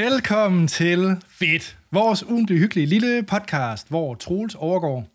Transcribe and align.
Velkommen 0.00 0.68
til 0.68 1.22
Fedt, 1.28 1.78
vores 1.90 2.22
ugentlige 2.24 2.58
hyggelige 2.58 2.86
lille 2.86 3.22
podcast, 3.22 3.88
hvor 3.88 4.14
Troels 4.14 4.54
overgår 4.54 5.08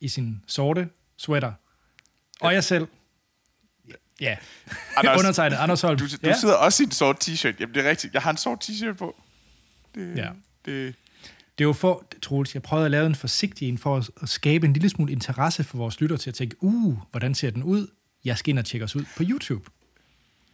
i 0.00 0.08
sin 0.08 0.42
sorte 0.46 0.88
sweater. 1.16 1.52
Og 2.40 2.54
jeg 2.54 2.64
selv. 2.64 2.88
Ja, 4.20 4.36
Anders, 4.96 5.18
undertegnet 5.18 5.56
Anders 5.56 5.80
Holm. 5.80 5.98
Du, 5.98 6.04
du 6.04 6.10
ja. 6.22 6.36
sidder 6.36 6.54
også 6.54 6.82
i 6.82 6.84
en 6.86 6.90
sort 6.90 7.28
t-shirt. 7.28 7.54
Jamen, 7.60 7.74
det 7.74 7.86
er 7.86 7.90
rigtigt. 7.90 8.14
Jeg 8.14 8.22
har 8.22 8.30
en 8.30 8.36
sort 8.36 8.64
t-shirt 8.64 8.92
på. 8.96 9.20
Det, 9.94 10.16
Ja. 10.16 10.28
det, 10.64 10.94
Det 11.58 11.66
var 11.66 11.72
for, 11.72 12.04
Troels, 12.22 12.54
jeg 12.54 12.62
prøvede 12.62 12.84
at 12.84 12.90
lave 12.90 13.06
en 13.06 13.14
forsigtig 13.14 13.68
en 13.68 13.78
for 13.78 13.96
at- 13.96 14.10
at 14.22 14.28
skabe 14.28 14.66
en 14.66 14.72
lille 14.72 14.88
smule 14.88 15.12
interesse 15.12 15.64
for 15.64 15.78
vores 15.78 16.00
lytter 16.00 16.16
til 16.16 16.30
at 16.30 16.34
tænke, 16.34 16.56
uh, 16.60 16.96
hvordan 17.10 17.34
ser 17.34 17.50
den 17.50 17.62
ud? 17.62 17.86
Jeg 18.24 18.38
skal 18.38 18.50
ind 18.50 18.58
og 18.58 18.64
tjekke 18.64 18.84
os 18.84 18.96
ud 18.96 19.04
på 19.16 19.22
YouTube. 19.26 19.70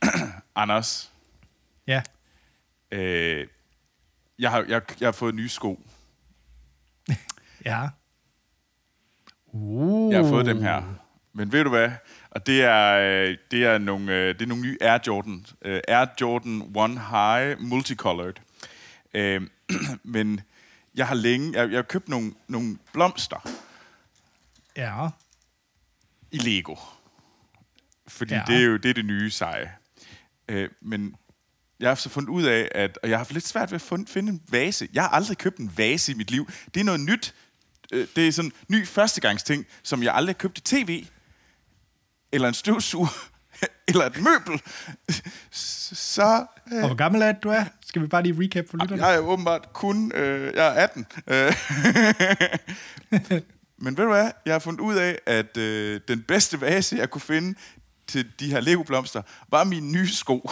Anders, 0.56 1.12
Ja, 1.86 2.02
øh, 2.92 3.46
jeg, 4.38 4.50
har, 4.50 4.64
jeg, 4.68 4.82
jeg 5.00 5.06
har 5.06 5.12
fået 5.12 5.34
nye 5.34 5.48
sko. 5.48 5.80
ja. 7.64 7.88
Uh. 9.46 10.12
Jeg 10.12 10.22
har 10.22 10.28
fået 10.28 10.46
dem 10.46 10.62
her. 10.62 10.82
Men 11.32 11.52
ved 11.52 11.64
du 11.64 11.70
hvad? 11.70 11.90
Og 12.30 12.46
det 12.46 12.62
er, 12.62 12.92
øh, 12.92 13.36
det 13.50 13.64
er, 13.64 13.78
nogle, 13.78 14.14
øh, 14.14 14.34
det 14.34 14.42
er 14.42 14.46
nogle 14.46 14.62
nye 14.62 14.78
Air 14.80 14.98
Jordan. 15.06 15.46
øh, 15.62 15.80
Air 15.88 16.06
Jordan 16.20 16.72
One 16.74 17.00
High 17.00 17.60
Multicolored. 17.60 18.34
Øh, 19.14 19.42
men 20.14 20.40
jeg 20.94 21.06
har 21.06 21.14
længe... 21.14 21.60
Jeg, 21.60 21.70
jeg 21.70 21.78
har 21.78 21.82
købt 21.82 22.08
nogle, 22.08 22.32
nogle 22.48 22.78
blomster 22.92 23.48
Ja, 24.76 25.08
i 26.30 26.38
Lego. 26.38 26.76
Fordi 28.08 28.34
ja. 28.34 28.42
det 28.46 28.56
er 28.56 28.64
jo 28.64 28.76
det, 28.76 28.88
er 28.88 28.94
det 28.94 29.04
nye 29.04 29.30
seje. 29.30 29.72
Øh, 30.48 30.70
men 30.80 31.16
jeg 31.80 31.90
har 31.90 31.94
så 31.94 32.08
fundet 32.08 32.28
ud 32.28 32.42
af, 32.42 32.68
at 32.74 32.98
og 33.02 33.08
jeg 33.08 33.16
har 33.16 33.18
haft 33.18 33.32
lidt 33.32 33.46
svært 33.46 33.72
ved 33.72 33.80
at 33.92 34.08
finde 34.08 34.32
en 34.32 34.42
vase. 34.48 34.88
Jeg 34.92 35.02
har 35.02 35.08
aldrig 35.08 35.38
købt 35.38 35.58
en 35.58 35.72
vase 35.76 36.12
i 36.12 36.14
mit 36.14 36.30
liv. 36.30 36.50
Det 36.74 36.80
er 36.80 36.84
noget 36.84 37.00
nyt. 37.00 37.34
Øh, 37.92 38.06
det 38.16 38.28
er 38.28 38.32
sådan 38.32 38.50
en 38.50 38.76
ny 38.76 38.86
førstegangsting, 38.86 39.66
som 39.82 40.02
jeg 40.02 40.14
aldrig 40.14 40.34
har 40.34 40.38
købt 40.38 40.58
i 40.58 40.60
tv, 40.60 41.06
eller 42.32 42.48
en 42.48 42.54
støvsuger, 42.54 43.28
eller 43.88 44.04
et 44.06 44.16
møbel. 44.20 44.62
Så 45.50 46.46
øh, 46.72 46.82
og 46.82 46.86
hvor 46.86 46.96
gammel 46.96 47.22
er 47.22 47.32
det, 47.32 47.42
du 47.42 47.48
er? 47.48 47.64
Skal 47.86 48.02
vi 48.02 48.06
bare 48.06 48.22
lige 48.22 48.42
recap 48.42 48.64
for 48.70 48.76
lytterne? 48.76 49.06
jeg 49.06 49.14
er 49.14 49.18
åbenbart 49.18 49.72
kun... 49.72 50.12
Øh, 50.14 50.54
jeg 50.54 50.66
er 50.66 50.70
18. 50.70 51.06
Øh. 51.26 51.52
Men 53.78 53.96
ved 53.96 54.04
du 54.04 54.10
hvad? 54.10 54.30
Jeg 54.46 54.54
har 54.54 54.58
fundet 54.58 54.80
ud 54.80 54.94
af, 54.94 55.18
at 55.26 55.56
øh, 55.56 56.00
den 56.08 56.22
bedste 56.22 56.60
vase, 56.60 56.96
jeg 56.96 57.10
kunne 57.10 57.20
finde 57.20 57.58
til 58.06 58.26
de 58.40 58.50
her 58.50 58.60
Lego-blomster, 58.60 59.22
var 59.48 59.64
mine 59.64 59.92
nye 59.92 60.08
sko. 60.08 60.50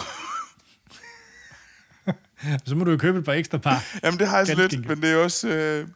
Så 2.65 2.75
må 2.75 2.83
du 2.83 2.91
jo 2.91 2.97
købe 2.97 3.19
et 3.19 3.25
par 3.25 3.33
ekstra 3.33 3.57
par. 3.57 3.83
Jamen, 4.03 4.19
det 4.19 4.27
har 4.27 4.37
jeg 4.37 4.47
så 4.47 4.55
lidt, 4.55 4.87
men 4.87 5.01
det 5.01 5.11
er 5.11 5.15
også... 5.15 5.47
Øh, 5.47 5.87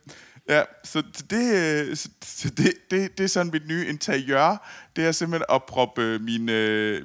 ja, 0.50 0.62
så 0.84 1.04
det, 1.30 2.00
så, 2.22 2.50
det, 2.50 2.74
det, 2.92 3.18
det 3.18 3.24
er 3.24 3.28
sådan 3.28 3.52
mit 3.52 3.68
nye 3.68 3.86
interiør. 3.86 4.70
Det 4.96 5.06
er 5.06 5.12
simpelthen 5.12 5.46
at 5.56 5.64
proppe 5.64 6.02
øh, 6.02 6.22
mine, 6.22 6.52
øh, 6.52 7.02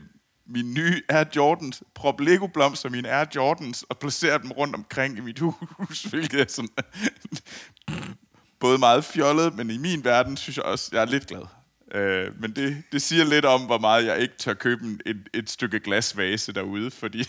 mine 0.46 0.72
nye 0.72 1.02
Air 1.08 1.24
Jordans, 1.36 1.82
proppe 1.94 2.24
Lego-blomster, 2.24 2.88
mine 2.88 3.10
Air 3.10 3.26
Jordans, 3.36 3.82
og 3.82 3.98
placere 3.98 4.38
dem 4.38 4.50
rundt 4.52 4.74
omkring 4.74 5.18
i 5.18 5.20
mit 5.20 5.38
hus, 5.38 6.02
hvilket 6.10 6.40
er 6.40 6.44
sådan... 6.48 6.68
både 8.60 8.78
meget 8.78 9.04
fjollet, 9.04 9.54
men 9.54 9.70
i 9.70 9.76
min 9.76 10.04
verden 10.04 10.36
synes 10.36 10.56
jeg 10.56 10.64
også, 10.64 10.88
jeg 10.92 11.00
er 11.00 11.04
lidt 11.06 11.26
glad. 11.26 11.42
Øh, 11.94 12.40
men 12.40 12.56
det, 12.56 12.82
det 12.92 13.02
siger 13.02 13.24
lidt 13.24 13.44
om, 13.44 13.60
hvor 13.60 13.78
meget 13.78 14.06
jeg 14.06 14.18
ikke 14.18 14.34
tør 14.38 14.54
købe 14.54 14.84
en, 14.84 15.00
et, 15.06 15.28
et 15.34 15.50
stykke 15.50 15.80
glasvase 15.80 16.52
derude, 16.52 16.90
fordi 16.90 17.24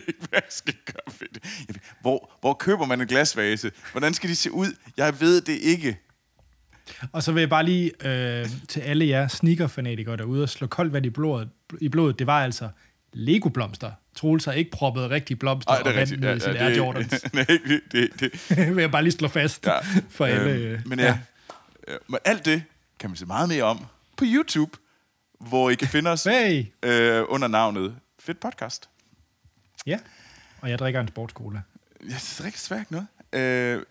hvad 0.28 0.28
jeg 0.32 0.42
skal 0.50 0.74
gøre 0.84 1.14
ved 1.20 1.28
det. 1.34 1.42
Jeg 1.68 1.74
ved, 1.74 1.80
Hvor, 2.00 2.30
hvor 2.40 2.54
køber 2.54 2.86
man 2.86 3.00
en 3.00 3.06
glasvase? 3.06 3.70
Hvordan 3.92 4.14
skal 4.14 4.30
de 4.30 4.36
se 4.36 4.52
ud? 4.52 4.76
Jeg 4.96 5.20
ved 5.20 5.40
det 5.40 5.58
ikke. 5.58 5.98
Og 7.12 7.22
så 7.22 7.32
vil 7.32 7.40
jeg 7.40 7.50
bare 7.50 7.64
lige 7.64 7.92
øh, 8.04 8.48
til 8.68 8.80
alle 8.80 9.08
jer 9.08 9.28
sneaker-fanatikere 9.28 10.16
derude 10.16 10.42
og 10.42 10.48
slå 10.48 10.66
koldt 10.66 10.92
vand 10.92 11.06
i 11.06 11.10
blodet. 11.10 11.48
I 11.80 11.88
blodet. 11.88 12.18
Det 12.18 12.26
var 12.26 12.44
altså 12.44 12.68
Lego-blomster. 13.12 13.90
Troels 14.16 14.44
har 14.44 14.52
ikke 14.52 14.70
proppet 14.70 15.10
rigtige 15.10 15.36
blomster 15.36 15.72
Ej, 15.72 15.78
det 15.78 15.86
er 15.86 15.90
og 15.92 15.96
rigtigt. 15.96 16.20
ned 16.20 16.36
i 16.36 16.40
sin 16.40 16.56
Air 16.56 16.76
Jordans. 16.76 17.24
nej, 17.32 17.44
det, 17.44 17.80
det, 17.92 18.10
det, 18.20 18.56
vil 18.74 18.80
jeg 18.82 18.90
bare 18.90 19.02
lige 19.02 19.12
slå 19.12 19.28
fast 19.28 19.66
ja. 19.66 19.78
for 20.10 20.24
alle. 20.24 20.50
Øhm, 20.50 20.72
øh, 20.72 20.80
men 20.86 20.98
ja, 20.98 21.18
ja. 21.88 21.94
Men 22.08 22.18
alt 22.24 22.44
det 22.44 22.62
kan 22.98 23.10
man 23.10 23.16
se 23.16 23.26
meget 23.26 23.48
mere 23.48 23.62
om 23.62 23.86
på 24.16 24.24
YouTube, 24.26 24.76
hvor 25.40 25.70
I 25.70 25.74
kan 25.74 25.88
finde 25.88 26.10
os 26.10 26.24
Hey! 26.24 26.64
øh, 26.82 27.24
under 27.28 27.48
navnet 27.48 27.96
Fedt 28.20 28.40
Podcast. 28.40 28.88
Ja, 29.86 29.98
og 30.60 30.70
jeg 30.70 30.78
drikker 30.78 31.00
en 31.00 31.08
sportscola. 31.08 31.60
Jeg 32.00 32.16
rigtig 32.44 32.60
svært 32.60 32.90
noget. 32.90 33.06
Øh, 33.32 33.82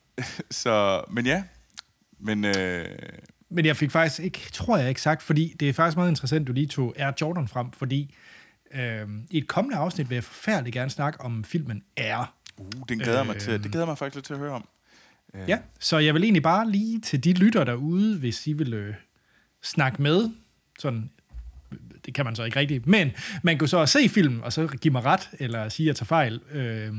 så, 0.50 1.04
men 1.10 1.26
ja. 1.26 1.44
Men 2.18 2.44
øh, 2.44 2.84
Men 3.48 3.66
jeg 3.66 3.76
fik 3.76 3.90
faktisk 3.90 4.20
ikke, 4.20 4.48
tror 4.52 4.76
jeg 4.76 4.88
ikke 4.88 5.02
sagt, 5.02 5.22
fordi 5.22 5.56
det 5.60 5.68
er 5.68 5.72
faktisk 5.72 5.96
meget 5.96 6.10
interessant, 6.10 6.46
du 6.46 6.52
lige 6.52 6.66
tog 6.66 6.94
Air 6.96 7.12
Jordan 7.20 7.48
frem, 7.48 7.72
fordi 7.72 8.14
øh, 8.74 9.08
i 9.30 9.38
et 9.38 9.48
kommende 9.48 9.76
afsnit 9.76 10.10
vil 10.10 10.16
jeg 10.16 10.24
forfærdeligt 10.24 10.74
gerne 10.74 10.90
snakke 10.90 11.20
om 11.20 11.44
filmen 11.44 11.84
Air. 11.96 12.34
uh, 12.56 12.66
den 12.88 12.98
glæder 12.98 13.20
øh, 13.20 13.26
mig 13.26 13.36
til. 13.36 13.62
Det 13.62 13.70
glæder 13.70 13.86
mig 13.86 13.98
faktisk 13.98 14.14
lidt 14.14 14.26
til 14.26 14.34
at 14.34 14.38
høre 14.38 14.52
om. 14.52 14.68
Ja, 15.34 15.58
så 15.80 15.98
jeg 15.98 16.14
vil 16.14 16.22
egentlig 16.22 16.42
bare 16.42 16.70
lige 16.70 17.00
til 17.00 17.24
de 17.24 17.32
lytter 17.32 17.64
derude, 17.64 18.18
hvis 18.18 18.46
I 18.46 18.52
vil 18.52 18.74
øh, 18.74 18.94
snakke 19.62 20.02
med, 20.02 20.30
sådan, 20.78 21.10
det 22.06 22.14
kan 22.14 22.24
man 22.24 22.36
så 22.36 22.44
ikke 22.44 22.60
rigtigt, 22.60 22.86
men 22.86 23.10
man 23.42 23.58
kan 23.58 23.68
så 23.68 23.86
se 23.86 24.08
filmen, 24.08 24.42
og 24.42 24.52
så 24.52 24.66
give 24.66 24.92
mig 24.92 25.04
ret, 25.04 25.28
eller 25.38 25.68
sige, 25.68 25.84
at 25.84 25.88
jeg 25.88 25.96
tager 25.96 26.06
fejl, 26.06 26.40
øh, 26.52 26.92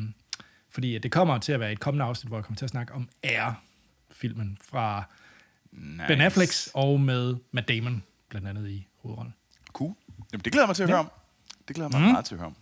fordi 0.72 0.98
det 0.98 1.12
kommer 1.12 1.38
til 1.38 1.52
at 1.52 1.60
være 1.60 1.72
et 1.72 1.80
kommende 1.80 2.06
afsnit, 2.06 2.30
hvor 2.30 2.38
jeg 2.38 2.44
kommer 2.46 2.58
til 2.58 2.66
at 2.66 2.70
snakke 2.72 2.94
om 2.94 3.10
Air-filmen 3.24 4.58
fra 4.70 5.04
Nice. 5.72 6.04
Ben 6.08 6.22
Affleck 6.22 6.52
og 6.74 7.00
med 7.02 7.36
Matt 7.52 7.68
Damon, 7.68 8.04
blandt 8.30 8.48
andet 8.48 8.70
i 8.70 8.88
hovedrollen. 9.02 9.34
Cool. 9.74 9.94
Jamen, 10.32 10.42
det 10.46 10.54
glæder 10.54 10.68
mig 10.68 10.76
til 10.76 10.84
at 10.84 10.90
Ja. 10.90 10.94
høre 10.94 11.00
om. 11.00 11.12
Det 11.68 11.76
glæder 11.76 11.90
mig 11.90 12.02
mm. 12.02 12.08
meget 12.08 12.26
til 12.26 12.34
at 12.36 12.40
høre 12.40 12.48
om. 12.48 12.56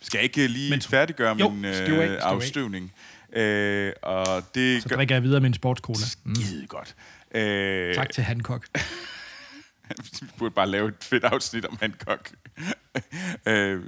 Skal 0.00 0.18
jeg 0.18 0.24
ikke 0.24 0.46
lige 0.48 0.70
Men 0.70 0.80
færdiggøre 0.80 1.36
Jo, 1.40 1.48
min 1.48 1.64
øh, 1.64 1.74
støv 1.74 2.00
af. 2.00 2.16
afstøvning? 2.22 2.92
Øh, 3.32 3.92
og 4.02 4.42
det 4.54 4.82
Så 4.82 4.88
gør 4.88 4.96
drikker 4.96 5.14
jeg 5.14 5.22
videre 5.22 5.40
med 5.40 5.48
en 5.48 5.54
sportscola. 5.54 5.98
Mm. 6.24 6.34
skide 6.34 6.66
godt. 6.66 6.94
Øh, 7.34 7.94
Tak 7.94 8.10
til 8.10 8.22
Hancock. 8.24 8.68
Vi 10.20 10.26
burde 10.38 10.54
bare 10.54 10.68
lave 10.68 10.88
et 10.88 11.04
fedt 11.04 11.24
afsnit 11.24 11.66
om 11.66 11.78
Hancock. 11.80 12.32
øh, 13.46 13.84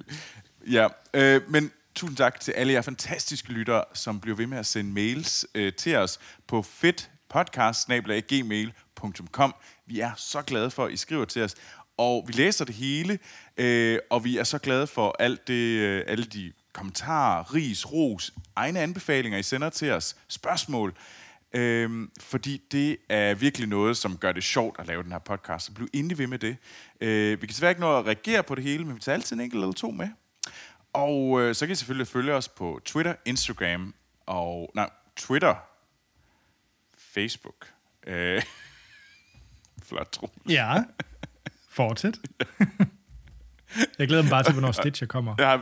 ja, 0.70 0.88
øh, 1.14 1.50
men 1.50 1.72
tusind 1.94 2.16
tak 2.16 2.40
til 2.40 2.52
alle 2.52 2.72
jer 2.72 2.82
fantastiske 2.82 3.52
lyttere, 3.52 3.84
som 3.94 4.20
bliver 4.20 4.36
ved 4.36 4.46
med 4.46 4.58
at 4.58 4.66
sende 4.66 4.92
mails 4.92 5.46
øh, 5.54 5.72
til 5.72 5.96
os 5.96 6.20
på 6.46 6.62
fedtpodcast.gmail.com. 6.62 9.54
Vi 9.86 10.00
er 10.00 10.10
så 10.16 10.42
glade 10.42 10.70
for, 10.70 10.84
at 10.84 10.92
I 10.92 10.96
skriver 10.96 11.24
til 11.24 11.42
os, 11.42 11.54
og 11.96 12.24
vi 12.26 12.32
læser 12.32 12.64
det 12.64 12.74
hele, 12.74 13.18
øh, 13.56 13.98
og 14.10 14.24
vi 14.24 14.38
er 14.38 14.44
så 14.44 14.58
glade 14.58 14.86
for 14.86 15.16
alt 15.18 15.48
det, 15.48 15.78
øh, 15.78 16.04
alle 16.06 16.24
de 16.24 16.52
kommentarer, 16.72 17.54
ris, 17.54 17.92
ros, 17.92 18.32
egne 18.56 18.80
anbefalinger, 18.80 19.38
I 19.38 19.42
sender 19.42 19.70
til 19.70 19.90
os, 19.90 20.16
spørgsmål. 20.28 20.94
Øhm, 21.56 22.10
fordi 22.20 22.62
det 22.72 22.96
er 23.08 23.34
virkelig 23.34 23.68
noget, 23.68 23.96
som 23.96 24.16
gør 24.16 24.32
det 24.32 24.44
sjovt 24.44 24.80
at 24.80 24.86
lave 24.86 25.02
den 25.02 25.12
her 25.12 25.18
podcast. 25.18 25.66
Så 25.66 25.72
bliv 25.72 25.88
endelig 25.92 26.18
ved 26.18 26.26
med 26.26 26.38
det. 26.38 26.56
Øh, 27.00 27.30
vi 27.30 27.46
kan 27.46 27.48
desværre 27.48 27.70
ikke 27.70 27.80
nå 27.80 27.98
at 27.98 28.06
reagere 28.06 28.42
på 28.42 28.54
det 28.54 28.64
hele, 28.64 28.84
men 28.84 28.94
vi 28.94 29.00
tager 29.00 29.14
altid 29.14 29.36
en 29.36 29.42
enkelt 29.42 29.62
eller 29.62 29.72
to 29.72 29.90
med. 29.90 30.08
Og 30.92 31.40
øh, 31.40 31.54
så 31.54 31.66
kan 31.66 31.72
I 31.72 31.76
selvfølgelig 31.76 32.08
følge 32.08 32.34
os 32.34 32.48
på 32.48 32.80
Twitter, 32.84 33.14
Instagram 33.24 33.94
og... 34.26 34.70
Nej, 34.74 34.90
Twitter. 35.16 35.54
Facebook. 36.98 37.72
Øh, 38.06 38.42
flot, 39.88 40.08
tro. 40.12 40.30
Ja, 40.48 40.74
fortsæt. 41.70 42.18
jeg 43.98 44.08
glæder 44.08 44.22
mig 44.22 44.30
bare 44.30 44.42
til, 44.42 44.52
hvornår 44.52 44.72
Stitcher 44.72 45.06
kommer. 45.06 45.34
Ja, 45.38 45.58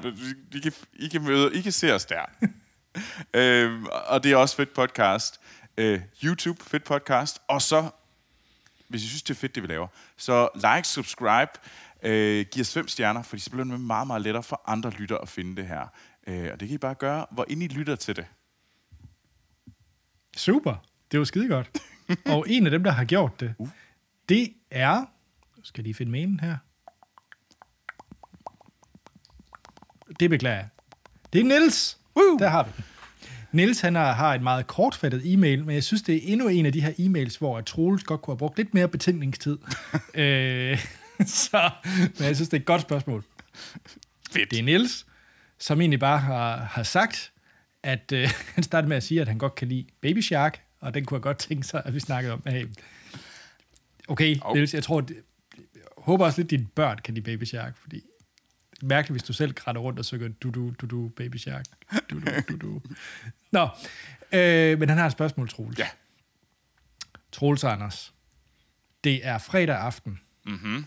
I 0.53 0.61
kan, 0.61 0.73
I 0.93 1.09
kan 1.09 1.23
møde, 1.23 1.55
I 1.55 1.61
kan 1.61 1.73
se 1.73 1.95
os 1.95 2.07
der. 2.07 2.23
øhm, 3.41 3.87
og 4.07 4.25
det 4.25 4.33
er 4.33 4.37
også 4.37 4.57
Fedt 4.57 4.75
Podcast. 4.75 5.41
Øh, 5.77 6.01
YouTube, 6.25 6.65
Fedt 6.65 6.85
Podcast. 6.85 7.43
Og 7.49 7.63
så, 7.63 7.91
hvis 8.89 9.05
I 9.05 9.09
synes, 9.09 9.23
det 9.23 9.35
er 9.35 9.39
fedt, 9.39 9.55
det 9.55 9.63
vi 9.63 9.69
laver, 9.69 9.87
så 10.17 10.49
like, 10.55 10.89
subscribe, 10.89 11.51
øh, 12.03 12.47
giv 12.51 12.61
os 12.61 12.73
fem 12.75 12.89
stjerner, 12.89 13.23
fordi 13.23 13.43
så 13.43 13.51
bliver 13.51 13.65
det 13.65 13.81
meget, 13.81 14.07
meget 14.07 14.23
lettere 14.23 14.43
for 14.43 14.63
andre 14.67 14.91
lyttere 14.91 15.23
at 15.23 15.29
finde 15.29 15.57
det 15.57 15.67
her. 15.67 15.87
Øh, 16.27 16.49
og 16.53 16.61
det 16.61 16.69
kan 16.69 16.75
I 16.75 16.79
bare 16.79 16.95
gøre, 16.95 17.27
hvor 17.31 17.47
ind 17.49 17.63
I 17.63 17.67
lytter 17.69 17.97
til 17.97 18.17
det. 18.17 18.27
Super, 20.37 20.75
det 21.11 21.19
var 21.19 21.25
skide 21.25 21.49
godt. 21.49 21.71
Og 22.27 22.45
en 22.49 22.65
af 22.67 22.71
dem, 22.71 22.85
der 22.85 22.91
har 22.91 23.05
gjort 23.05 23.41
det, 23.41 23.55
Uh. 23.59 23.69
det 24.29 24.53
er... 24.71 25.01
Nu 25.57 25.65
skal 25.65 25.83
jeg 25.83 25.85
lige 25.85 25.95
finde 25.95 26.13
mailen 26.13 26.41
her. 26.41 26.57
Det 30.21 30.31
beklager 30.31 30.57
jeg. 30.57 30.69
Det 31.33 31.41
er 31.41 31.45
Nils. 31.45 31.99
Woo! 32.17 32.39
Der 32.39 32.49
har 32.49 32.63
vi 32.63 32.71
den. 32.77 32.85
Niels 33.55 33.81
han 33.81 33.95
har, 33.95 34.13
har 34.13 34.35
et 34.35 34.43
meget 34.43 34.67
kortfattet 34.67 35.23
e-mail, 35.25 35.65
men 35.65 35.75
jeg 35.75 35.85
synes, 35.85 36.03
det 36.03 36.15
er 36.15 36.33
endnu 36.33 36.49
en 36.49 36.67
af 36.67 36.73
de 36.73 36.81
her 36.81 36.93
e-mails, 36.99 37.39
hvor 37.39 37.61
Troels 37.61 38.05
godt 38.05 38.23
kunne 38.23 38.33
have 38.33 38.39
brugt 38.39 38.57
lidt 38.57 38.75
mere 38.75 38.89
betænkningstid. 38.89 39.59
øh, 40.15 40.79
så, 41.27 41.71
men 42.19 42.27
jeg 42.27 42.37
synes, 42.37 42.49
det 42.49 42.57
er 42.57 42.61
et 42.61 42.67
godt 42.67 42.83
spørgsmål. 42.83 43.25
Fedt. 44.33 44.51
Det 44.51 44.59
er 44.59 44.63
Niels, 44.63 45.07
som 45.59 45.81
egentlig 45.81 46.01
bare 46.01 46.19
har, 46.19 46.57
har 46.57 46.83
sagt, 46.83 47.33
at 47.83 48.13
øh, 48.13 48.29
han 48.55 48.65
startede 48.65 48.89
med 48.89 48.97
at 48.97 49.03
sige, 49.03 49.21
at 49.21 49.29
han 49.29 49.39
godt 49.39 49.55
kan 49.55 49.69
lide 49.69 49.87
Baby 50.01 50.21
Shark, 50.21 50.61
og 50.81 50.95
den 50.95 51.05
kunne 51.05 51.17
jeg 51.17 51.23
godt 51.23 51.39
tænke 51.39 51.67
sig, 51.67 51.83
at 51.85 51.95
vi 51.95 52.01
snakkede 52.01 52.33
om. 52.33 52.43
Hey, 52.47 52.67
okay, 54.09 54.37
Au. 54.43 54.55
Niels, 54.55 54.75
jeg 54.75 54.83
tror, 54.83 55.01
det, 55.01 55.17
jeg 55.57 55.83
håber 55.99 56.25
også 56.25 56.39
lidt, 56.39 56.47
at 56.47 56.51
dine 56.51 56.67
børn 56.75 56.99
kan 56.99 57.15
lide 57.15 57.25
Baby 57.25 57.45
Shark, 57.45 57.77
fordi 57.77 58.03
mærkeligt, 58.83 59.13
hvis 59.13 59.23
du 59.23 59.33
selv 59.33 59.53
græder 59.53 59.79
rundt 59.79 59.99
og 59.99 60.05
synger 60.05 60.29
du 60.29 60.51
du 60.51 60.73
du 60.81 60.87
du 60.87 61.09
Baby 61.09 61.37
Shark. 61.37 61.65
Du 62.11 62.21
du 62.21 62.31
du 62.49 62.57
du. 62.57 62.81
Nå, 63.55 63.69
øh, 64.33 64.79
men 64.79 64.89
han 64.89 64.99
har 64.99 65.07
et 65.07 65.13
spørgsmål, 65.13 65.49
Troels. 65.49 65.79
Ja. 65.79 65.89
Troels 67.33 67.65
Anders. 67.65 68.15
Det 69.05 69.27
er 69.27 69.39
fredag 69.39 69.77
aften. 69.77 70.21
Mhm. 70.45 70.87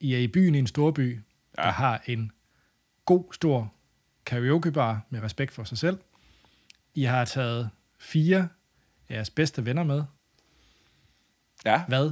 I 0.00 0.14
er 0.14 0.18
i 0.18 0.28
byen 0.28 0.54
i 0.54 0.58
en 0.58 0.66
storby. 0.66 1.20
Ja. 1.58 1.62
der 1.62 1.70
har 1.70 2.02
en 2.06 2.32
god, 3.04 3.32
stor 3.32 3.74
karaokebar 4.26 5.00
med 5.10 5.22
respekt 5.22 5.52
for 5.52 5.64
sig 5.64 5.78
selv. 5.78 5.98
I 6.94 7.02
har 7.04 7.24
taget 7.24 7.70
fire 7.98 8.48
af 9.08 9.14
jeres 9.14 9.30
bedste 9.30 9.64
venner 9.64 9.82
med. 9.82 10.04
Ja. 11.64 11.84
Hvad 11.88 12.10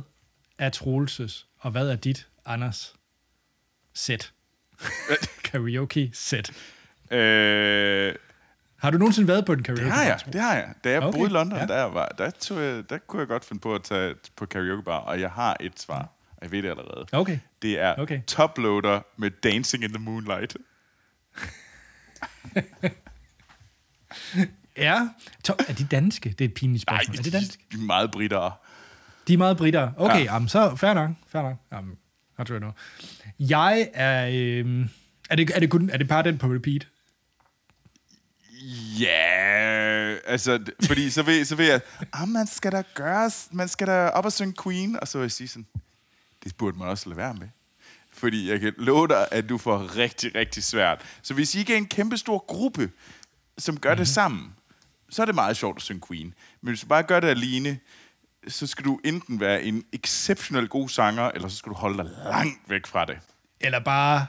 er 0.58 0.70
Troelses, 0.70 1.46
og 1.58 1.70
hvad 1.70 1.90
er 1.90 1.96
dit, 1.96 2.28
Anders, 2.44 2.94
sæt? 3.94 4.32
Karaoke-sæt. 5.44 6.50
Øh, 7.10 8.14
Har 8.78 8.90
du 8.90 8.98
nogensinde 8.98 9.28
været 9.28 9.44
på 9.44 9.52
en 9.52 9.62
karaoke 9.62 9.84
det 9.84 9.92
har 9.92 10.02
jeg, 10.02 10.20
det 10.32 10.40
har 10.40 10.54
jeg. 10.54 10.74
Da 10.84 10.90
jeg 10.90 11.02
Okay, 11.02 11.18
boede 11.18 11.30
i 11.30 11.32
London, 11.32 11.58
ja. 11.58 11.66
der, 11.66 11.82
var, 11.84 12.08
der, 12.18 12.30
tog 12.30 12.62
jeg, 12.62 12.90
der 12.90 12.98
kunne 12.98 13.20
jeg 13.20 13.28
godt 13.28 13.44
finde 13.44 13.60
på 13.60 13.74
at 13.74 13.82
tage 13.82 14.14
på 14.36 14.46
karaoke 14.46 14.82
bar, 14.82 14.98
og 14.98 15.20
jeg 15.20 15.30
har 15.30 15.56
et 15.60 15.80
svar, 15.80 16.02
og 16.30 16.38
jeg 16.42 16.50
ved 16.52 16.62
det 16.62 16.70
allerede. 16.70 17.06
Okay. 17.12 17.38
Det 17.62 17.80
er 17.80 17.94
Okay. 17.98 18.22
Toploader 18.26 19.00
med 19.16 19.30
Dancing 19.30 19.84
in 19.84 19.90
the 19.92 19.98
Moonlight. 20.04 20.56
Ja. 24.76 25.08
To- 25.48 25.54
er 25.68 25.72
de 25.72 25.84
danske? 25.84 26.28
Det 26.38 26.40
er 26.40 26.48
et 26.48 26.54
pinligt 26.54 26.82
spørgsmål. 26.82 27.16
er 27.18 27.22
det 27.22 27.32
dansk? 27.32 27.60
de 27.72 27.76
er 27.76 27.80
meget 27.86 28.10
britere. 28.10 28.52
De 29.28 29.34
er 29.34 29.38
meget 29.38 29.56
britter. 29.56 29.90
Okay, 29.96 30.14
ja. 30.14 30.18
Ja. 30.18 30.32
jamen, 30.32 30.48
så 30.48 30.76
fair 30.76 30.94
nok. 30.94 31.10
Fair 31.28 31.42
nok. 31.42 31.56
Jamen, 31.72 31.94
how 32.36 32.44
do 32.44 32.54
I 32.54 32.58
know? 32.58 32.70
Jeg 33.38 33.88
er... 33.94 34.26
Øh, 34.26 34.86
er, 35.30 35.36
det, 35.36 35.50
er, 35.54 35.60
det 35.60 35.70
kun, 35.70 35.90
er 35.90 35.96
det 35.98 36.08
bare 36.08 36.22
den 36.22 36.38
på 36.38 36.46
repeat? 36.46 36.86
Ja, 39.00 40.16
altså, 40.24 40.64
d- 40.68 40.86
fordi 40.86 41.10
så 41.10 41.22
vil, 41.22 41.46
så 41.46 41.54
vil 41.54 41.66
jeg, 41.66 41.80
ah, 42.12 42.28
man 42.28 42.46
skal 42.46 42.72
da 42.72 42.82
gøre, 42.94 43.30
man 43.50 43.68
skal 43.68 43.86
da 43.86 44.08
op 44.08 44.24
og 44.24 44.32
synge 44.32 44.54
Queen, 44.62 45.00
og 45.00 45.08
så 45.08 45.18
vil 45.18 45.24
jeg 45.24 45.32
sige 45.32 45.48
sådan, 45.48 45.66
det 46.44 46.56
burde 46.56 46.78
man 46.78 46.88
også 46.88 47.08
lade 47.08 47.16
være 47.16 47.34
med. 47.34 47.48
Fordi 48.12 48.50
jeg 48.50 48.60
kan 48.60 48.74
love 48.78 49.08
dig, 49.08 49.28
at 49.30 49.48
du 49.48 49.58
får 49.58 49.96
rigtig, 49.96 50.34
rigtig 50.34 50.62
svært. 50.62 51.02
Så 51.22 51.34
hvis 51.34 51.54
I 51.54 51.58
ikke 51.58 51.72
er 51.72 51.78
en 51.78 51.86
kæmpe 51.86 52.16
stor 52.16 52.44
gruppe, 52.48 52.90
som 53.58 53.80
gør 53.80 53.90
mm-hmm. 53.90 53.98
det 53.98 54.08
sammen, 54.08 54.54
så 55.10 55.22
er 55.22 55.26
det 55.26 55.34
meget 55.34 55.56
sjovt 55.56 55.76
at 55.76 55.82
synge 55.82 56.02
Queen. 56.08 56.34
Men 56.60 56.68
hvis 56.68 56.80
du 56.80 56.86
bare 56.86 57.02
gør 57.02 57.20
det 57.20 57.28
alene, 57.28 57.78
så 58.48 58.66
skal 58.66 58.84
du 58.84 59.00
enten 59.04 59.40
være 59.40 59.62
en 59.62 59.84
exceptionel 59.92 60.68
god 60.68 60.88
sanger, 60.88 61.30
eller 61.30 61.48
så 61.48 61.56
skal 61.56 61.70
du 61.70 61.76
holde 61.76 61.98
dig 61.98 62.10
langt 62.24 62.70
væk 62.70 62.86
fra 62.86 63.04
det. 63.04 63.18
Eller 63.60 63.80
bare 63.80 64.26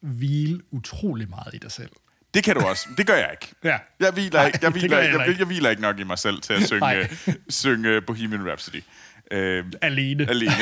hvile 0.00 0.60
utrolig 0.70 1.28
meget 1.28 1.54
i 1.54 1.58
dig 1.58 1.72
selv? 1.72 1.90
Det 2.34 2.44
kan 2.44 2.54
du 2.56 2.60
også. 2.66 2.88
Det 2.96 3.06
gør 3.06 3.14
jeg 3.14 3.28
ikke. 3.32 3.54
Ja. 3.64 3.78
Jeg 4.00 4.12
hviler, 4.12 4.38
Nej, 4.38 4.46
ikke, 4.46 4.58
jeg, 4.62 4.70
hviler, 4.70 4.88
gør 4.88 4.96
jeg 4.98 5.12
jeg, 5.12 5.18
jeg, 5.20 5.28
ikke. 5.28 5.38
jeg 5.38 5.46
hviler 5.46 5.70
ikke 5.70 5.82
nok 5.82 5.98
i 5.98 6.02
mig 6.04 6.18
selv 6.18 6.40
til 6.40 6.52
at 6.52 6.62
synge, 6.68 6.80
Nej. 6.80 7.08
synge 7.48 8.00
Bohemian 8.00 8.48
Rhapsody. 8.48 8.82
Øhm, 9.30 9.72
Alene. 9.82 10.28
alene. 10.30 10.52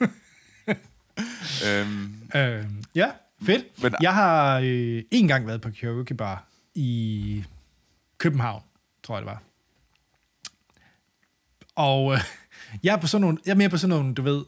øhm, 1.66 2.18
Øh, 2.34 2.64
ja, 2.94 3.10
fedt. 3.42 3.82
Men, 3.82 3.94
jeg 4.00 4.14
har 4.14 4.58
øh, 4.64 5.02
en 5.10 5.28
gang 5.28 5.46
været 5.46 5.60
på 5.60 5.70
karaoke 5.80 6.14
bar 6.14 6.44
i 6.74 7.44
København, 8.18 8.62
tror 9.02 9.14
jeg 9.16 9.22
det 9.22 9.26
var. 9.26 9.42
Og 11.74 12.12
øh, 12.12 12.20
jeg 12.84 12.92
er 12.94 13.00
på 13.00 13.06
sådan 13.06 13.20
nogle, 13.20 13.38
jeg 13.46 13.50
er 13.52 13.56
mere 13.56 13.68
på 13.68 13.76
sådan 13.76 13.96
nogle, 13.96 14.14
du 14.14 14.22
ved, 14.22 14.44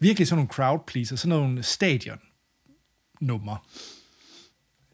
virkelig 0.00 0.28
sådan 0.28 0.36
nogle 0.38 0.48
crowd 0.48 0.80
pleaser, 0.86 1.16
sådan 1.16 1.38
nogle 1.38 1.62
stadion 1.62 2.18
numre. 3.20 3.58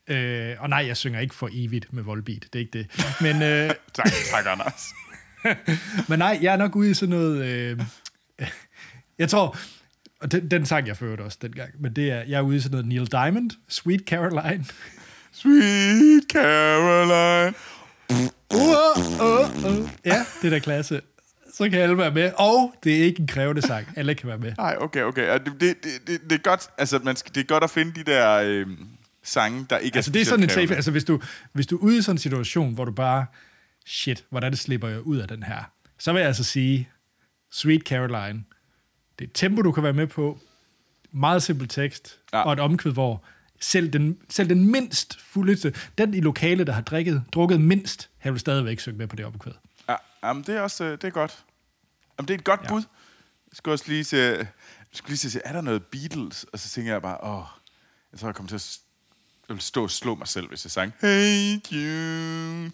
Øh, 0.09 0.57
og 0.59 0.69
nej, 0.69 0.85
jeg 0.87 0.97
synger 0.97 1.21
ikke 1.21 1.35
for 1.35 1.49
evigt 1.53 1.93
med 1.93 2.03
Volbeat, 2.03 2.43
det 2.53 2.55
er 2.55 2.59
ikke 2.59 2.79
det. 2.79 2.87
Men, 3.21 3.43
øh, 3.43 3.71
tak, 3.95 4.07
tak, 4.31 4.47
Anders. 4.47 4.93
men 6.09 6.19
nej, 6.19 6.39
jeg 6.43 6.53
er 6.53 6.57
nok 6.57 6.77
ude 6.77 6.91
i 6.91 6.95
sådan 6.95 7.11
noget... 7.11 7.45
Øh, 7.47 7.81
jeg 9.19 9.29
tror... 9.29 9.57
Og 10.21 10.33
den, 10.33 10.51
den 10.51 10.67
sang 10.67 10.87
jeg 10.87 10.97
førte 10.97 11.21
også 11.21 11.39
dengang, 11.43 11.71
men 11.81 11.93
det 11.93 12.11
er, 12.11 12.23
jeg 12.23 12.39
er 12.39 12.41
ude 12.41 12.57
i 12.57 12.61
sådan 12.61 12.71
noget 12.71 12.87
Neil 12.87 13.07
Diamond, 13.07 13.51
Sweet 13.69 14.01
Caroline. 14.07 14.65
Sweet 15.33 16.25
Caroline. 16.33 17.55
Uh, 18.11 18.61
uh, 19.21 19.65
uh. 19.65 19.89
Ja, 20.05 20.25
det 20.43 20.47
er 20.47 20.51
da 20.51 20.59
klasse. 20.59 21.01
Så 21.55 21.71
kan 21.71 21.81
alle 21.81 21.99
være 21.99 22.11
med. 22.11 22.33
Og 22.37 22.75
det 22.85 23.01
er 23.01 23.05
ikke 23.05 23.21
en 23.21 23.27
krævende 23.27 23.63
sang. 23.63 23.87
Alle 23.97 24.15
kan 24.15 24.29
være 24.29 24.39
med. 24.39 24.53
Nej, 24.59 24.77
okay, 24.81 25.03
okay. 25.03 25.39
Det, 25.39 25.61
det, 25.61 25.77
det, 26.07 26.21
det 26.31 26.33
er 26.33 26.43
godt, 26.43 26.69
altså, 26.79 27.01
man 27.03 27.17
skal, 27.17 27.35
det 27.35 27.41
er 27.41 27.45
godt 27.45 27.65
at 27.65 27.71
finde 27.71 27.93
de 27.95 28.05
der 28.05 28.43
øh, 28.45 28.67
sange, 29.25 29.67
der 29.71 29.79
ikke 29.79 29.97
Altså, 29.97 30.11
er 30.11 30.13
det 30.13 30.21
er 30.21 30.25
sådan 30.25 30.43
en 30.43 30.51
safe... 30.51 30.75
Altså, 30.75 30.91
hvis 30.91 31.05
du, 31.05 31.21
hvis 31.53 31.67
du 31.67 31.77
er 31.77 31.81
ude 31.81 31.99
i 31.99 32.03
sådan 32.03 32.15
en 32.15 32.19
situation, 32.19 32.75
hvor 32.75 32.85
du 32.85 32.93
bare... 32.93 33.27
Shit, 33.87 34.25
hvordan 34.31 34.57
slipper 34.57 34.89
jeg 34.89 35.01
ud 35.01 35.17
af 35.17 35.29
den 35.29 35.43
her? 35.43 35.63
Så 35.99 36.13
vil 36.13 36.21
jeg 36.21 36.27
altså 36.27 36.45
sige, 36.45 36.89
Sweet 37.53 37.83
Caroline. 37.83 38.45
Det 39.19 39.25
er 39.25 39.29
et 39.29 39.31
tempo, 39.35 39.63
du 39.63 39.73
kan 39.73 39.83
være 39.83 39.93
med 39.93 40.07
på. 40.07 40.39
Meget 41.13 41.43
simpel 41.43 41.69
tekst. 41.69 42.21
Ja. 42.33 42.43
Og 42.43 42.53
et 42.53 42.61
omkvæd, 42.61 42.93
hvor 42.93 43.25
selv 43.61 43.91
den, 43.91 44.19
selv 44.31 44.49
den 44.49 44.71
mindst 44.71 45.21
fuldeste... 45.21 45.75
Den 45.99 46.15
i 46.15 46.21
lokale, 46.21 46.65
der 46.65 46.73
har 46.73 46.83
drikket, 46.83 47.25
drukket 47.33 47.61
mindst, 47.61 48.11
han 48.19 48.33
vil 48.33 48.41
stadigvæk 48.41 48.81
synge 48.81 48.99
med 48.99 49.07
på 49.07 49.17
det 49.17 49.25
omkvæd. 49.25 49.53
Ja, 49.89 49.97
jamen, 50.25 50.43
det 50.43 50.57
er 50.57 50.61
også 50.61 50.85
øh, 50.85 50.93
det 50.93 51.05
er 51.05 51.11
godt. 51.11 51.45
Jamen, 52.19 52.29
det 52.29 52.35
er 52.35 52.39
et 52.39 52.45
godt 52.45 52.61
Ja. 52.63 52.69
bud. 52.69 52.83
Jeg 53.51 53.57
skulle 53.57 53.73
også 53.75 53.85
lige 53.89 54.05
se, 54.05 54.17
jeg 54.17 54.47
skulle 54.93 55.11
lige 55.11 55.31
se, 55.31 55.41
er 55.45 55.53
der 55.53 55.61
noget 55.61 55.85
Beatles? 55.87 56.45
Og 56.53 56.59
så 56.59 56.69
tænker 56.69 56.93
jeg 56.93 57.03
bare, 57.03 57.19
åh, 57.25 57.45
jeg 58.13 58.21
tror, 58.21 58.29
jeg 58.29 58.35
kommer 58.35 58.49
til 58.49 58.57
at 58.57 58.79
jeg 59.49 59.55
vil 59.57 59.63
stå 59.63 59.83
og 59.83 59.91
slå 59.91 60.15
mig 60.15 60.29
selv, 60.29 60.49
hvis 60.49 60.65
jeg 60.65 60.71
sang, 60.71 60.93
Hey 61.01 61.57
Jude. 61.73 62.71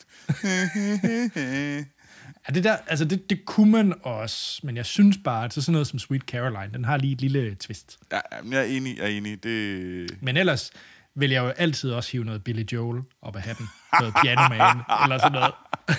Ja, 2.49 2.55
det, 2.55 2.65
der, 2.65 2.77
altså 2.87 3.05
det, 3.05 3.31
det 3.31 3.45
kunne 3.45 3.71
man 3.73 3.95
også, 4.03 4.61
men 4.63 4.77
jeg 4.77 4.87
synes 4.87 5.19
bare, 5.25 5.45
at 5.45 5.55
så 5.55 5.63
sådan 5.63 5.73
noget 5.73 5.87
som 5.87 5.99
Sweet 5.99 6.23
Caroline, 6.23 6.73
den 6.75 6.85
har 6.85 6.97
lige 6.97 7.13
et 7.13 7.21
lille 7.21 7.55
twist. 7.55 7.99
ja, 8.13 8.19
jeg 8.51 8.61
er 8.61 8.63
enig, 8.63 8.97
jeg 8.97 9.05
er 9.05 9.09
enig. 9.09 9.43
Det... 9.43 10.23
Men 10.23 10.37
ellers 10.37 10.71
vil 11.15 11.31
jeg 11.31 11.41
jo 11.41 11.49
altid 11.49 11.91
også 11.93 12.13
hive 12.13 12.25
noget 12.25 12.45
Billy 12.45 12.65
Joel 12.73 13.03
op 13.23 13.37
af 13.37 13.43
hatten. 13.43 13.67
Noget 14.01 14.15
Piano 14.23 14.49
Man, 14.49 14.77
eller 15.05 15.19
sådan 15.19 15.33
noget. 15.33 15.55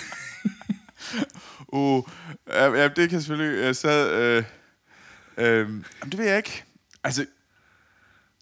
Uh, 1.73 2.03
ja, 2.47 2.87
det 2.87 3.09
kan 3.09 3.21
selvfølgelig... 3.21 3.63
Jeg 3.65 3.75
sad... 3.75 4.13
Øh, 4.13 4.43
øh, 5.37 5.69
det 6.05 6.17
ved 6.17 6.25
jeg 6.25 6.37
ikke. 6.37 6.63
Altså, 7.03 7.25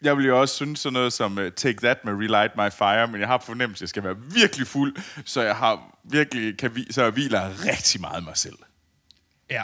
jeg 0.01 0.17
vil 0.17 0.25
jo 0.25 0.41
også 0.41 0.55
synes 0.55 0.79
sådan 0.79 0.93
noget 0.93 1.13
som 1.13 1.37
uh, 1.37 1.49
Take 1.55 1.77
That 1.77 2.05
med 2.05 2.13
Relight 2.13 2.55
My 2.55 2.69
Fire, 2.71 3.07
men 3.07 3.21
jeg 3.21 3.27
har 3.27 3.37
fornemmelse, 3.37 3.77
at 3.77 3.81
jeg 3.81 3.89
skal 3.89 4.03
være 4.03 4.17
virkelig 4.17 4.67
fuld, 4.67 4.95
så 5.25 5.41
jeg 5.41 5.55
har 5.55 5.97
virkelig 6.03 6.57
kan 6.57 6.75
vi, 6.75 6.91
så 6.91 7.03
jeg 7.03 7.11
hviler 7.11 7.65
rigtig 7.65 8.01
meget 8.01 8.23
mig 8.23 8.37
selv. 8.37 8.57
Ja. 9.49 9.63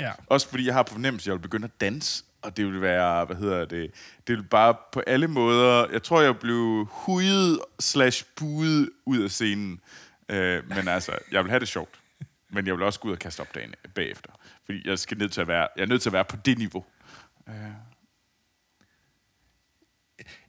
Ja. 0.00 0.12
Også 0.26 0.48
fordi 0.48 0.66
jeg 0.66 0.74
har 0.74 0.84
fornemmelse, 0.88 1.24
at 1.24 1.26
jeg 1.26 1.34
vil 1.34 1.42
begynde 1.42 1.64
at 1.64 1.80
danse, 1.80 2.24
og 2.42 2.56
det 2.56 2.66
vil 2.66 2.80
være, 2.80 3.24
hvad 3.24 3.36
hedder 3.36 3.64
det, 3.64 3.90
det 4.26 4.36
vil 4.36 4.42
bare 4.42 4.74
på 4.92 5.02
alle 5.06 5.28
måder, 5.28 5.86
jeg 5.92 6.02
tror, 6.02 6.20
jeg 6.20 6.38
blev 6.38 6.88
hudet 6.90 7.60
slash 7.80 8.24
buet 8.36 8.90
ud 9.06 9.22
af 9.22 9.30
scenen, 9.30 9.80
øh, 10.28 10.68
men 10.68 10.88
altså, 10.88 11.12
jeg 11.32 11.44
vil 11.44 11.50
have 11.50 11.60
det 11.60 11.68
sjovt, 11.68 12.00
men 12.50 12.66
jeg 12.66 12.74
vil 12.74 12.82
også 12.82 13.00
gå 13.00 13.08
ud 13.08 13.12
og 13.12 13.18
kaste 13.18 13.40
op 13.40 13.54
dagen 13.54 13.74
bagefter, 13.94 14.30
fordi 14.64 14.88
jeg 14.88 14.98
skal 14.98 15.18
ned 15.18 15.28
til 15.28 15.40
at 15.40 15.48
være, 15.48 15.68
jeg 15.76 15.82
er 15.82 15.86
nødt 15.86 16.02
til 16.02 16.08
at 16.08 16.12
være 16.12 16.24
på 16.24 16.36
det 16.36 16.58
niveau. 16.58 16.84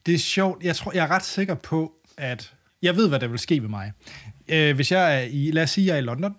Det 0.06 0.14
er 0.14 0.18
sjovt. 0.20 0.64
Jeg 0.64 0.76
tror, 0.76 0.92
jeg 0.96 1.04
er 1.04 1.08
ret 1.12 1.24
sikker 1.26 1.56
på, 1.56 1.94
at 2.18 2.54
jeg 2.82 2.96
ved, 2.96 3.10
hvad 3.10 3.20
der 3.20 3.28
vil 3.28 3.40
ske 3.40 3.60
med 3.62 3.70
mig. 3.70 3.92
Øh, 4.48 4.76
hvis 4.76 4.92
jeg 4.92 5.16
er 5.18 5.22
i, 5.22 5.52
lad 5.52 5.64
os 5.64 5.70
sige, 5.70 5.88
jeg 5.88 5.94
er 5.94 5.98
i 5.98 6.02
London, 6.02 6.36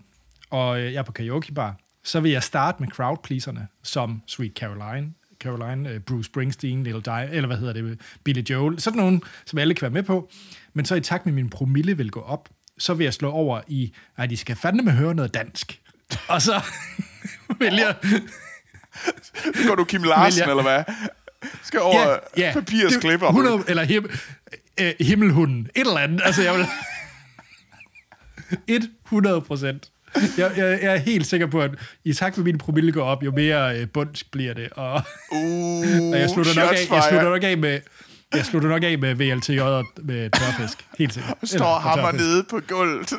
og 0.51 0.81
øh, 0.81 0.93
jeg 0.93 0.99
er 0.99 1.03
på 1.03 1.13
karaoke 1.13 1.53
bar, 1.53 1.77
så 2.05 2.21
vil 2.21 2.31
jeg 2.33 2.43
starte 2.43 2.77
med 2.83 2.89
crowd 2.89 3.19
pleaserne, 3.25 3.69
som 3.83 4.23
Sweet 4.27 4.53
Caroline, 4.57 5.13
Caroline, 5.41 5.89
øh, 5.91 6.01
Bruce 6.01 6.27
Springsteen, 6.27 6.85
Little 6.85 7.03
Di, 7.03 7.35
eller 7.37 7.47
hvad 7.47 7.57
hedder 7.57 7.73
det, 7.73 8.01
Billy 8.25 8.43
Joel, 8.43 8.81
sådan 8.81 8.97
nogen, 8.99 9.23
som 9.47 9.59
alle 9.59 9.75
kan 9.75 9.83
være 9.83 9.91
med 9.91 10.03
på. 10.03 10.31
Men 10.75 10.85
så 10.85 10.95
i 10.95 11.01
takt 11.01 11.27
med, 11.27 11.33
min 11.35 11.51
promille 11.51 11.97
vil 11.97 12.11
gå 12.11 12.21
op, 12.21 12.49
så 12.79 12.95
vil 12.95 13.05
jeg 13.05 13.15
slå 13.15 13.31
over 13.31 13.61
i, 13.69 13.95
at 14.17 14.31
de 14.31 14.37
skal 14.37 14.57
fandme 14.57 14.91
høre 14.91 15.15
noget 15.15 15.35
dansk. 15.35 15.81
Og 16.29 16.43
så 16.43 16.61
vil 17.59 17.75
jeg... 17.75 17.97
Så 19.55 19.69
går 19.69 19.75
du 19.75 19.85
Kim 19.85 20.03
Larsen, 20.03 20.41
jeg- 20.41 20.51
eller 20.51 20.63
hvad? 20.63 20.85
Skal 21.65 21.81
over 21.81 22.11
ja, 22.11 22.17
ja. 22.37 22.53
papirs 22.53 22.97
klipper. 22.97 23.27
100, 23.27 23.65
eller 23.69 23.85
him, 23.85 24.11
øh, 24.81 24.93
himmelhunden. 25.01 25.69
Et 25.75 25.81
eller 25.81 25.99
andet. 25.99 26.21
Altså, 26.25 26.43
jeg 26.43 26.55
vil... 26.55 26.67
100 29.07 29.41
procent. 29.41 29.91
Jeg, 30.39 30.53
jeg, 30.57 30.79
jeg 30.83 30.93
er 30.93 30.97
helt 30.97 31.27
sikker 31.27 31.47
på, 31.47 31.61
at 31.61 31.71
i 32.05 32.13
takt 32.13 32.37
med 32.37 32.45
min 32.45 32.59
promille 32.59 32.93
går 32.93 33.03
op, 33.05 33.25
jo 33.25 33.31
mere 33.31 33.79
øh, 33.81 33.89
bundsk 33.89 34.31
bliver 34.31 34.55
det. 34.55 34.69
Og, 34.73 35.03
Uh, 35.33 35.39
og 36.13 36.19
jeg, 36.19 36.31
slutter 36.31 36.55
nok 36.55 36.73
af, 36.73 36.91
jeg 36.91 37.03
slutter 37.09 37.29
nok 37.31 37.43
af 37.45 37.59
med... 37.59 37.81
Jeg 38.35 38.45
slutter 38.45 38.69
nok 38.69 38.83
af 38.83 38.99
med 38.99 39.15
VLTJ 39.15 39.61
og 39.61 39.85
med 40.03 40.31
tørfisk. 40.31 40.87
Helt 40.99 41.15
sikkert. 41.15 41.37
Står 41.45 41.57
Eller 41.57 41.79
hammer 41.79 42.11
tørfisk. 42.11 42.25
nede 42.25 42.45
på 42.51 42.61
gulvet. 42.69 43.13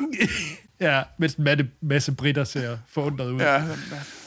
Ja, 0.80 1.02
mens 1.18 1.34
en 1.34 1.44
masse, 1.44 1.66
masse 1.82 2.12
britter 2.12 2.44
ser 2.44 2.76
forundret 2.88 3.30
ud. 3.30 3.40
Ja. 3.40 3.52
Ja, 3.54 3.60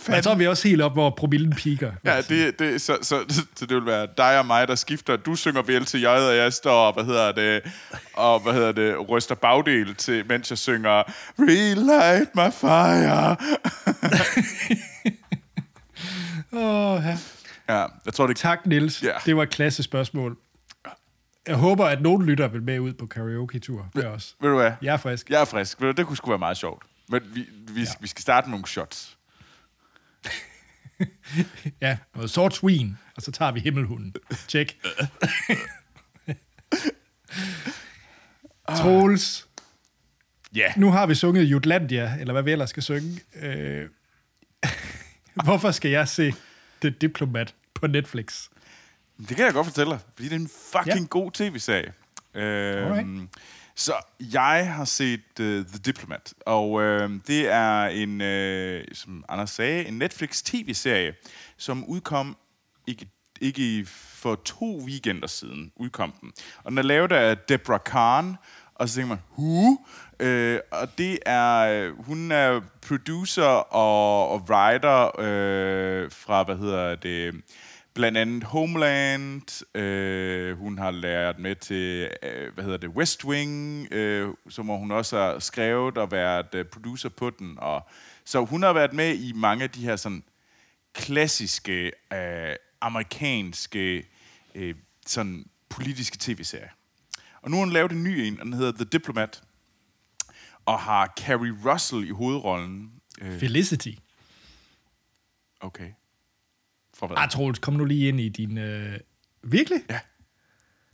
hvad 0.10 0.18
Men 0.18 0.24
så 0.24 0.30
er 0.30 0.36
vi 0.36 0.48
også 0.48 0.68
helt 0.68 0.82
op, 0.82 0.94
hvor 0.94 1.10
promillen 1.10 1.54
piker. 1.54 1.92
Ja, 2.06 2.22
det, 2.22 2.60
det, 2.60 2.82
så, 2.82 2.98
så, 3.02 3.46
så 3.56 3.66
det 3.66 3.76
vil 3.76 3.86
være 3.86 4.08
dig 4.18 4.40
og 4.40 4.46
mig, 4.46 4.68
der 4.68 4.76
skifter. 4.76 5.16
Du 5.16 5.36
synger 5.36 5.62
VLTJ, 5.62 6.06
og 6.06 6.36
jeg 6.36 6.54
står 6.54 6.88
og, 6.88 6.94
hvad 6.94 7.04
hedder 7.04 7.32
det, 7.32 7.62
og 8.14 8.40
hvad 8.40 8.54
hedder 8.54 8.72
det, 8.72 9.10
ryster 9.10 9.36
bagdel 9.36 9.96
til, 9.96 10.26
mens 10.28 10.50
jeg 10.50 10.58
synger 10.58 11.04
Relight 11.40 12.36
my 12.36 12.52
fire. 12.52 13.38
Åh, 16.54 17.04
ja. 17.06 17.18
Ja, 17.70 17.86
jeg 18.06 18.14
tror, 18.14 18.28
det 18.28 18.38
Tak, 18.38 18.66
Nils. 18.66 19.04
Ja. 19.04 19.12
Det 19.26 19.36
var 19.36 19.44
et 19.44 19.50
klasse 19.50 19.84
spørgsmål. 19.84 20.38
Jeg 21.48 21.56
håber, 21.58 21.86
at 21.86 22.02
nogen 22.02 22.26
lytter 22.26 22.48
vil 22.48 22.64
med 22.64 22.80
ud 22.80 22.94
på 22.94 23.06
karaoke-tur. 23.06 23.90
Det 23.96 24.06
er 24.06 24.10
også. 24.10 24.34
Ved 24.42 24.50
du 24.50 24.56
hvad? 24.56 24.72
Jeg 24.82 24.94
er 24.94 24.98
frisk. 24.98 25.30
Jeg 25.30 25.42
er 25.42 25.46
frisk. 25.46 25.80
Det 25.80 26.06
kunne 26.06 26.18
sgu 26.18 26.30
være 26.30 26.40
meget 26.40 26.58
sjovt. 26.58 26.84
Men 27.10 27.22
vi, 27.34 27.46
vi, 27.72 27.82
ja. 27.82 27.86
vi 28.00 28.08
skal 28.08 28.22
starte 28.22 28.48
med 28.48 28.52
nogle 28.52 28.68
shots. 28.68 29.18
Ja, 31.82 31.98
noget 32.16 32.30
sort 32.30 32.54
swin, 32.56 32.98
og 33.16 33.22
så 33.22 33.32
tager 33.32 33.52
vi 33.52 33.60
himmelhunden. 33.60 34.14
Tjek. 34.48 34.78
Troels, 38.78 39.48
Ja. 40.56 40.74
nu 40.78 40.92
har 40.92 41.06
vi 41.08 41.16
sunget 41.16 41.44
Jutlandia, 41.44 42.18
eller 42.20 42.34
hvad 42.34 42.44
vi 42.44 42.52
ellers 42.52 42.70
skal 42.70 42.84
synge. 42.84 43.20
Øh, 43.42 43.90
hvorfor 45.46 45.72
skal 45.72 45.92
jeg 45.92 46.08
se 46.08 46.34
The 46.82 46.90
Diplomat 46.90 47.56
på 47.74 47.88
Netflix? 47.88 48.48
Det 49.30 49.36
kan 49.36 49.46
jeg 49.46 49.54
godt 49.54 49.68
fortælle 49.68 49.92
dig, 49.92 50.00
fordi 50.16 50.30
det 50.30 50.36
er 50.36 50.40
en 50.40 50.50
fucking 50.72 51.00
Ja. 51.02 51.08
god 51.10 51.32
tv-serie. 51.32 51.94
Alright. 52.36 53.08
Så 53.80 53.94
jeg 54.20 54.74
har 54.74 54.86
set 54.86 55.40
uh, 55.40 55.46
The 55.46 55.80
Diplomat, 55.86 56.34
og 56.46 56.72
uh, 56.72 57.10
det 57.28 57.48
er 57.48 57.84
en, 57.84 58.22
uh, 58.22 58.84
som 58.94 59.26
Anders 59.30 59.50
sagde, 59.50 59.86
en 59.86 59.98
Netflix 59.98 60.42
tv-serie, 60.42 61.14
som 61.58 61.86
udkom 61.86 62.38
ikke, 62.88 63.08
ikke 63.42 63.86
for 63.90 64.36
to 64.36 64.78
weekender 64.86 65.28
siden, 65.28 65.72
udkom 65.76 66.14
den. 66.22 66.32
Og 66.64 66.72
den 66.72 66.78
er 66.78 66.82
lavet 66.82 67.12
af 67.12 67.38
Deborah 67.38 67.80
Kahn, 67.86 68.38
og 68.76 68.90
så 68.90 68.96
tænker 68.96 69.08
man, 69.08 69.20
who? 69.38 69.78
Øh, 70.20 70.60
og 70.72 70.98
det 70.98 71.20
er, 71.26 71.90
hun 72.04 72.32
er 72.32 72.62
producer 72.88 73.74
og, 73.74 74.30
og 74.30 74.42
writer 74.50 75.20
øh, 75.20 76.12
fra, 76.12 76.44
hvad 76.44 76.58
hedder 76.58 76.96
det, 76.96 77.36
blandt 77.94 78.18
andet 78.18 78.44
Homeland. 78.44 79.78
Øh, 79.78 80.58
hun 80.58 80.78
har 80.78 80.92
lært 80.92 81.40
med 81.40 81.56
til, 81.56 82.10
øh, 82.24 82.54
hvad 82.54 82.64
hedder 82.64 82.78
det, 82.78 82.90
West 82.90 83.26
Wing, 83.26 83.88
øh, 83.94 84.34
som 84.50 84.66
hun 84.66 84.92
også 84.92 85.18
har 85.18 85.40
skrevet 85.40 85.98
og 85.98 86.12
været 86.12 86.56
øh, 86.56 86.66
producer 86.66 87.10
på 87.10 87.30
den. 87.30 87.60
Og, 87.60 87.88
så 88.26 88.46
hun 88.46 88.64
har 88.64 88.74
været 88.74 88.94
med 88.94 89.16
i 89.16 89.34
mange 89.36 89.64
af 89.64 89.70
de 89.70 89.82
her 89.82 89.96
sådan 89.96 90.24
klassiske 90.94 91.92
øh, 92.14 92.56
amerikanske 92.82 94.08
øh, 94.56 94.76
sådan 95.06 95.46
politiske 95.70 96.18
tv-serier. 96.20 96.70
Og 97.42 97.52
nu 97.52 97.58
har 97.58 97.64
hun 97.64 97.74
lavet 97.74 97.92
en 97.92 98.04
ny 98.04 98.08
en, 98.08 98.40
og 98.40 98.46
den 98.46 98.54
hedder 98.54 98.72
The 98.72 98.86
Diplomat, 98.86 99.44
og 100.66 100.80
har 100.80 101.14
Carrie 101.20 101.58
Russell 101.66 102.08
i 102.08 102.10
hovedrollen. 102.10 102.92
Øh, 103.22 103.40
Felicity. 103.40 103.92
okay. 105.60 105.92
For 107.00 107.08
hvad? 107.08 107.18
Ah, 107.20 107.30
Troels, 107.30 107.60
kom 107.60 107.74
nu 107.74 107.86
lige 107.86 108.08
ind 108.08 108.20
i 108.20 108.30
din... 108.30 108.58
Øh... 108.58 109.00
Virkelig? 109.44 109.80
Ja. 109.90 110.00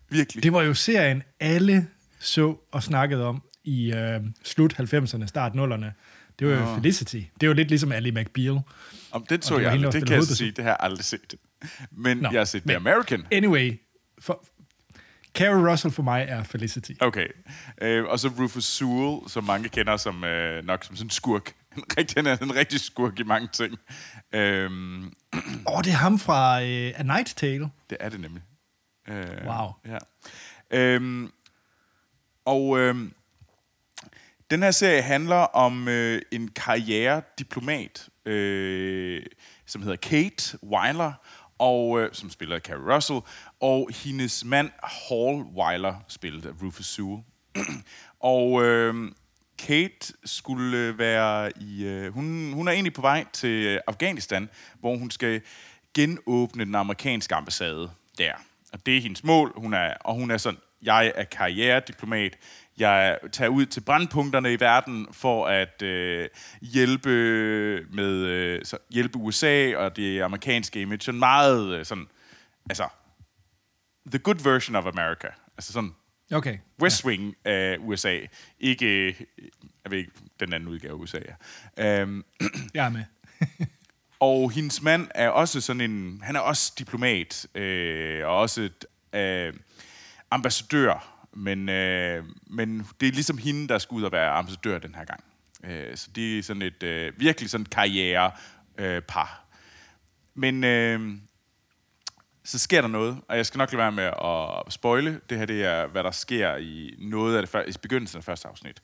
Virkelig. 0.09 0.43
Det 0.43 0.53
var 0.53 0.61
jo 0.61 0.73
serien, 0.73 1.23
alle 1.39 1.87
så 2.19 2.57
og 2.71 2.83
snakkede 2.83 3.25
om 3.25 3.43
i 3.63 3.93
øh, 3.93 4.21
slut 4.43 4.79
90'erne, 4.79 5.27
start 5.27 5.51
0'erne. 5.51 5.85
Det 6.39 6.47
var 6.47 6.53
jo. 6.53 6.75
Felicity. 6.75 7.21
Det 7.41 7.49
var 7.49 7.55
lidt 7.55 7.67
ligesom 7.69 7.91
Ally 7.91 8.09
McBeal. 8.09 8.59
Om 9.11 9.25
den 9.29 9.41
så 9.41 9.59
jeg 9.59 9.71
aldrig. 9.71 9.93
Det 9.93 10.07
kan 10.07 10.15
jeg 10.15 10.23
sige. 10.23 10.51
Det 10.51 10.63
har 10.63 10.71
jeg 10.71 10.77
aldrig 10.79 11.05
set. 11.05 11.35
Men 11.91 12.17
Nå, 12.17 12.29
jeg 12.31 12.39
har 12.39 12.45
set 12.45 12.63
The 12.63 12.75
American. 12.75 13.25
Anyway, 13.31 13.79
for, 14.19 14.45
Carrie 15.33 15.71
Russell 15.71 15.93
for 15.93 16.03
mig 16.03 16.25
er 16.29 16.43
Felicity. 16.43 16.91
Okay. 16.99 17.27
Øh, 17.81 18.05
og 18.05 18.19
så 18.19 18.27
Rufus 18.39 18.65
Sewell, 18.65 19.29
som 19.29 19.43
mange 19.43 19.69
kender 19.69 19.97
som 19.97 20.23
øh, 20.23 20.65
nok 20.65 20.83
som 20.83 20.95
sådan 20.95 21.05
en 21.05 21.09
skurk. 21.09 21.53
En 21.77 21.83
rigtig, 21.97 22.17
han 22.17 22.25
er 22.25 22.37
en 22.37 22.55
rigtig 22.55 22.79
skurk 22.79 23.19
i 23.19 23.23
mange 23.23 23.49
ting. 23.53 23.77
Øhm, 24.31 25.03
Åh, 25.67 25.75
oh, 25.77 25.83
det 25.83 25.91
er 25.91 25.95
ham 25.97 26.19
fra 26.19 26.61
øh, 26.61 26.93
A 26.95 27.03
Night's 27.03 27.33
Tale. 27.35 27.69
Det 27.89 27.97
er 27.99 28.09
det 28.09 28.19
nemlig. 28.19 28.43
Øh, 29.07 29.47
Wow. 29.47 29.71
Ja. 29.85 29.97
Øhm, 30.71 31.31
og 32.45 32.79
øhm, 32.79 33.13
den 34.51 34.63
her 34.63 34.71
serie 34.71 35.01
handler 35.01 35.35
om 35.35 35.87
øh, 35.87 36.21
en 36.31 36.47
karrierediplomat, 36.47 38.09
øh, 38.25 39.23
som 39.65 39.81
hedder 39.81 39.95
Kate 39.97 40.57
Weiler, 40.63 41.13
og, 41.59 41.99
øh, 41.99 42.09
som 42.13 42.29
spiller 42.29 42.59
Carrie 42.59 42.95
Russell, 42.95 43.19
og 43.61 43.89
hendes 43.93 44.45
mand 44.45 44.69
Hall 44.83 45.41
Weiler, 45.41 45.95
spillet 46.07 46.45
af 46.45 46.51
Rufus 46.63 46.85
Sewell. 46.85 47.23
og 48.19 48.63
øh, 48.63 49.11
Kate 49.57 50.13
skulle 50.25 50.77
øh, 50.77 50.99
være 50.99 51.51
i... 51.61 51.85
Øh, 51.85 52.13
hun, 52.13 52.53
hun 52.53 52.67
er 52.67 52.71
egentlig 52.71 52.93
på 52.93 53.01
vej 53.01 53.25
til 53.33 53.65
øh, 53.65 53.79
Afghanistan, 53.87 54.49
hvor 54.79 54.97
hun 54.97 55.11
skal 55.11 55.41
genåbne 55.93 56.65
den 56.65 56.75
amerikanske 56.75 57.35
ambassade 57.35 57.91
der. 58.17 58.33
Og 58.73 58.85
det 58.85 58.97
er 58.97 59.01
hendes 59.01 59.23
mål. 59.23 59.53
Hun 59.55 59.73
er, 59.73 59.93
og 59.99 60.15
hun 60.15 60.31
er 60.31 60.37
sådan, 60.37 60.59
jeg 60.81 61.13
er 61.15 61.23
karrierediplomat. 61.23 62.37
Jeg 62.77 63.17
tager 63.31 63.49
ud 63.49 63.65
til 63.65 63.81
brandpunkterne 63.81 64.53
i 64.53 64.59
verden 64.59 65.07
for 65.11 65.47
at 65.47 65.81
øh, 65.81 66.29
hjælpe 66.61 67.09
med 67.91 68.13
øh, 68.13 68.65
så, 68.65 68.77
hjælpe 68.89 69.17
USA 69.17 69.77
og 69.77 69.95
det 69.95 70.21
amerikanske 70.21 70.81
image. 70.81 71.01
Sådan 71.01 71.19
meget 71.19 71.73
øh, 71.73 71.85
sådan, 71.85 72.07
altså, 72.69 72.87
the 74.07 74.19
good 74.19 74.43
version 74.43 74.75
of 74.75 74.85
America. 74.85 75.27
Altså 75.57 75.73
sådan, 75.73 75.95
Okay. 76.31 76.57
West 76.81 77.05
Wing 77.05 77.35
af 77.45 77.77
USA. 77.79 78.19
Ikke, 78.59 78.85
øh, 78.85 79.13
jeg 79.83 79.91
ved 79.91 79.97
ikke, 79.97 80.11
den 80.39 80.53
anden 80.53 80.69
udgave 80.69 80.93
af 80.93 80.97
USA. 80.97 81.19
Ja. 81.77 82.03
Um, 82.03 82.25
Jeg 82.73 82.85
er 82.85 82.89
med. 82.89 83.03
og 84.19 84.51
hendes 84.51 84.81
mand 84.81 85.07
er 85.15 85.29
også 85.29 85.61
sådan 85.61 85.81
en, 85.81 86.21
han 86.23 86.35
er 86.35 86.39
også 86.39 86.73
diplomat, 86.79 87.47
øh, 87.55 88.27
og 88.27 88.37
også 88.37 88.61
et, 88.61 88.85
øh, 89.19 89.53
ambassadør, 90.31 91.27
men, 91.33 91.69
øh, 91.69 92.23
men 92.47 92.87
det 92.99 93.07
er 93.07 93.11
ligesom 93.11 93.37
hende, 93.37 93.67
der 93.67 93.77
skal 93.77 93.95
ud 93.95 94.03
og 94.03 94.11
være 94.11 94.29
ambassadør 94.31 94.79
den 94.79 94.95
her 94.95 95.05
gang. 95.05 95.23
Øh, 95.63 95.97
så 95.97 96.09
det 96.15 96.39
er 96.39 96.43
sådan 96.43 96.61
et 96.61 96.83
øh, 96.83 97.19
virkelig 97.19 97.49
sådan 97.49 97.65
karriere 97.65 98.31
øh, 98.77 99.01
par. 99.01 99.45
Men 100.33 100.63
øh, 100.63 101.17
så 102.45 102.59
sker 102.59 102.81
der 102.81 102.87
noget, 102.87 103.17
og 103.27 103.37
jeg 103.37 103.45
skal 103.45 103.57
nok 103.57 103.71
lade 103.71 103.77
være 103.77 103.91
med 103.91 104.03
at 104.03 104.73
spoile. 104.73 105.21
Det 105.29 105.37
her 105.37 105.45
det 105.45 105.65
er, 105.65 105.87
hvad 105.87 106.03
der 106.03 106.11
sker 106.11 106.55
i 106.55 106.95
noget 106.97 107.35
af 107.35 107.41
det 107.41 107.49
før, 107.49 107.63
i 107.67 107.71
begyndelsen 107.81 108.17
af 108.17 108.23
første 108.23 108.47
afsnit. 108.47 108.81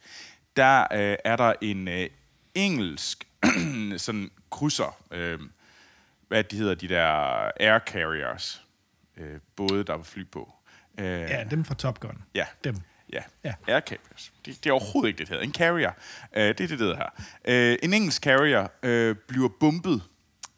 Der 0.56 0.82
øh, 0.82 1.18
er 1.26 1.36
der 1.36 1.54
en 1.62 1.88
øh, 1.88 2.10
engelsk 2.56 3.28
sådan 3.98 4.32
krydser, 4.50 4.98
øh, 5.12 5.40
hvad 6.28 6.44
de 6.44 6.58
hedder, 6.58 6.76
de 6.76 6.88
der 6.88 7.06
air 7.60 7.80
carriers, 7.80 8.66
øh, 9.18 9.40
både 9.56 9.84
der 9.84 9.94
var 9.94 10.04
fly 10.04 10.26
på. 10.32 10.54
Øh, 10.98 11.06
Ja, 11.06 11.44
dem 11.52 11.66
fra 11.66 11.76
Top 11.76 12.00
Gun. 12.00 12.24
Ja. 12.36 12.46
Dem. 12.64 12.76
Ja. 13.14 13.22
Ja. 13.44 13.54
ja. 13.68 13.74
Air 13.74 13.82
carriers. 13.82 14.32
Det, 14.46 14.64
det 14.64 14.70
er 14.70 14.74
overhovedet 14.74 15.08
ikke 15.08 15.18
det, 15.18 15.28
det 15.28 15.30
hedder. 15.30 15.44
En 15.44 15.54
carrier. 15.54 15.92
Øh, 16.34 16.44
det 16.44 16.50
er 16.50 16.54
det, 16.54 16.70
det 16.70 16.80
hedder 16.80 16.96
her. 16.96 17.10
Øh, 17.46 17.78
en 17.84 17.94
engelsk 17.94 18.24
carrier 18.24 18.68
øh, 18.84 19.16
bliver 19.28 19.50
bumpet 19.60 20.02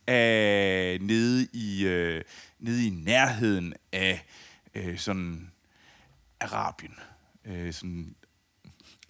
af, 0.08 0.98
nede, 1.02 1.48
i, 1.54 1.86
øh, 1.86 2.22
nede 2.64 2.88
i 2.88 2.90
nærheden 2.90 3.74
af 3.94 4.26
øh, 4.76 4.98
sådan 4.98 5.52
Arabien. 6.42 6.94
Øh, 7.46 7.74
sådan 7.74 8.16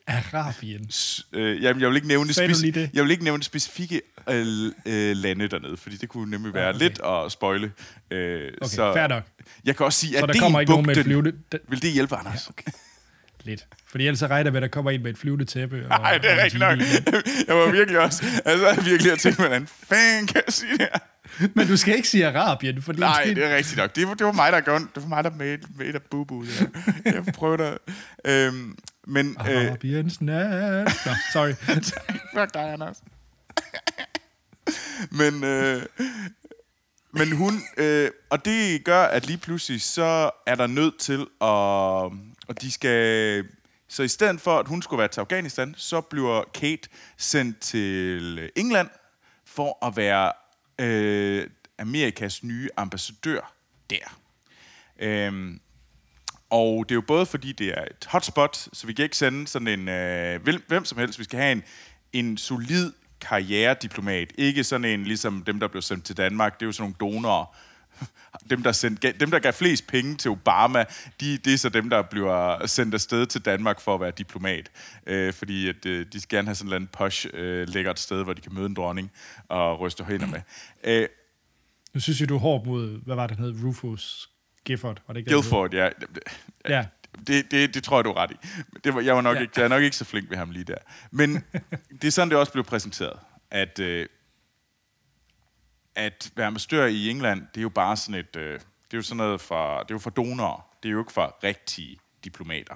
Arabien. 0.08 0.92
S- 0.92 1.28
øh, 1.34 1.64
jamen, 1.64 1.82
jeg 1.82 1.90
vil 1.90 1.96
ikke 1.96 2.08
nævne 2.08 2.34
speci- 2.56 2.90
jeg 2.94 3.04
vil 3.04 3.12
ikke 3.12 3.24
nævne 3.24 3.44
specifikke 3.44 4.02
øh, 4.30 4.66
øh, 4.86 5.16
lande 5.16 5.48
dernede, 5.48 5.78
fordi 5.78 5.98
det 5.98 6.10
kunne 6.10 6.32
nemlig 6.32 6.54
være 6.54 6.70
okay. 6.70 6.80
lidt 6.80 7.00
at 7.06 7.32
spoile. 7.32 7.72
Øh, 8.12 8.52
Okay, 8.62 8.76
fair 8.94 9.08
nok. 9.08 9.24
Jeg 9.66 9.76
kan 9.78 9.86
også 9.86 10.00
sige, 10.00 10.12
Så 10.12 10.18
at 10.18 10.22
der 10.28 10.34
det 10.34 10.42
kommer 10.42 10.60
er 10.60 10.62
ikke 10.62 10.72
nogen 10.72 10.86
med. 10.86 11.34
Da, 11.52 11.58
Vil 11.70 11.82
det 11.82 11.92
hjælpe, 11.92 12.16
Anders? 12.16 12.48
okay. 12.48 12.72
Lidt. 13.44 13.68
Fordi 13.88 14.08
ellers 14.08 14.24
regner 14.24 14.52
med, 14.52 14.58
at 14.58 14.62
der 14.62 14.68
kommer 14.68 14.92
en 14.92 15.04
med 15.04 15.12
et 15.12 15.18
flyvende 15.18 15.46
tæppe. 15.46 15.86
Nej, 15.90 16.18
det 16.18 16.32
er 16.32 16.44
rigtigt 16.44 16.60
nok. 16.60 16.78
Jeg 17.48 17.56
var 17.56 17.72
virkelig 17.72 18.00
også... 18.00 18.26
Altså, 18.46 18.68
jeg 18.68 18.86
virkelig 18.86 19.12
har 19.12 19.18
tænkt, 19.18 19.40
hvordan 19.40 19.68
fanden 19.68 20.28
kan 20.28 20.42
jeg 20.48 20.54
sige 20.54 20.72
det 20.72 20.80
her? 20.80 21.00
Men 21.54 21.68
du 21.68 21.78
skal 21.78 21.96
ikke 21.96 22.08
sige 22.08 22.28
Arabien, 22.28 22.82
fordi 22.82 23.00
Nej, 23.00 23.24
det 23.24 23.52
er 23.52 23.56
rigtigt 23.56 23.78
nok. 23.78 23.96
Det 23.96 24.08
var, 24.08 24.14
det 24.14 24.26
var 24.26 24.32
mig, 24.32 24.52
der 24.52 24.62
gjorde 24.62 24.80
Det 24.96 25.04
var 25.04 25.08
mig, 25.10 25.24
der 25.24 25.30
med, 25.30 25.58
med 25.78 25.86
et 25.96 26.02
bubu. 26.12 26.44
Ja. 26.44 27.12
Jeg 27.12 27.26
prøvede 27.34 27.64
at... 27.64 27.78
Øhm, 28.26 28.78
men... 29.08 29.38
Øh, 29.50 29.68
Arabiens 29.68 30.22
nat. 30.22 30.86
Nå, 31.06 31.12
sorry. 31.34 31.54
Fuck 32.38 32.54
dig, 32.54 32.74
Anders. 32.74 32.98
Men, 35.12 35.44
øh, 35.44 35.82
Men 37.14 37.32
hun, 37.32 37.62
øh, 37.78 38.10
og 38.30 38.46
det 38.46 38.84
gør, 38.84 39.04
at 39.04 39.28
lige 39.28 39.38
pludselig, 39.38 39.82
så 39.82 40.30
er 40.48 40.56
der 40.56 40.68
nødt 40.68 41.00
til 41.00 41.28
at, 41.42 42.12
og 42.48 42.62
de 42.62 42.72
skal, 42.72 43.46
så 43.88 44.04
i 44.04 44.08
stedet 44.08 44.42
for, 44.42 44.60
at 44.60 44.68
hun 44.68 44.82
skulle 44.82 45.00
være 45.00 45.08
til 45.08 45.20
Afghanistan, 45.20 45.76
så 45.78 46.02
bliver 46.02 46.44
Kate 46.54 46.90
sendt 47.18 47.60
til 47.60 48.52
England 48.56 48.90
for 49.46 49.86
at 49.86 49.98
være 49.98 50.32
øh, 50.80 51.48
Amerikas 51.80 52.44
nye 52.44 52.70
ambassadør 52.78 53.54
der. 53.90 54.20
Øhm, 55.00 55.60
og 56.50 56.90
det 56.90 56.94
er 56.94 56.96
jo 56.96 57.04
både 57.08 57.26
fordi, 57.26 57.52
det 57.52 57.68
er 57.68 57.84
et 57.84 58.08
hotspot, 58.10 58.68
så 58.74 58.88
vi 58.88 58.94
kan 58.94 59.04
ikke 59.04 59.18
sende 59.18 59.48
sådan 59.48 59.68
en 59.68 59.88
øh, 59.88 60.44
hvem, 60.44 60.64
hvem 60.68 60.86
som 60.86 60.98
helst. 60.98 61.20
Vi 61.20 61.24
skal 61.24 61.40
have 61.40 61.52
en, 61.52 61.64
en 62.14 62.38
solid 62.38 62.94
karrierediplomat. 63.22 64.34
Ikke 64.38 64.64
sådan 64.64 64.86
en, 64.86 65.04
ligesom 65.04 65.44
dem, 65.44 65.60
der 65.60 65.68
blev 65.68 65.82
sendt 65.82 66.06
til 66.06 66.18
Danmark. 66.18 66.54
Det 66.54 66.62
er 66.62 66.66
jo 66.66 66.72
sådan 66.72 66.96
nogle 67.00 67.14
donorer. 67.14 67.56
Dem 68.50 68.64
der, 68.64 68.72
sendt, 68.72 69.20
dem, 69.20 69.32
der 69.32 69.40
gav 69.40 69.54
flest 69.54 69.88
penge 69.88 70.16
til 70.16 70.32
Obama, 70.32 70.86
de, 71.22 71.38
det 71.38 71.54
er 71.54 71.58
så 71.58 71.70
dem, 71.70 71.90
der 71.90 72.02
bliver 72.02 72.66
sendt 72.68 72.94
afsted 72.94 73.26
til 73.26 73.42
Danmark 73.42 73.80
for 73.82 73.96
at 73.96 74.02
være 74.02 74.12
diplomat. 74.12 74.72
Øh, 75.08 75.34
fordi 75.34 75.70
at, 75.70 75.86
øh, 75.86 76.06
de 76.14 76.22
skal 76.22 76.38
gerne 76.38 76.48
have 76.48 76.56
sådan 76.56 76.74
andet 76.74 76.90
posh, 76.90 77.28
øh, 77.34 77.70
lækkert 77.70 78.00
sted, 78.00 78.24
hvor 78.24 78.34
de 78.34 78.42
kan 78.42 78.54
møde 78.54 78.66
en 78.66 78.74
dronning 78.74 79.12
og 79.50 79.80
ryste 79.80 80.04
hænder 80.04 80.28
med. 80.28 80.42
Øh, 80.84 81.08
nu 81.94 82.00
synes 82.00 82.20
jeg, 82.20 82.30
du 82.30 82.36
er 82.36 82.40
hård 82.40 82.66
mod, 82.66 83.02
hvad 83.06 83.16
var 83.16 83.28
det, 83.28 83.38
hed? 83.38 83.64
Rufus 83.64 84.30
Gifford, 84.66 84.98
var 85.08 85.14
det 85.14 85.20
ikke 85.20 85.32
Guilford, 85.32 85.74
ja. 85.74 85.90
Ja. 86.70 86.86
Det, 87.28 87.52
det, 87.52 87.74
det 87.74 87.84
tror 87.84 87.98
jeg, 87.98 88.06
du 88.06 88.10
er 88.10 88.18
ret 88.18 88.32
i. 88.32 88.36
Det 88.84 88.96
var, 88.96 89.02
jeg, 89.02 89.16
var 89.16 89.22
nok 89.22 89.36
Ja. 89.36 89.42
ikke, 89.42 89.54
jeg 89.58 89.64
er 89.64 89.68
nok 89.68 89.84
ikke 89.84 89.96
så 89.96 90.06
flink 90.06 90.30
ved 90.30 90.38
ham 90.38 90.52
lige 90.52 90.64
der. 90.64 90.78
Men 91.12 91.44
det 92.02 92.08
er 92.08 92.12
sådan, 92.12 92.30
det 92.30 92.38
også 92.38 92.52
blev 92.52 92.64
præsenteret. 92.64 93.20
At, 93.52 93.80
øh, 93.80 94.06
at 95.96 96.32
være 96.36 96.48
ambassadør 96.48 96.86
i 96.86 97.10
England, 97.10 97.42
det 97.42 97.58
er 97.58 97.62
jo 97.62 97.70
bare 97.70 97.98
sådan 97.98 98.20
et... 98.20 98.36
Øh, 98.36 98.54
det 98.54 98.98
er 98.98 99.00
jo 99.00 99.02
sådan 99.02 99.18
noget 99.18 99.42
for, 99.42 99.80
det 99.80 99.92
er 99.92 99.96
jo 99.96 100.00
for 100.00 100.10
donorer. 100.10 100.68
Det 100.84 100.90
er 100.90 100.94
jo 100.94 101.00
ikke 101.00 101.12
for 101.12 101.38
rigtige 101.44 101.98
diplomater. 102.24 102.76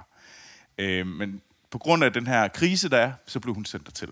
Øh, 0.77 1.07
men 1.07 1.41
på 1.69 1.77
grund 1.77 2.03
af 2.03 2.13
den 2.13 2.27
her 2.27 2.47
krise, 2.47 2.89
der 2.89 2.97
er, 2.97 3.13
så 3.25 3.39
blev 3.39 3.53
hun 3.53 3.65
sendt 3.65 3.85
dertil. 3.85 4.09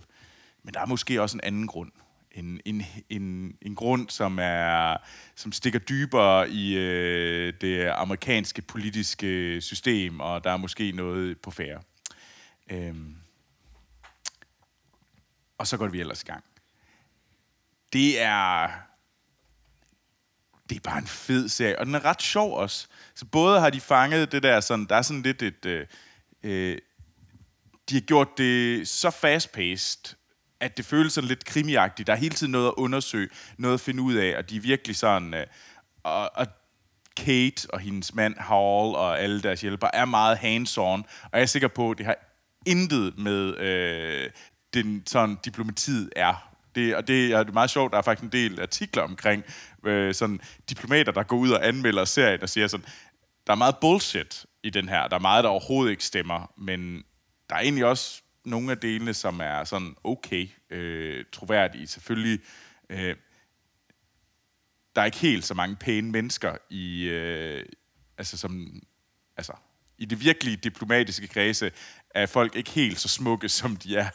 Men 0.64 0.74
der 0.74 0.80
er 0.80 0.86
måske 0.86 1.22
også 1.22 1.38
en 1.38 1.42
anden 1.44 1.68
grund. 1.68 1.92
En, 2.32 2.62
en, 2.66 2.86
en, 3.10 3.58
en 3.62 3.76
grund, 3.76 4.10
som 4.10 4.40
er 4.42 4.98
som 5.36 5.52
stikker 5.52 5.80
dybere 5.80 6.50
i 6.50 6.78
øh, 6.78 7.54
det 7.62 7.88
amerikanske 7.88 8.62
politiske 8.62 9.62
system, 9.62 10.20
og 10.20 10.44
der 10.44 10.52
er 10.52 10.58
måske 10.58 10.92
noget 10.92 11.40
på 11.42 11.52
færre. 11.52 11.82
Øhm. 12.72 13.16
Og 15.58 15.68
så 15.68 15.78
går 15.78 15.88
vi 15.88 16.00
ellers 16.00 16.24
i 16.24 16.26
gang. 16.26 16.44
Det 17.94 18.22
er 18.22 18.70
det 20.70 20.76
er 20.76 20.80
bare 20.80 20.98
en 20.98 21.08
fed 21.08 21.50
serie, 21.50 21.80
og 21.80 21.86
den 21.86 21.96
er 21.96 22.06
ret 22.06 22.22
sjov 22.22 22.58
også. 22.58 22.88
Så 23.16 23.26
både 23.26 23.60
har 23.60 23.70
de 23.70 23.82
fanget 23.82 24.32
det 24.32 24.44
der 24.44 24.60
sådan, 24.60 24.86
der 24.86 24.96
er 24.96 25.02
sådan 25.02 25.22
lidt 25.22 25.42
et, 25.42 25.66
øh, 25.66 25.86
øh, 26.44 26.78
de 27.90 27.96
har 27.96 28.02
gjort 28.02 28.38
det 28.38 28.88
så 28.88 29.10
fast-paced, 29.10 30.16
at 30.60 30.78
det 30.78 30.86
føles 30.86 31.14
sådan 31.14 31.28
lidt 31.28 31.46
krimiagtigt. 31.46 32.08
Der 32.08 32.14
er 32.14 32.18
hele 32.18 32.36
tiden 32.36 32.52
noget 32.52 32.68
at 32.68 32.74
undersøge, 32.78 33.30
noget 33.58 33.74
at 33.74 33.82
finde 33.82 34.02
ud 34.02 34.14
af, 34.14 34.38
og 34.38 34.50
de 34.50 34.58
er 34.58 34.62
virkelig 34.62 34.96
sådan, 34.96 35.34
øh, 35.34 35.46
og, 36.04 36.32
og 36.36 36.48
Kate 37.18 37.74
og 37.74 37.80
hendes 37.80 38.14
mand 38.14 38.36
Hall 38.38 38.96
og 38.96 39.20
alle 39.20 39.42
deres 39.42 39.62
hjælpere 39.62 39.96
er 39.96 40.06
meget 40.06 40.38
hands-on, 40.38 40.82
og 41.24 41.32
jeg 41.34 41.42
er 41.42 41.46
sikker 41.46 41.68
på, 41.68 41.92
at 41.92 41.98
det 41.98 42.06
har 42.06 42.18
intet 42.66 43.18
med 43.18 43.58
øh, 43.58 44.30
den 44.74 45.04
sådan 45.06 45.38
diplomatiet 45.46 46.10
er. 46.16 46.55
Det, 46.76 46.96
og 46.96 47.08
det 47.08 47.32
er 47.32 47.52
meget 47.52 47.70
sjovt, 47.70 47.92
der 47.92 47.98
er 47.98 48.02
faktisk 48.02 48.24
en 48.24 48.32
del 48.32 48.62
artikler 48.62 49.04
omkring 49.04 49.44
øh, 49.86 50.14
sådan 50.14 50.40
diplomater, 50.70 51.12
der 51.12 51.24
går 51.24 51.38
ud 51.38 51.52
og 51.52 51.68
anmelder 51.68 52.06
serien 52.06 52.42
og 52.42 52.50
siger 52.50 52.68
sådan, 52.68 52.86
der 53.48 53.54
er 53.54 53.58
meget 53.58 53.76
bullshit 53.82 54.46
i 54.64 54.70
den 54.70 54.90
her. 54.90 55.08
Der 55.08 55.16
er 55.16 55.20
meget, 55.20 55.44
der 55.44 55.50
overhovedet 55.50 55.92
ikke 55.92 56.04
stemmer, 56.04 56.54
men 56.58 57.04
der 57.50 57.56
er 57.56 57.60
egentlig 57.60 57.86
også 57.86 58.22
nogle 58.46 58.72
af 58.72 58.78
delene, 58.78 59.14
som 59.14 59.40
er 59.40 59.64
sådan 59.64 59.96
okay 60.04 60.48
øh, 60.70 61.26
troværdige. 61.32 61.88
Selvfølgelig, 61.88 62.40
øh, 62.90 63.16
der 64.96 65.02
er 65.02 65.06
ikke 65.06 65.18
helt 65.18 65.46
så 65.46 65.54
mange 65.54 65.76
pæne 65.76 66.12
mennesker 66.12 66.58
i, 66.70 67.04
øh, 67.04 67.66
altså 68.18 68.38
som, 68.38 68.82
altså, 69.38 69.54
i 69.98 70.06
det 70.06 70.20
virkelige 70.22 70.58
diplomatiske 70.58 71.28
kredse, 71.28 71.72
er 72.10 72.26
folk 72.26 72.56
ikke 72.56 72.70
helt 72.70 73.00
så 73.00 73.08
smukke, 73.08 73.50
som 73.50 73.76
de 73.76 73.98
er 73.98 74.10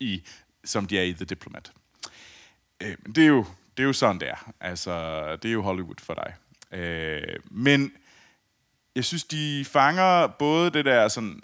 i, 0.00 0.22
som 0.64 0.86
de 0.86 0.98
er 0.98 1.02
i 1.02 1.12
The 1.12 1.24
Diplomat. 1.24 1.72
Øh, 2.82 2.96
men 3.02 3.14
det 3.14 3.24
er, 3.24 3.28
jo, 3.28 3.44
det 3.76 3.82
er 3.82 3.86
jo 3.86 3.92
sådan, 3.92 4.20
det 4.20 4.28
er. 4.28 4.52
Altså, 4.60 5.36
det 5.36 5.48
er 5.48 5.52
jo 5.52 5.62
Hollywood 5.62 5.94
for 5.98 6.14
dig. 6.14 6.34
Øh, 6.78 7.36
men 7.50 7.92
jeg 8.96 9.04
synes, 9.04 9.24
de 9.24 9.64
fanger 9.64 10.26
både 10.26 10.70
det 10.70 10.84
der 10.84 11.08
sådan 11.08 11.40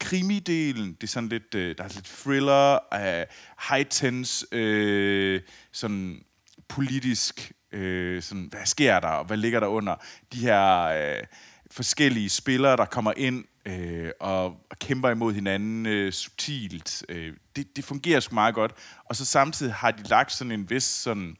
krimidelen, 0.00 0.92
det 0.92 1.02
er 1.02 1.08
sådan 1.08 1.28
lidt, 1.28 1.54
øh, 1.54 1.76
der 1.78 1.84
er 1.84 1.88
lidt 1.88 2.04
thriller, 2.04 2.78
øh, 2.94 3.26
high 3.68 3.86
tense, 3.86 4.46
øh, 4.52 5.40
sådan 5.72 6.24
politisk, 6.68 7.52
øh, 7.72 8.22
sådan, 8.22 8.46
hvad 8.50 8.66
sker 8.66 9.00
der, 9.00 9.08
og 9.08 9.24
hvad 9.24 9.36
ligger 9.36 9.60
der 9.60 9.66
under? 9.66 9.96
De 10.32 10.38
her 10.38 10.80
øh, 10.82 11.24
forskellige 11.70 12.28
spillere, 12.28 12.76
der 12.76 12.84
kommer 12.84 13.12
ind 13.16 13.44
øh, 13.70 14.10
og, 14.20 14.44
og 14.44 14.78
kæmper 14.80 15.10
imod 15.10 15.34
hinanden 15.34 15.86
øh, 15.86 16.12
subtilt. 16.12 17.04
Øh, 17.08 17.36
det, 17.56 17.76
det 17.76 17.84
fungerer 17.84 18.20
sgu 18.20 18.34
meget 18.34 18.54
godt. 18.54 18.72
Og 19.04 19.16
så 19.16 19.24
samtidig 19.24 19.74
har 19.74 19.90
de 19.90 20.02
lagt 20.02 20.32
sådan 20.32 20.52
en 20.52 20.70
vis 20.70 20.84
sådan 20.84 21.36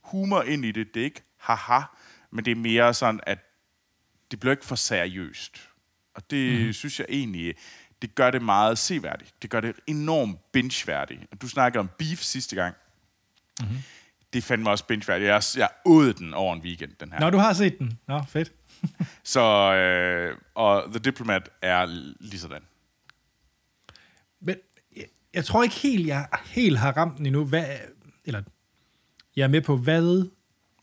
humor 0.00 0.42
ind 0.42 0.64
i 0.64 0.72
det. 0.72 0.94
Det 0.94 1.00
er 1.00 1.04
ikke 1.04 1.22
haha, 1.38 1.80
men 2.30 2.44
det 2.44 2.50
er 2.50 2.56
mere 2.56 2.94
sådan, 2.94 3.20
at 3.22 3.38
det 4.30 4.40
bliver 4.40 4.52
ikke 4.52 4.64
for 4.64 4.76
seriøst. 4.76 5.68
Og 6.14 6.30
det 6.30 6.66
mm. 6.66 6.72
synes 6.72 6.98
jeg 6.98 7.06
egentlig, 7.08 7.54
det 8.02 8.14
gør 8.14 8.30
det 8.30 8.42
meget 8.42 8.78
seværdigt. 8.78 9.34
Det 9.42 9.50
gør 9.50 9.60
det 9.60 9.74
enormt 9.86 10.52
binge-værdigt. 10.52 11.20
Og 11.32 11.42
Du 11.42 11.48
snakkede 11.48 11.80
om 11.80 11.90
beef 11.98 12.20
sidste 12.20 12.56
gang. 12.56 12.74
Mm-hmm. 13.60 13.78
Det 14.32 14.44
fandt 14.44 14.62
mig 14.62 14.72
også 14.72 14.86
binge-værdigt. 14.86 15.28
Jeg, 15.28 15.42
jeg 15.56 15.68
åd 15.84 16.12
den 16.12 16.34
over 16.34 16.54
en 16.54 16.60
weekend, 16.60 16.92
den 17.00 17.12
her. 17.12 17.20
Nå, 17.20 17.30
du 17.30 17.38
har 17.38 17.52
set 17.52 17.78
den. 17.78 17.98
Nå, 18.08 18.22
fedt. 18.28 18.52
Så, 19.24 19.40
øh, 19.74 20.36
og 20.54 20.84
The 20.90 20.98
Diplomat 20.98 21.48
er 21.62 21.86
lige 22.20 22.40
sådan. 22.40 22.62
Men 24.40 24.56
jeg, 24.96 25.04
jeg 25.34 25.44
tror 25.44 25.62
ikke 25.62 25.74
helt, 25.74 26.06
jeg 26.06 26.28
helt 26.44 26.78
har 26.78 26.92
ramt 26.92 27.18
den 27.18 27.26
endnu. 27.26 27.44
Hvad, 27.44 27.64
eller, 28.24 28.42
jeg 29.36 29.44
er 29.44 29.48
med 29.48 29.60
på, 29.60 29.76
hvad 29.76 30.28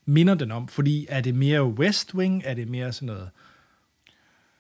minder 0.06 0.34
den 0.36 0.52
om? 0.52 0.68
Fordi 0.68 1.06
er 1.10 1.22
det 1.22 1.36
mere 1.36 1.64
West 1.64 2.14
Wing? 2.14 2.42
Er 2.46 2.54
det 2.54 2.68
mere 2.68 2.94
sådan 2.94 3.06
noget 3.06 3.30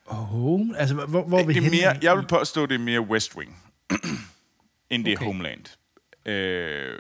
home? 0.06 0.78
Altså, 0.78 0.96
hvor, 0.96 1.24
hvor 1.24 1.40
er 1.40 1.46
vi 1.46 1.54
Det 1.54 1.66
er 1.66 1.70
mere, 1.70 1.98
jeg 2.02 2.18
vil 2.18 2.28
påstå, 2.28 2.66
det 2.66 2.76
er 2.76 2.80
mere 2.80 3.02
West 3.02 3.36
Wing, 3.36 3.64
end 4.90 5.06
det 5.06 5.14
er 5.14 5.18
Okay. 5.18 5.26
Homeland. 5.26 5.66
Øh, 6.26 6.98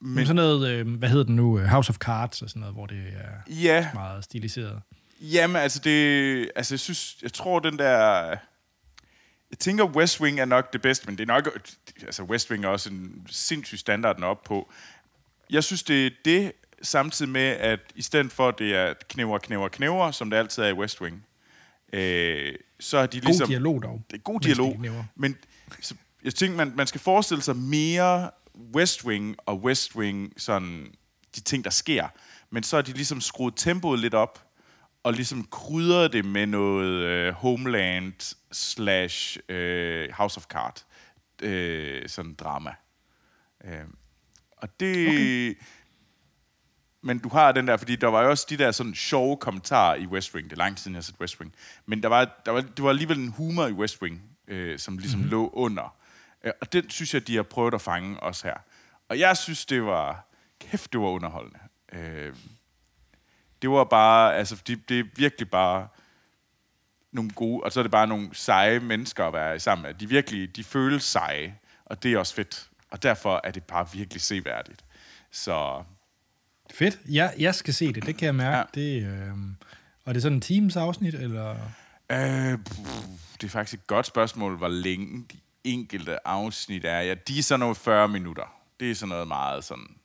Men 0.00 0.26
sådan 0.26 0.36
noget, 0.36 0.70
øh, 0.70 0.88
hvad 0.98 1.08
hedder 1.08 1.24
den 1.24 1.36
nu? 1.36 1.58
House 1.58 1.90
of 1.90 1.96
Cards 1.96 2.42
og 2.42 2.48
sådan 2.48 2.60
noget, 2.60 2.74
hvor 2.74 2.86
det 2.86 2.98
er 2.98 3.52
ja, 3.62 3.90
meget 3.94 4.24
stiliseret. 4.24 4.82
Jamen, 5.20 5.56
altså 5.56 5.78
det... 5.78 6.50
Altså, 6.56 6.74
jeg 6.74 6.80
synes... 6.80 7.16
Jeg 7.22 7.32
tror, 7.32 7.58
den 7.58 7.78
der... 7.78 8.28
Jeg 9.50 9.58
tænker, 9.58 9.84
West 9.84 10.20
Wing 10.20 10.40
er 10.40 10.44
nok 10.44 10.72
det 10.72 10.82
bedste, 10.82 11.06
men 11.06 11.18
det 11.18 11.22
er 11.22 11.34
nok... 11.34 11.48
Altså, 12.02 12.22
West 12.22 12.50
Wing 12.50 12.64
er 12.64 12.68
også 12.68 12.90
en 12.90 13.26
sindssyg 13.30 13.78
standard, 13.78 14.16
den 14.16 14.24
er 14.24 14.28
op 14.28 14.44
på. 14.44 14.72
Jeg 15.50 15.64
synes, 15.64 15.82
det 15.82 16.06
er 16.06 16.10
det, 16.24 16.52
samtidig 16.82 17.32
med, 17.32 17.50
at 17.50 17.80
i 17.94 18.02
stedet 18.02 18.32
for, 18.32 18.48
at 18.48 18.58
det 18.58 18.76
er 18.76 18.94
knæver, 19.08 19.38
knæver, 19.38 19.68
knæver, 19.68 20.10
som 20.10 20.30
det 20.30 20.36
altid 20.36 20.62
er 20.62 20.68
i 20.68 20.72
West 20.72 21.00
Wing, 21.00 21.26
øh, 21.92 22.54
så 22.80 22.98
har 22.98 23.06
de 23.06 23.20
God 23.20 23.26
ligesom... 23.26 23.48
dialog 23.48 23.82
dog. 23.82 24.02
Det 24.10 24.16
er 24.16 24.22
god 24.22 24.40
dialog, 24.40 24.80
men 25.16 25.36
så, 25.80 25.94
jeg 26.24 26.34
tænker, 26.34 26.56
man, 26.56 26.72
man 26.76 26.86
skal 26.86 27.00
forestille 27.00 27.42
sig 27.42 27.56
mere 27.56 28.30
West 28.74 29.04
Wing 29.04 29.36
og 29.46 29.62
West 29.62 29.96
Wing, 29.96 30.32
sådan 30.36 30.94
de 31.34 31.40
ting, 31.40 31.64
der 31.64 31.70
sker. 31.70 32.08
Men 32.50 32.62
så 32.62 32.76
har 32.76 32.82
de 32.82 32.92
ligesom 32.92 33.20
skruet 33.20 33.54
tempoet 33.56 33.98
lidt 33.98 34.14
op, 34.14 34.47
og 35.02 35.12
ligesom 35.12 35.44
krydret 35.44 36.12
det 36.12 36.24
med 36.24 36.46
noget 36.46 37.02
øh, 37.04 37.32
Homeland 37.32 38.36
slash 38.52 39.38
øh, 39.48 40.10
House 40.12 40.36
of 40.36 40.44
Cards 40.44 40.86
øh, 41.42 42.08
sådan 42.08 42.34
drama. 42.34 42.74
Øh, 43.64 43.84
og 44.56 44.80
det... 44.80 45.08
Okay. 45.08 45.54
Men 47.02 47.18
du 47.18 47.28
har 47.28 47.52
den 47.52 47.68
der, 47.68 47.76
fordi 47.76 47.96
der 47.96 48.06
var 48.06 48.22
jo 48.22 48.30
også 48.30 48.46
de 48.50 48.56
der 48.56 48.70
sådan 48.70 48.94
sjove 48.94 49.36
kommentarer 49.36 49.94
i 49.94 50.06
West 50.06 50.34
Wing. 50.34 50.50
Det 50.50 50.52
er 50.52 50.56
lang 50.56 50.78
siden, 50.78 50.94
jeg 50.94 50.98
har 50.98 51.02
set 51.02 51.20
West 51.20 51.40
Wing. 51.40 51.54
Men 51.86 52.02
der 52.02 52.08
var, 52.08 52.42
der 52.46 52.52
var, 52.52 52.60
det 52.60 52.84
var 52.84 52.88
alligevel 52.88 53.18
en 53.18 53.28
humor 53.28 53.66
i 53.66 53.72
West 53.72 54.02
Wing, 54.02 54.22
øh, 54.48 54.78
som 54.78 54.98
ligesom 54.98 55.20
mm-hmm. 55.20 55.30
lå 55.30 55.50
under. 55.52 55.96
Øh, 56.44 56.52
og 56.60 56.72
den 56.72 56.90
synes 56.90 57.14
jeg, 57.14 57.26
de 57.26 57.36
har 57.36 57.42
prøvet 57.42 57.74
at 57.74 57.80
fange 57.80 58.20
også 58.20 58.46
her. 58.46 58.56
Og 59.08 59.18
jeg 59.18 59.36
synes, 59.36 59.66
det 59.66 59.84
var... 59.84 60.24
Kæft, 60.60 60.92
det 60.92 61.00
var 61.00 61.06
underholdende. 61.06 61.58
Øh, 61.92 62.34
det 63.62 63.70
var 63.70 63.84
bare... 63.84 64.36
Altså, 64.36 64.62
det, 64.66 64.88
det 64.88 64.98
er 65.00 65.04
virkelig 65.16 65.50
bare 65.50 65.88
nogle 67.12 67.30
gode... 67.30 67.64
Og 67.64 67.72
så 67.72 67.80
er 67.80 67.82
det 67.82 67.90
bare 67.90 68.06
nogle 68.06 68.28
seje 68.32 68.80
mennesker 68.80 69.24
at 69.24 69.32
være 69.32 69.58
sammen 69.58 69.82
med. 69.82 69.94
De 69.94 70.08
virkelig... 70.08 70.56
De 70.56 70.64
føles 70.64 71.04
seje. 71.04 71.58
Og 71.84 72.02
det 72.02 72.12
er 72.12 72.18
også 72.18 72.34
fedt. 72.34 72.70
Og 72.90 73.02
derfor 73.02 73.40
er 73.44 73.50
det 73.50 73.64
bare 73.64 73.86
virkelig 73.92 74.22
seværdigt. 74.22 74.84
Så 75.30 75.82
Fedt. 76.70 77.00
Ja, 77.12 77.30
jeg 77.38 77.54
skal 77.54 77.74
se 77.74 77.92
det, 77.92 78.06
det 78.06 78.16
kan 78.16 78.26
jeg 78.26 78.34
mærke. 78.34 78.56
Ja. 78.80 78.80
Det, 78.80 79.02
øh, 79.02 79.32
og 80.04 80.14
det 80.14 80.16
er 80.16 80.22
sådan 80.22 80.36
en 80.36 80.40
times 80.40 80.76
afsnit, 80.76 81.14
eller? 81.14 81.56
Øh, 82.12 82.58
pff, 82.58 82.78
det 83.40 83.46
er 83.46 83.48
faktisk 83.48 83.80
et 83.80 83.86
godt 83.86 84.06
spørgsmål, 84.06 84.56
hvor 84.56 84.68
længe 84.68 85.24
de 85.32 85.38
enkelte 85.64 86.28
afsnit 86.28 86.84
er. 86.84 87.00
Ja, 87.00 87.14
de 87.14 87.38
er 87.38 87.42
sådan 87.42 87.60
nogle 87.60 87.74
40 87.74 88.08
minutter. 88.08 88.54
Det 88.80 88.90
er 88.90 88.94
sådan 88.94 89.08
noget 89.08 89.28
meget 89.28 89.64
sådan... 89.64 89.96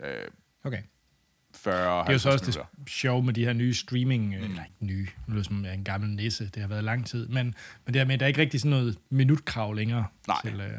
Øh, 0.00 0.28
Okay. 0.64 0.82
40 1.72 2.00
Det 2.02 2.08
er 2.08 2.12
jo 2.12 2.18
så 2.18 2.30
også 2.30 2.44
minutter. 2.44 2.64
det 2.78 2.90
sjove 2.90 3.22
med 3.22 3.34
de 3.34 3.44
her 3.44 3.52
nye 3.52 3.74
streaming, 3.74 4.26
mm. 4.26 4.32
eller 4.32 4.64
ikke 4.64 4.86
nye, 4.86 5.08
nu 5.26 5.42
som 5.44 5.62
jeg 5.64 5.70
er 5.70 5.74
en 5.74 5.84
gammel 5.84 6.10
nisse, 6.10 6.50
det 6.54 6.62
har 6.62 6.68
været 6.68 6.84
lang 6.84 7.06
tid, 7.06 7.28
men, 7.28 7.54
men 7.84 7.94
det 7.94 8.00
er 8.00 8.04
med, 8.04 8.18
der 8.18 8.24
er 8.24 8.28
ikke 8.28 8.40
rigtig 8.40 8.60
sådan 8.60 8.70
noget 8.70 8.98
minutkrav 9.10 9.74
længere. 9.74 10.06
Nej. 10.28 10.36
Til, 10.44 10.60
øh, 10.60 10.70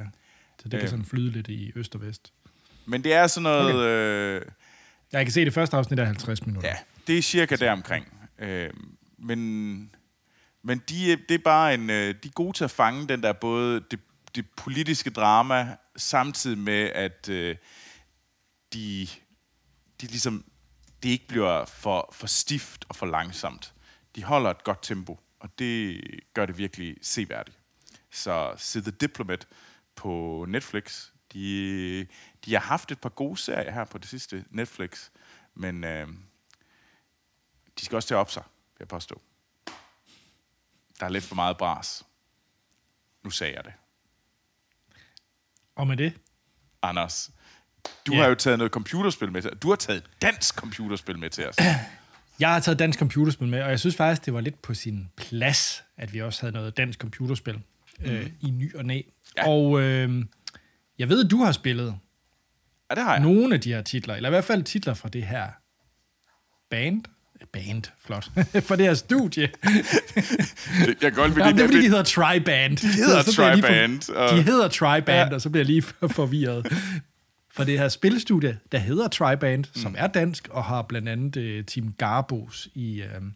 så 0.60 0.63
det 0.63 0.71
kan 0.71 0.80
Øhm. 0.80 0.88
sådan 0.88 1.06
flyde 1.06 1.32
lidt 1.32 1.47
i 1.47 1.71
øst 1.76 1.95
og 1.95 2.02
vest. 2.02 2.34
Men 2.86 3.04
det 3.04 3.13
er 3.13 3.28
sådan 3.28 3.43
noget... 3.43 3.76
Okay. 3.76 4.45
Øh, 4.45 4.52
Jeg 5.12 5.26
kan 5.26 5.32
se, 5.32 5.45
det 5.45 5.54
første 5.54 5.78
afsnit 5.78 6.00
er 6.00 6.06
50 6.06 6.45
minutter. 6.45 6.69
Ja, 6.69 6.76
det 7.08 7.17
er 7.17 7.21
cirka 7.21 7.56
deromkring. 7.56 8.06
Øh, 8.39 8.69
men 9.19 9.91
men 10.63 10.82
de, 10.89 11.15
det 11.30 11.32
er 11.36 11.43
bare 11.43 11.73
en, 11.73 11.89
øh, 11.89 12.15
de 12.23 12.28
er 12.28 12.32
gode 12.34 12.58
til 12.58 12.63
at 12.63 12.71
fange 12.71 13.08
den 13.08 13.23
der 13.23 13.34
både 13.34 13.82
det, 13.91 14.00
det 14.36 14.45
politiske 14.58 15.10
drama, 15.10 15.76
samtidig 15.97 16.58
med, 16.58 16.89
at 16.95 17.30
øh, 17.30 17.56
de, 18.73 19.08
de 20.02 20.06
ligesom, 20.08 20.45
det 21.08 21.13
ikke 21.13 21.28
bliver 21.28 21.65
for, 21.65 22.10
for 22.12 22.28
stift 22.28 22.86
og 22.89 22.96
for 22.96 23.06
langsomt. 23.06 23.74
De 24.15 24.24
holder 24.24 24.50
et 24.50 24.63
godt 24.63 24.80
tempo, 24.82 25.20
og 25.39 25.60
det 25.60 26.02
gør 26.34 26.46
det 26.46 26.58
virkelig 26.58 26.98
seværdigt. 27.02 27.60
Så 28.12 28.54
Se 28.58 28.82
The 28.82 28.91
Diplomat 28.91 29.48
på 29.96 30.46
Netflix, 30.48 31.10
de, 31.34 32.08
de 32.46 32.54
har 32.54 32.60
haft 32.60 32.91
et 32.91 33.02
par 33.02 33.10
gode 33.10 33.38
serier 33.38 33.72
her 33.72 33.86
på 33.86 33.98
det 33.98 34.10
sidste 34.10 34.46
Netflix, 34.50 35.10
men 35.54 35.84
øh, 35.84 36.08
de 37.80 37.86
skal 37.86 37.96
også 37.96 38.15
at 38.15 38.20
op 38.20 38.32
sig, 38.32 38.43
vil 38.43 38.80
jeg 38.80 38.88
påstå. 38.88 39.22
Der 41.00 41.06
er 41.06 41.10
lidt 41.10 41.24
for 41.24 41.36
meget 41.36 41.58
bras. 41.58 42.06
Nu 43.24 43.30
sagde 43.30 43.56
jeg 43.56 43.63
det. 43.63 43.74
Og 45.76 45.88
med 45.88 45.98
det, 45.98 46.20
Anders, 46.82 47.32
du 48.08 48.13
Ja. 48.13 48.21
har 48.21 48.28
jo 48.30 48.36
taget 48.36 48.58
noget 48.58 48.71
computerspil 48.71 49.32
med 49.32 49.41
til 49.41 49.52
Du 49.62 49.69
har 49.69 49.76
taget 49.76 50.04
dansk 50.21 50.56
computerspil 50.56 51.19
med 51.19 51.30
til 51.30 51.47
os. 51.47 51.56
jeg 52.39 52.50
har 52.50 52.60
taget 52.60 52.80
dansk 52.80 53.00
computerspil 53.00 53.47
med, 53.47 53.62
og 53.62 53.69
jeg 53.69 53.80
synes 53.80 53.95
faktisk, 53.95 54.26
det 54.26 54.34
var 54.34 54.41
lidt 54.41 54.62
på 54.62 54.73
sin 54.73 55.08
plads, 55.17 55.84
at 55.97 56.13
vi 56.13 56.21
også 56.21 56.41
havde 56.41 56.54
noget 56.54 56.78
dansk 56.78 57.00
computerspil 57.00 57.60
øh, 58.06 58.30
i 58.41 58.50
ny 58.50 58.76
og 58.76 58.86
næ. 58.86 59.02
Ja. 59.38 59.47
Og 59.50 59.82
øh, 59.82 60.23
jeg 61.00 61.10
ved, 61.10 61.26
at 61.26 61.32
du 61.32 61.43
har 61.43 61.52
spillet 61.52 61.95
Ja, 62.89 62.95
det 62.95 63.04
har 63.04 63.13
jeg. 63.13 63.23
nogle 63.23 63.54
af 63.56 63.62
de 63.62 63.73
her 63.73 63.82
titler, 63.82 64.15
eller 64.15 64.30
i 64.30 64.32
hvert 64.32 64.43
fald 64.43 64.63
titler 64.63 64.93
fra 64.93 65.10
det 65.10 65.23
her 65.23 65.47
band. 66.69 67.04
Band, 67.54 67.84
flot. 68.06 68.26
fra 68.67 68.76
det 68.76 68.86
her 68.86 68.93
studie. 68.93 69.50
Jeg 70.86 70.95
kan 71.02 71.12
godt 71.13 71.38
Jamen, 71.38 71.58
det 71.58 71.63
er 71.63 71.67
fordi, 71.67 71.82
de 71.82 71.88
hedder 71.88 72.04
Triband. 72.04 72.78
De 72.78 72.88
hedder 72.88 73.23
Triband, 73.23 74.10
og- 74.10 74.38
De 74.38 74.41
hedder 74.41 74.67
Triband, 74.67 75.30
ja. 75.30 75.36
og 75.36 75.41
så 75.41 75.50
bliver 75.50 75.60
jeg 75.62 75.65
lige 75.65 75.82
forvirret. 76.12 76.73
For 77.58 77.63
det 77.63 77.80
her 77.80 77.89
spilstudie, 77.89 78.60
der 78.72 78.78
hedder 78.78 79.08
Triband, 79.08 79.65
mm. 79.76 79.82
som 79.82 79.96
er 79.98 80.08
dansk, 80.08 80.48
og 80.48 80.63
har 80.63 80.82
blandt 80.82 81.10
andet 81.10 81.60
uh, 81.60 81.65
Team 81.65 81.93
Garbos 81.93 82.70
i, 82.74 83.02
uh, 83.02 83.28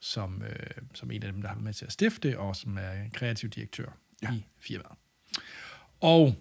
som, 0.00 0.42
uh, 0.46 0.86
som 0.94 1.10
en 1.10 1.22
af 1.22 1.32
dem, 1.32 1.42
der 1.42 1.48
har 1.48 1.54
været 1.54 1.64
med 1.64 1.74
til 1.74 1.84
at 1.84 1.92
stifte, 1.92 2.38
og 2.38 2.56
som 2.56 2.76
er 2.76 2.92
kreativ 3.12 3.50
direktør 3.50 3.86
ja. 4.22 4.32
i 4.32 4.44
firmaet. 4.60 4.98
Og 6.00 6.36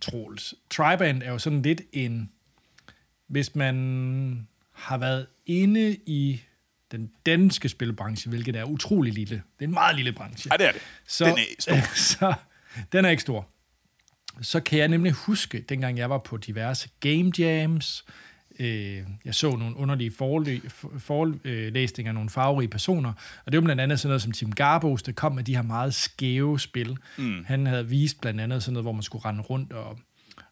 Troels, 0.00 0.54
Triband 0.70 1.22
er 1.22 1.30
jo 1.30 1.38
sådan 1.38 1.62
lidt 1.62 1.82
en... 1.92 2.30
Hvis 3.26 3.54
man 3.54 4.48
har 4.72 4.98
været 4.98 5.26
inde 5.46 5.96
i 6.06 6.42
den 6.92 7.10
danske 7.26 7.68
spilbranche, 7.68 8.28
hvilket 8.28 8.56
er 8.56 8.64
utrolig 8.64 9.12
lille. 9.12 9.34
Det 9.34 9.64
er 9.64 9.68
en 9.68 9.74
meget 9.74 9.96
lille 9.96 10.12
branche. 10.12 10.50
Ja, 10.52 10.56
det 10.56 10.68
er 10.68 10.72
det. 10.72 10.82
Så, 11.06 11.24
Den 11.24 11.38
er 11.38 11.42
stor. 11.58 11.94
så, 12.18 12.34
den 12.92 13.04
er 13.04 13.08
ikke 13.08 13.22
stor. 13.22 13.48
Så 14.40 14.60
kan 14.60 14.78
jeg 14.78 14.88
nemlig 14.88 15.12
huske, 15.12 15.64
dengang 15.68 15.98
jeg 15.98 16.10
var 16.10 16.18
på 16.18 16.36
diverse 16.36 16.88
game 17.00 17.32
jams, 17.38 18.04
øh, 18.58 19.02
jeg 19.24 19.34
så 19.34 19.56
nogle 19.56 19.76
underlige 19.76 20.10
forelæsninger 20.98 22.10
af 22.10 22.14
nogle 22.14 22.30
farverige 22.30 22.68
personer, 22.68 23.12
og 23.46 23.52
det 23.52 23.58
var 23.60 23.64
blandt 23.64 23.82
andet 23.82 24.00
sådan 24.00 24.08
noget 24.08 24.22
som 24.22 24.32
Tim 24.32 24.52
Garbos, 24.52 25.02
der 25.02 25.12
kom 25.12 25.32
med 25.32 25.44
de 25.44 25.54
her 25.54 25.62
meget 25.62 25.94
skæve 25.94 26.60
spil. 26.60 26.96
Mm. 27.18 27.44
Han 27.44 27.66
havde 27.66 27.88
vist 27.88 28.20
blandt 28.20 28.40
andet 28.40 28.62
sådan 28.62 28.72
noget, 28.72 28.84
hvor 28.84 28.92
man 28.92 29.02
skulle 29.02 29.24
rende 29.24 29.42
rundt 29.42 29.72
og, 29.72 29.98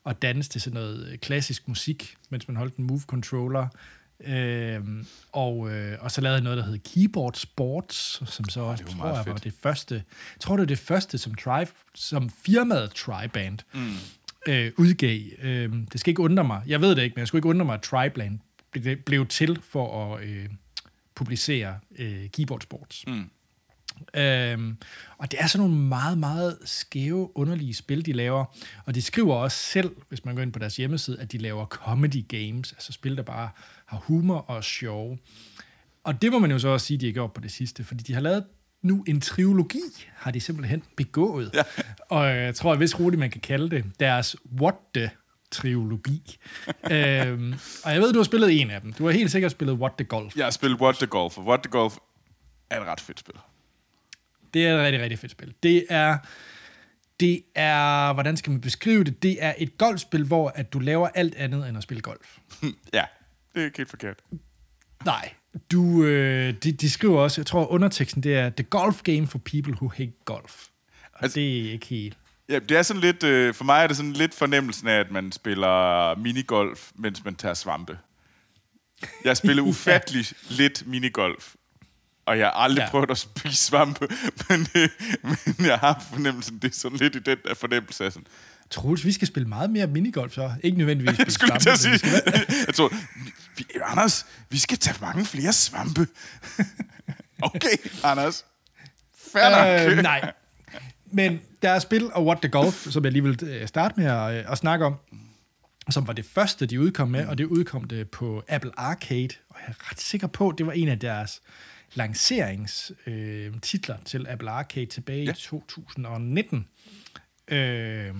og 0.04 0.22
danse 0.22 0.50
til 0.50 0.60
sådan 0.60 0.74
noget 0.74 1.08
øh, 1.12 1.18
klassisk 1.18 1.68
musik, 1.68 2.14
mens 2.30 2.48
man 2.48 2.56
holdt 2.56 2.76
en 2.76 2.86
move 2.86 3.00
Øhm, 4.20 5.06
og, 5.32 5.70
øh, 5.70 5.98
og 6.00 6.10
så 6.10 6.20
lavede 6.20 6.34
jeg 6.34 6.44
noget, 6.44 6.58
der 6.58 6.64
hed 6.64 6.78
Keyboard 6.78 7.34
Sports, 7.34 8.22
som 8.34 8.48
så 8.48 8.60
også, 8.60 8.84
det 8.84 8.92
var 8.92 8.98
tror 8.98 9.08
jeg, 9.08 9.16
var 9.16 9.32
fedt. 9.32 9.44
det 9.44 9.54
første, 9.62 10.02
tror, 10.40 10.56
det 10.56 10.60
var 10.60 10.66
det 10.66 10.78
første, 10.78 11.18
som, 11.18 11.34
tri, 11.34 11.64
som 11.94 12.30
firmaet 12.30 12.90
Triband 12.90 13.58
mm. 13.74 13.92
øh, 14.48 14.72
udgav. 14.76 15.20
Øh, 15.42 15.72
det 15.92 16.00
skal 16.00 16.10
ikke 16.10 16.22
undre 16.22 16.44
mig, 16.44 16.62
jeg 16.66 16.80
ved 16.80 16.96
det 16.96 17.02
ikke, 17.02 17.14
men 17.14 17.20
jeg 17.20 17.28
skulle 17.28 17.38
ikke 17.38 17.48
undre 17.48 17.64
mig, 17.64 17.74
at 17.74 17.82
Triband 17.82 18.38
blev, 18.70 18.96
blev 18.96 19.26
til 19.26 19.58
for 19.62 20.14
at 20.14 20.24
øh, 20.24 20.48
publicere 21.14 21.78
øh, 21.98 22.28
Keyboard 22.28 22.60
Sports. 22.60 23.04
Mm. 23.06 23.30
Øhm, 24.14 24.76
og 25.18 25.30
det 25.30 25.40
er 25.40 25.46
sådan 25.46 25.68
nogle 25.68 25.82
meget, 25.84 26.18
meget 26.18 26.58
skæve, 26.64 27.36
underlige 27.36 27.74
spil, 27.74 28.06
de 28.06 28.12
laver. 28.12 28.44
Og 28.84 28.94
de 28.94 29.02
skriver 29.02 29.34
også 29.34 29.56
selv, 29.56 29.96
hvis 30.08 30.24
man 30.24 30.34
går 30.34 30.42
ind 30.42 30.52
på 30.52 30.58
deres 30.58 30.76
hjemmeside, 30.76 31.20
at 31.20 31.32
de 31.32 31.38
laver 31.38 31.66
comedy 31.66 32.28
games, 32.28 32.72
altså 32.72 32.92
spil, 32.92 33.16
der 33.16 33.22
bare 33.22 33.50
har 33.92 33.98
humor 33.98 34.38
og 34.38 34.56
er 34.56 34.60
sjove. 34.60 35.18
Og 36.04 36.22
det 36.22 36.32
må 36.32 36.38
man 36.38 36.50
jo 36.50 36.58
så 36.58 36.68
også 36.68 36.86
sige, 36.86 36.98
de 36.98 37.06
har 37.06 37.12
gjort 37.12 37.32
på 37.32 37.40
det 37.40 37.50
sidste, 37.50 37.84
fordi 37.84 38.02
de 38.02 38.14
har 38.14 38.20
lavet 38.20 38.44
nu 38.82 39.04
en 39.08 39.20
trilogi, 39.20 39.82
har 40.16 40.30
de 40.30 40.40
simpelthen 40.40 40.82
begået. 40.96 41.50
Ja. 41.54 41.62
Og 42.08 42.28
jeg 42.28 42.54
tror, 42.54 42.72
at 42.72 42.78
hvis 42.78 43.00
roligt 43.00 43.20
man 43.20 43.30
kan 43.30 43.40
kalde 43.40 43.70
det, 43.70 43.84
deres 44.00 44.36
What 44.60 44.74
the 44.94 45.10
trilogi. 45.50 46.38
øhm, 46.92 47.54
og 47.84 47.92
jeg 47.92 48.00
ved, 48.00 48.12
du 48.12 48.18
har 48.18 48.24
spillet 48.24 48.60
en 48.60 48.70
af 48.70 48.80
dem. 48.80 48.92
Du 48.92 49.04
har 49.04 49.12
helt 49.12 49.30
sikkert 49.30 49.52
spillet 49.52 49.76
What 49.76 49.92
the 49.98 50.04
Golf. 50.04 50.36
Jeg 50.36 50.46
har 50.46 50.50
spillet 50.50 50.80
What 50.80 50.94
the 50.94 51.06
Golf, 51.06 51.38
og 51.38 51.44
What 51.44 51.60
the 51.62 51.70
Golf 51.70 51.96
er 52.70 52.80
et 52.80 52.86
ret 52.86 53.00
fedt 53.00 53.20
spil. 53.20 53.34
Det 54.54 54.66
er 54.66 54.76
et 54.76 54.84
rigtig, 54.84 55.02
rigtig 55.02 55.18
fedt 55.18 55.32
spil. 55.32 55.54
Det 55.62 55.84
er, 55.88 56.18
det 57.20 57.42
er, 57.54 58.12
hvordan 58.12 58.36
skal 58.36 58.50
man 58.50 58.60
beskrive 58.60 59.04
det? 59.04 59.22
Det 59.22 59.44
er 59.44 59.54
et 59.58 59.78
golfspil, 59.78 60.24
hvor 60.24 60.52
at 60.54 60.72
du 60.72 60.78
laver 60.78 61.08
alt 61.14 61.34
andet 61.34 61.68
end 61.68 61.76
at 61.76 61.82
spille 61.82 62.00
golf. 62.00 62.38
ja, 62.94 63.04
det 63.54 63.60
er 63.60 63.64
ikke 63.64 63.76
helt 63.76 63.90
forkert. 63.90 64.16
Nej, 65.04 65.32
du, 65.72 66.04
øh, 66.04 66.54
de, 66.62 66.72
de 66.72 66.90
skriver 66.90 67.20
også, 67.20 67.40
jeg 67.40 67.46
tror 67.46 67.66
underteksten, 67.66 68.22
det 68.22 68.34
er 68.36 68.50
The 68.50 68.64
Golf 68.64 69.02
Game 69.02 69.26
for 69.26 69.38
People 69.38 69.72
Who 69.74 69.88
Hate 69.96 70.12
Golf. 70.24 70.62
Og 71.12 71.22
Altså- 71.22 71.40
det 71.40 71.66
er 71.68 71.72
ikke 71.72 71.86
helt... 71.86 72.16
Ja, 72.48 72.58
det 72.58 72.76
er 72.76 72.82
sådan 72.82 73.00
lidt, 73.02 73.22
øh, 73.22 73.54
for 73.54 73.64
mig 73.64 73.82
er 73.82 73.86
det 73.86 73.96
sådan 73.96 74.12
lidt 74.12 74.34
fornemmelsen 74.34 74.88
af, 74.88 75.00
at 75.00 75.10
man 75.10 75.32
spiller 75.32 76.14
minigolf, 76.18 76.90
mens 76.94 77.24
man 77.24 77.34
tager 77.34 77.54
svampe. 77.54 77.98
Jeg 79.24 79.36
spiller 79.36 79.62
ufattelig 79.72 80.24
lidt 80.50 80.86
minigolf, 80.86 81.54
og 82.26 82.38
jeg 82.38 82.46
har 82.46 82.52
aldrig 82.52 82.78
ja. 82.80 82.84
Ja. 82.84 82.90
prøvet 82.90 83.10
at 83.10 83.18
spise 83.18 83.56
svampe, 83.56 84.08
men, 84.48 84.66
øh, 84.76 84.88
men 85.58 85.66
jeg 85.66 85.78
har 85.78 86.04
fornemmelsen, 86.12 86.58
det 86.58 86.70
er 86.70 86.74
sådan 86.78 86.98
lidt 86.98 87.16
i 87.16 87.18
den 87.18 87.38
der 87.44 87.54
fornemmelse 87.54 88.04
af 88.04 88.12
sådan, 88.12 88.26
Troels, 88.70 89.04
vi 89.04 89.12
skal 89.12 89.28
spille 89.28 89.48
meget 89.48 89.70
mere 89.70 89.86
minigolf 89.86 90.32
så. 90.34 90.52
Ikke 90.62 90.78
nødvendigvis 90.78 91.16
spille 91.34 91.54
jeg 91.54 91.56
at 91.56 91.78
stampe, 91.78 91.98
sige, 91.98 92.12
jeg 92.66 92.74
tror, 92.74 92.92
vi, 93.56 93.66
Anders, 93.84 94.26
vi 94.48 94.58
skal 94.58 94.78
tage 94.78 94.96
mange 95.00 95.24
flere 95.24 95.52
svampe. 95.52 96.06
okay, 97.54 97.76
Anders. 98.04 98.44
Fair 99.32 99.50
nok. 99.50 99.92
øh, 99.96 100.02
nej. 100.12 100.32
Men 101.06 101.40
der 101.62 101.70
er 101.70 101.78
spil 101.78 102.12
og 102.12 102.26
What 102.26 102.38
the 102.38 102.50
Golf, 102.50 102.86
som 102.90 103.04
jeg 103.04 103.12
lige 103.12 103.22
vil 103.22 103.38
øh, 103.42 103.68
starte 103.68 104.00
med 104.00 104.06
at, 104.06 104.34
øh, 104.34 104.52
at 104.52 104.58
snakke 104.58 104.86
om, 104.86 104.94
som 105.90 106.06
var 106.06 106.12
det 106.12 106.24
første, 106.24 106.66
de 106.66 106.80
udkom 106.80 107.08
med, 107.08 107.26
og 107.26 107.38
det 107.38 107.44
udkom 107.44 107.84
det 107.84 108.10
på 108.10 108.44
Apple 108.48 108.70
Arcade, 108.76 109.28
og 109.48 109.56
jeg 109.60 109.68
er 109.68 109.90
ret 109.90 110.00
sikker 110.00 110.26
på, 110.26 110.54
det 110.58 110.66
var 110.66 110.72
en 110.72 110.88
af 110.88 110.98
deres 110.98 111.42
lanceringstitler 111.94 113.96
øh, 113.96 114.04
til 114.04 114.26
Apple 114.28 114.50
Arcade 114.50 114.86
tilbage 114.86 115.18
ja. 115.18 115.24
Ja. 115.24 115.32
i 115.32 115.34
2019. 115.34 116.68
Øh, 117.48 118.14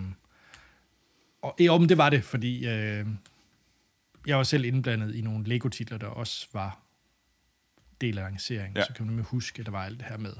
og 1.42 1.54
jo, 1.60 1.78
men 1.78 1.88
det 1.88 1.98
var 1.98 2.10
det, 2.10 2.24
fordi 2.24 2.66
øh, 2.66 3.06
jeg 4.26 4.36
var 4.36 4.42
selv 4.42 4.64
indblandet 4.64 5.14
i 5.14 5.20
nogle 5.20 5.44
Lego-titler, 5.44 5.98
der 5.98 6.06
også 6.06 6.46
var 6.52 6.80
del 8.00 8.18
af 8.18 8.24
lanceringen. 8.24 8.76
Ja. 8.76 8.84
Så 8.84 8.92
kan 8.92 9.04
man 9.04 9.10
nemlig 9.10 9.26
huske, 9.26 9.60
at 9.60 9.66
der 9.66 9.72
var 9.72 9.84
alt 9.84 9.98
det 9.98 10.06
her 10.08 10.16
med 10.16 10.32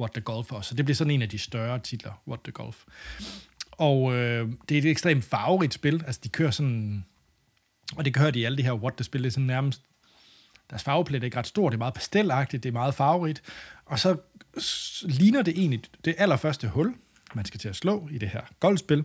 What 0.00 0.12
the 0.12 0.20
Golf 0.20 0.52
også. 0.52 0.68
Så 0.68 0.74
det 0.74 0.84
blev 0.84 0.94
sådan 0.94 1.10
en 1.10 1.22
af 1.22 1.28
de 1.28 1.38
større 1.38 1.78
titler, 1.78 2.22
What 2.28 2.40
the 2.44 2.52
Golf. 2.52 2.84
Og 3.70 4.14
øh, 4.14 4.52
det 4.68 4.74
er 4.74 4.78
et 4.78 4.90
ekstremt 4.90 5.24
farverigt 5.24 5.74
spil. 5.74 6.02
Altså, 6.06 6.20
de 6.24 6.28
kører 6.28 6.50
sådan... 6.50 7.04
Og 7.96 8.04
det 8.04 8.14
kører 8.14 8.30
de 8.30 8.38
i 8.38 8.44
alle 8.44 8.58
de 8.58 8.62
her 8.62 8.72
What 8.72 8.94
the-spil. 8.94 9.22
Det 9.22 9.26
er 9.26 9.32
sådan 9.32 9.46
nærmest... 9.46 9.82
Deres 10.70 10.82
farveplet 10.82 11.20
er 11.20 11.24
ikke 11.24 11.36
ret 11.36 11.46
stort. 11.46 11.72
Det 11.72 11.76
er 11.76 11.78
meget 11.78 11.94
pastelagtigt. 11.94 12.62
Det 12.62 12.68
er 12.68 12.72
meget 12.72 12.94
farverigt. 12.94 13.42
Og 13.84 13.98
så 13.98 14.16
ligner 15.02 15.42
det 15.42 15.58
egentlig 15.58 15.82
det 16.04 16.14
allerførste 16.18 16.68
hul, 16.68 16.94
man 17.34 17.44
skal 17.44 17.60
til 17.60 17.68
at 17.68 17.76
slå 17.76 18.08
i 18.10 18.18
det 18.18 18.28
her 18.28 18.40
golfspil. 18.60 19.04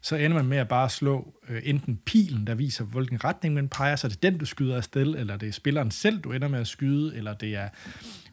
Så 0.00 0.16
ender 0.16 0.36
man 0.36 0.46
med 0.46 0.58
at 0.58 0.68
bare 0.68 0.90
slå 0.90 1.34
øh, 1.48 1.62
enten 1.64 1.96
pilen, 1.96 2.46
der 2.46 2.54
viser, 2.54 2.84
hvilken 2.84 3.24
retning 3.24 3.54
man 3.54 3.68
peger, 3.68 3.96
så 3.96 4.08
det 4.08 4.16
er 4.16 4.30
den, 4.30 4.38
du 4.38 4.44
skyder 4.44 4.76
afsted, 4.76 5.06
eller 5.06 5.36
det 5.36 5.48
er 5.48 5.52
spilleren 5.52 5.90
selv, 5.90 6.20
du 6.20 6.32
ender 6.32 6.48
med 6.48 6.60
at 6.60 6.66
skyde, 6.66 7.16
eller 7.16 7.34
det 7.34 7.54
er 7.54 7.68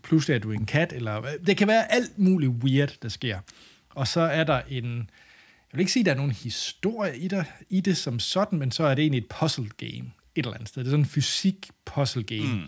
pludselig 0.03 0.35
er 0.35 0.39
du 0.39 0.51
en 0.51 0.65
kat, 0.65 0.93
eller 0.93 1.23
det 1.47 1.57
kan 1.57 1.67
være 1.67 1.91
alt 1.91 2.19
muligt 2.19 2.51
weird, 2.51 2.95
der 3.01 3.09
sker. 3.09 3.39
Og 3.89 4.07
så 4.07 4.21
er 4.21 4.43
der 4.43 4.61
en, 4.69 4.97
jeg 5.71 5.77
vil 5.77 5.79
ikke 5.79 5.91
sige, 5.91 6.01
at 6.01 6.05
der 6.05 6.11
er 6.11 6.17
nogen 6.17 6.31
historie 6.31 7.17
i 7.17 7.27
det, 7.27 7.45
i 7.69 7.81
det 7.81 7.97
som 7.97 8.19
sådan, 8.19 8.59
men 8.59 8.71
så 8.71 8.83
er 8.83 8.95
det 8.95 9.01
egentlig 9.01 9.21
et 9.21 9.29
puzzle 9.39 9.69
game 9.77 10.11
et 10.35 10.45
eller 10.45 10.53
andet 10.53 10.69
sted. 10.69 10.83
Det 10.83 10.87
er 10.87 10.91
sådan 10.91 11.05
en 11.05 11.09
fysik 11.09 11.69
puzzle 11.85 12.23
game. 12.23 12.53
Mm 12.53 12.61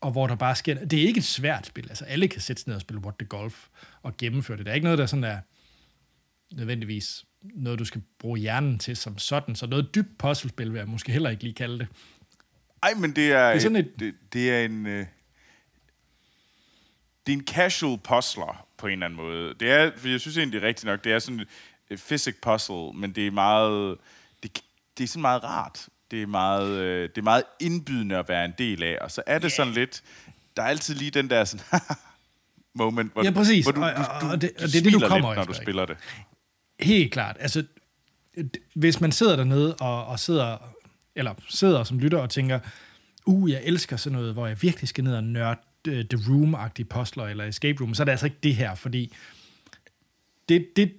og 0.00 0.12
hvor 0.12 0.26
der 0.26 0.34
bare 0.34 0.56
sker... 0.56 0.84
Det 0.84 0.98
er 0.98 1.06
ikke 1.06 1.18
et 1.18 1.24
svært 1.24 1.66
spil. 1.66 1.88
Altså, 1.88 2.04
alle 2.04 2.28
kan 2.28 2.40
sætte 2.40 2.62
sig 2.62 2.68
ned 2.68 2.74
og 2.74 2.80
spille 2.80 3.02
What 3.02 3.14
the 3.18 3.26
Golf 3.26 3.66
og 4.02 4.16
gennemføre 4.16 4.56
det. 4.56 4.66
Det 4.66 4.70
er 4.70 4.74
ikke 4.74 4.84
noget, 4.84 4.98
der 4.98 5.06
sådan 5.06 5.24
er 5.24 5.38
nødvendigvis 6.52 7.24
noget, 7.42 7.78
du 7.78 7.84
skal 7.84 8.02
bruge 8.18 8.38
hjernen 8.38 8.78
til 8.78 8.96
som 8.96 9.18
sådan. 9.18 9.56
Så 9.56 9.66
noget 9.66 9.94
dybt 9.94 10.18
puzzlespil 10.18 10.72
vil 10.72 10.78
jeg 10.78 10.88
måske 10.88 11.12
heller 11.12 11.30
ikke 11.30 11.42
lige 11.42 11.54
kalde 11.54 11.78
det. 11.78 11.88
Ej, 12.82 12.94
men 12.94 13.16
det 13.16 13.32
er, 13.32 13.48
det 13.48 13.56
er, 13.56 13.60
sådan 13.60 13.76
et, 13.76 14.00
det, 14.00 14.14
det 14.32 14.50
er 14.50 14.64
en... 14.64 14.86
Øh, 14.86 15.06
det 17.26 17.32
er 17.32 17.36
en 17.36 17.44
casual 17.44 17.98
puzzler 17.98 18.66
på 18.76 18.86
en 18.86 18.92
eller 18.92 19.06
anden 19.06 19.16
måde. 19.16 19.54
Det 19.60 19.70
er, 19.70 19.90
for 19.96 20.08
jeg 20.08 20.20
synes 20.20 20.36
egentlig, 20.36 20.60
det 20.60 20.64
er 20.64 20.68
rigtigt 20.68 20.86
nok, 20.86 21.04
det 21.04 21.12
er 21.12 21.18
sådan 21.18 21.46
et 21.90 22.00
physics 22.00 22.36
puzzle, 22.42 22.92
men 22.92 23.12
det 23.12 23.26
er 23.26 23.30
meget... 23.30 23.98
Det, 24.42 24.62
det 24.98 25.04
er 25.04 25.08
sådan 25.08 25.22
meget 25.22 25.44
rart 25.44 25.88
det 26.10 26.22
er 26.22 26.26
meget, 26.26 26.68
øh, 26.68 27.08
det 27.08 27.18
er 27.18 27.22
meget 27.22 27.42
indbydende 27.60 28.16
at 28.16 28.28
være 28.28 28.44
en 28.44 28.54
del 28.58 28.82
af, 28.82 28.98
og 29.00 29.10
så 29.10 29.22
er 29.26 29.38
det 29.38 29.42
yeah. 29.42 29.56
sådan 29.56 29.72
lidt, 29.72 30.02
der 30.56 30.62
er 30.62 30.66
altid 30.66 30.94
lige 30.94 31.10
den 31.10 31.30
der 31.30 31.44
sådan, 31.44 31.66
moment, 32.74 33.12
hvor, 33.12 33.24
ja, 33.24 33.30
præcis. 33.30 33.64
hvor 33.64 33.72
du, 33.72 33.80
du, 33.80 33.86
du, 33.86 34.26
og, 34.26 34.30
og 34.30 34.40
det, 34.40 34.50
og 34.56 34.62
det 34.62 34.76
er 34.76 34.82
det, 34.82 34.92
du 34.92 34.98
kommer 34.98 35.28
lidt, 35.28 35.36
når 35.36 35.44
du 35.44 35.52
spiller 35.52 35.86
det. 35.86 35.96
Helt 36.82 37.12
klart. 37.12 37.36
Altså, 37.40 37.64
hvis 38.74 39.00
man 39.00 39.12
sidder 39.12 39.36
dernede 39.36 39.74
og, 39.74 40.06
og 40.06 40.20
sidder, 40.20 40.74
eller 41.14 41.34
sidder 41.48 41.84
som 41.84 41.98
lytter 41.98 42.18
og 42.18 42.30
tænker, 42.30 42.60
uh, 43.26 43.50
jeg 43.50 43.60
elsker 43.64 43.96
sådan 43.96 44.18
noget, 44.18 44.32
hvor 44.32 44.46
jeg 44.46 44.62
virkelig 44.62 44.88
skal 44.88 45.04
ned 45.04 45.14
og 45.14 45.24
nørde 45.24 45.60
uh, 45.88 45.94
The 45.94 46.18
Room-agtige 46.18 46.84
postler 46.84 47.24
eller 47.24 47.44
Escape 47.44 47.80
Room, 47.80 47.94
så 47.94 48.02
er 48.02 48.04
det 48.04 48.12
altså 48.12 48.26
ikke 48.26 48.38
det 48.42 48.54
her, 48.54 48.74
fordi 48.74 49.12
det, 50.48 50.68
det, 50.76 50.92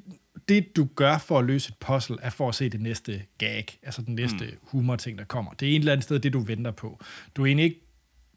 det, 0.50 0.76
du 0.76 0.88
gør 0.96 1.18
for 1.18 1.40
at 1.40 1.46
løse 1.46 1.70
et 1.70 1.78
puzzle, 1.78 2.18
er 2.22 2.30
for 2.30 2.50
at 2.50 2.56
se 2.56 2.70
det 2.70 2.82
næste 2.82 3.24
gag, 3.38 3.80
altså 3.84 4.02
den 4.02 4.16
næste 4.16 4.46
mm. 4.46 4.58
humor-ting, 4.62 5.18
der 5.18 5.24
kommer. 5.24 5.52
Det 5.52 5.72
er 5.72 5.76
en 5.76 5.82
eller 5.82 5.92
anden 5.92 6.02
sted, 6.02 6.20
det 6.20 6.34
du 6.34 6.40
venter 6.40 6.72
på. 6.72 7.00
Du 7.36 7.42
er 7.42 7.46
egentlig 7.46 7.66
ikke 7.66 7.82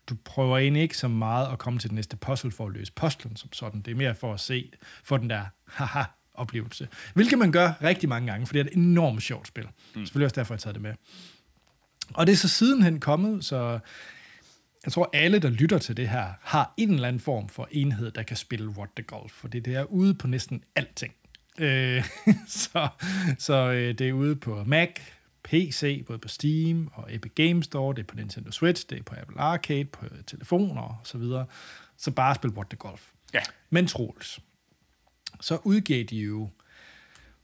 du 0.09 0.17
prøver 0.25 0.59
egentlig 0.59 0.83
ikke 0.83 0.97
så 0.97 1.09
meget 1.09 1.53
at 1.53 1.59
komme 1.59 1.79
til 1.79 1.91
det 1.91 1.95
næste 1.95 2.17
puzzle 2.17 2.51
for 2.51 2.67
at 2.67 2.73
løse 2.73 2.93
puzzlen 2.93 3.37
som 3.37 3.53
sådan. 3.53 3.81
Det 3.81 3.91
er 3.91 3.95
mere 3.95 4.15
for 4.15 4.35
at 4.35 4.41
se, 4.41 4.71
for 5.05 5.17
den 5.17 5.31
der 5.31 5.45
haha-oplevelse. 6.35 6.89
Hvilket 7.15 7.39
man 7.39 7.53
gør 7.53 7.73
rigtig 7.83 8.09
mange 8.09 8.31
gange, 8.31 8.47
for 8.47 8.53
det 8.53 8.61
er 8.61 8.65
et 8.65 8.77
enormt 8.77 9.23
sjovt 9.23 9.49
spil. 9.49 9.65
Mm. 9.65 10.07
Selvfølgelig 10.07 10.25
også 10.25 10.35
derfor, 10.37 10.55
jeg 10.55 10.57
har 10.57 10.61
taget 10.61 10.75
det 10.75 10.83
med. 10.83 10.95
Og 12.15 12.27
det 12.27 12.33
er 12.33 12.37
så 12.37 12.49
sidenhen 12.49 13.01
kommet, 13.01 13.45
så 13.45 13.79
jeg 14.85 14.93
tror, 14.93 15.11
alle, 15.13 15.39
der 15.39 15.51
lytter 15.51 15.79
til 15.79 15.97
det 15.97 16.09
her, 16.09 16.33
har 16.41 16.75
en 16.77 16.95
eller 16.95 17.09
anden 17.09 17.21
form 17.21 17.49
for 17.49 17.69
enhed, 17.71 18.11
der 18.11 18.23
kan 18.23 18.37
spille 18.37 18.69
What 18.69 18.89
the 18.97 19.05
Golf, 19.05 19.33
for 19.33 19.49
det 19.49 19.67
er 19.67 19.85
ude 19.85 20.15
på 20.15 20.27
næsten 20.27 20.65
alting. 20.77 21.15
Øh, 21.59 22.05
så 22.49 22.89
så 23.39 23.55
øh, 23.55 23.99
det 23.99 24.09
er 24.09 24.13
ude 24.13 24.37
på 24.37 24.65
Mac, 24.65 24.91
PC, 25.45 26.05
både 26.07 26.19
på 26.19 26.29
Steam 26.29 26.91
og 26.95 27.15
Epic 27.15 27.33
Games 27.35 27.65
Store, 27.65 27.95
det 27.95 28.03
er 28.03 28.07
på 28.07 28.17
Nintendo 28.17 28.51
Switch, 28.51 28.87
det 28.91 28.99
er 28.99 29.03
på 29.03 29.15
Apple 29.21 29.41
Arcade, 29.41 29.85
på 29.85 30.07
telefoner 30.27 30.83
og 30.83 30.97
så 31.05 31.19
videre. 31.19 31.47
Så 31.97 32.11
bare 32.11 32.35
spil 32.35 32.51
What 32.51 32.67
the 32.71 32.77
Golf. 32.77 33.03
Ja. 33.35 33.41
Men 33.71 33.87
Troels, 33.87 34.41
så 35.45 35.59
udgav 35.65 36.03
de 36.03 36.17
jo, 36.17 36.49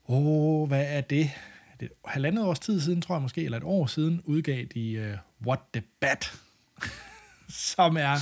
åh, 0.08 0.68
hvad 0.68 0.84
er 0.88 1.00
det? 1.00 1.30
det 1.80 1.88
er 2.04 2.08
halvandet 2.08 2.44
års 2.44 2.58
tid 2.58 2.80
siden, 2.80 3.02
tror 3.02 3.14
jeg 3.14 3.22
måske, 3.22 3.44
eller 3.44 3.58
et 3.58 3.64
år 3.64 3.86
siden, 3.86 4.22
udgav 4.24 4.64
de 4.74 5.14
uh, 5.40 5.46
What 5.46 5.58
the 5.72 5.82
Bat, 6.00 6.32
som 7.74 7.96
er... 7.96 8.16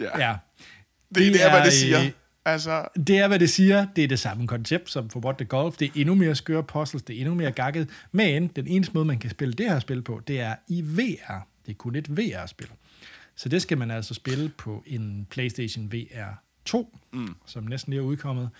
ja. 0.00 0.18
ja. 0.18 0.36
Det, 1.08 1.16
det, 1.16 1.32
det 1.32 1.44
er, 1.44 1.50
hvad 1.50 1.64
det 1.64 1.72
siger. 1.72 2.04
Øh, 2.04 2.10
Altså... 2.44 2.88
Det 3.06 3.18
er, 3.18 3.28
hvad 3.28 3.38
det 3.38 3.50
siger. 3.50 3.86
Det 3.96 4.04
er 4.04 4.08
det 4.08 4.18
samme 4.18 4.46
koncept 4.46 4.90
som 4.90 5.10
for 5.10 5.20
What 5.20 5.36
the 5.36 5.46
Golf. 5.46 5.76
Det 5.76 5.86
er 5.88 5.92
endnu 5.94 6.14
mere 6.14 6.34
skøre 6.34 6.62
puzzles, 6.62 7.02
det 7.02 7.16
er 7.16 7.20
endnu 7.20 7.34
mere 7.34 7.52
gakket. 7.52 7.88
Men 8.12 8.46
den 8.46 8.66
eneste 8.66 8.94
måde, 8.94 9.04
man 9.04 9.18
kan 9.18 9.30
spille 9.30 9.54
det 9.54 9.70
her 9.70 9.78
spil 9.78 10.02
på, 10.02 10.20
det 10.26 10.40
er 10.40 10.54
i 10.68 10.82
VR. 10.82 11.46
Det 11.66 11.72
er 11.72 11.76
kun 11.76 11.96
et 11.96 12.16
VR-spil. 12.16 12.68
Så 13.36 13.48
det 13.48 13.62
skal 13.62 13.78
man 13.78 13.90
altså 13.90 14.14
spille 14.14 14.48
på 14.48 14.84
en 14.86 15.26
PlayStation 15.30 15.92
VR 15.92 16.49
2, 16.64 16.98
mm. 17.12 17.36
som 17.46 17.64
næsten 17.64 17.90
lige 17.90 18.00
er 18.00 18.04
udkommet, 18.04 18.50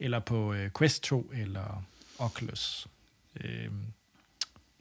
eller 0.00 0.18
på 0.18 0.50
uh, 0.50 0.56
Quest 0.78 1.02
2 1.02 1.32
eller 1.34 1.84
Oculus. 2.18 2.86
Øh, 3.40 3.68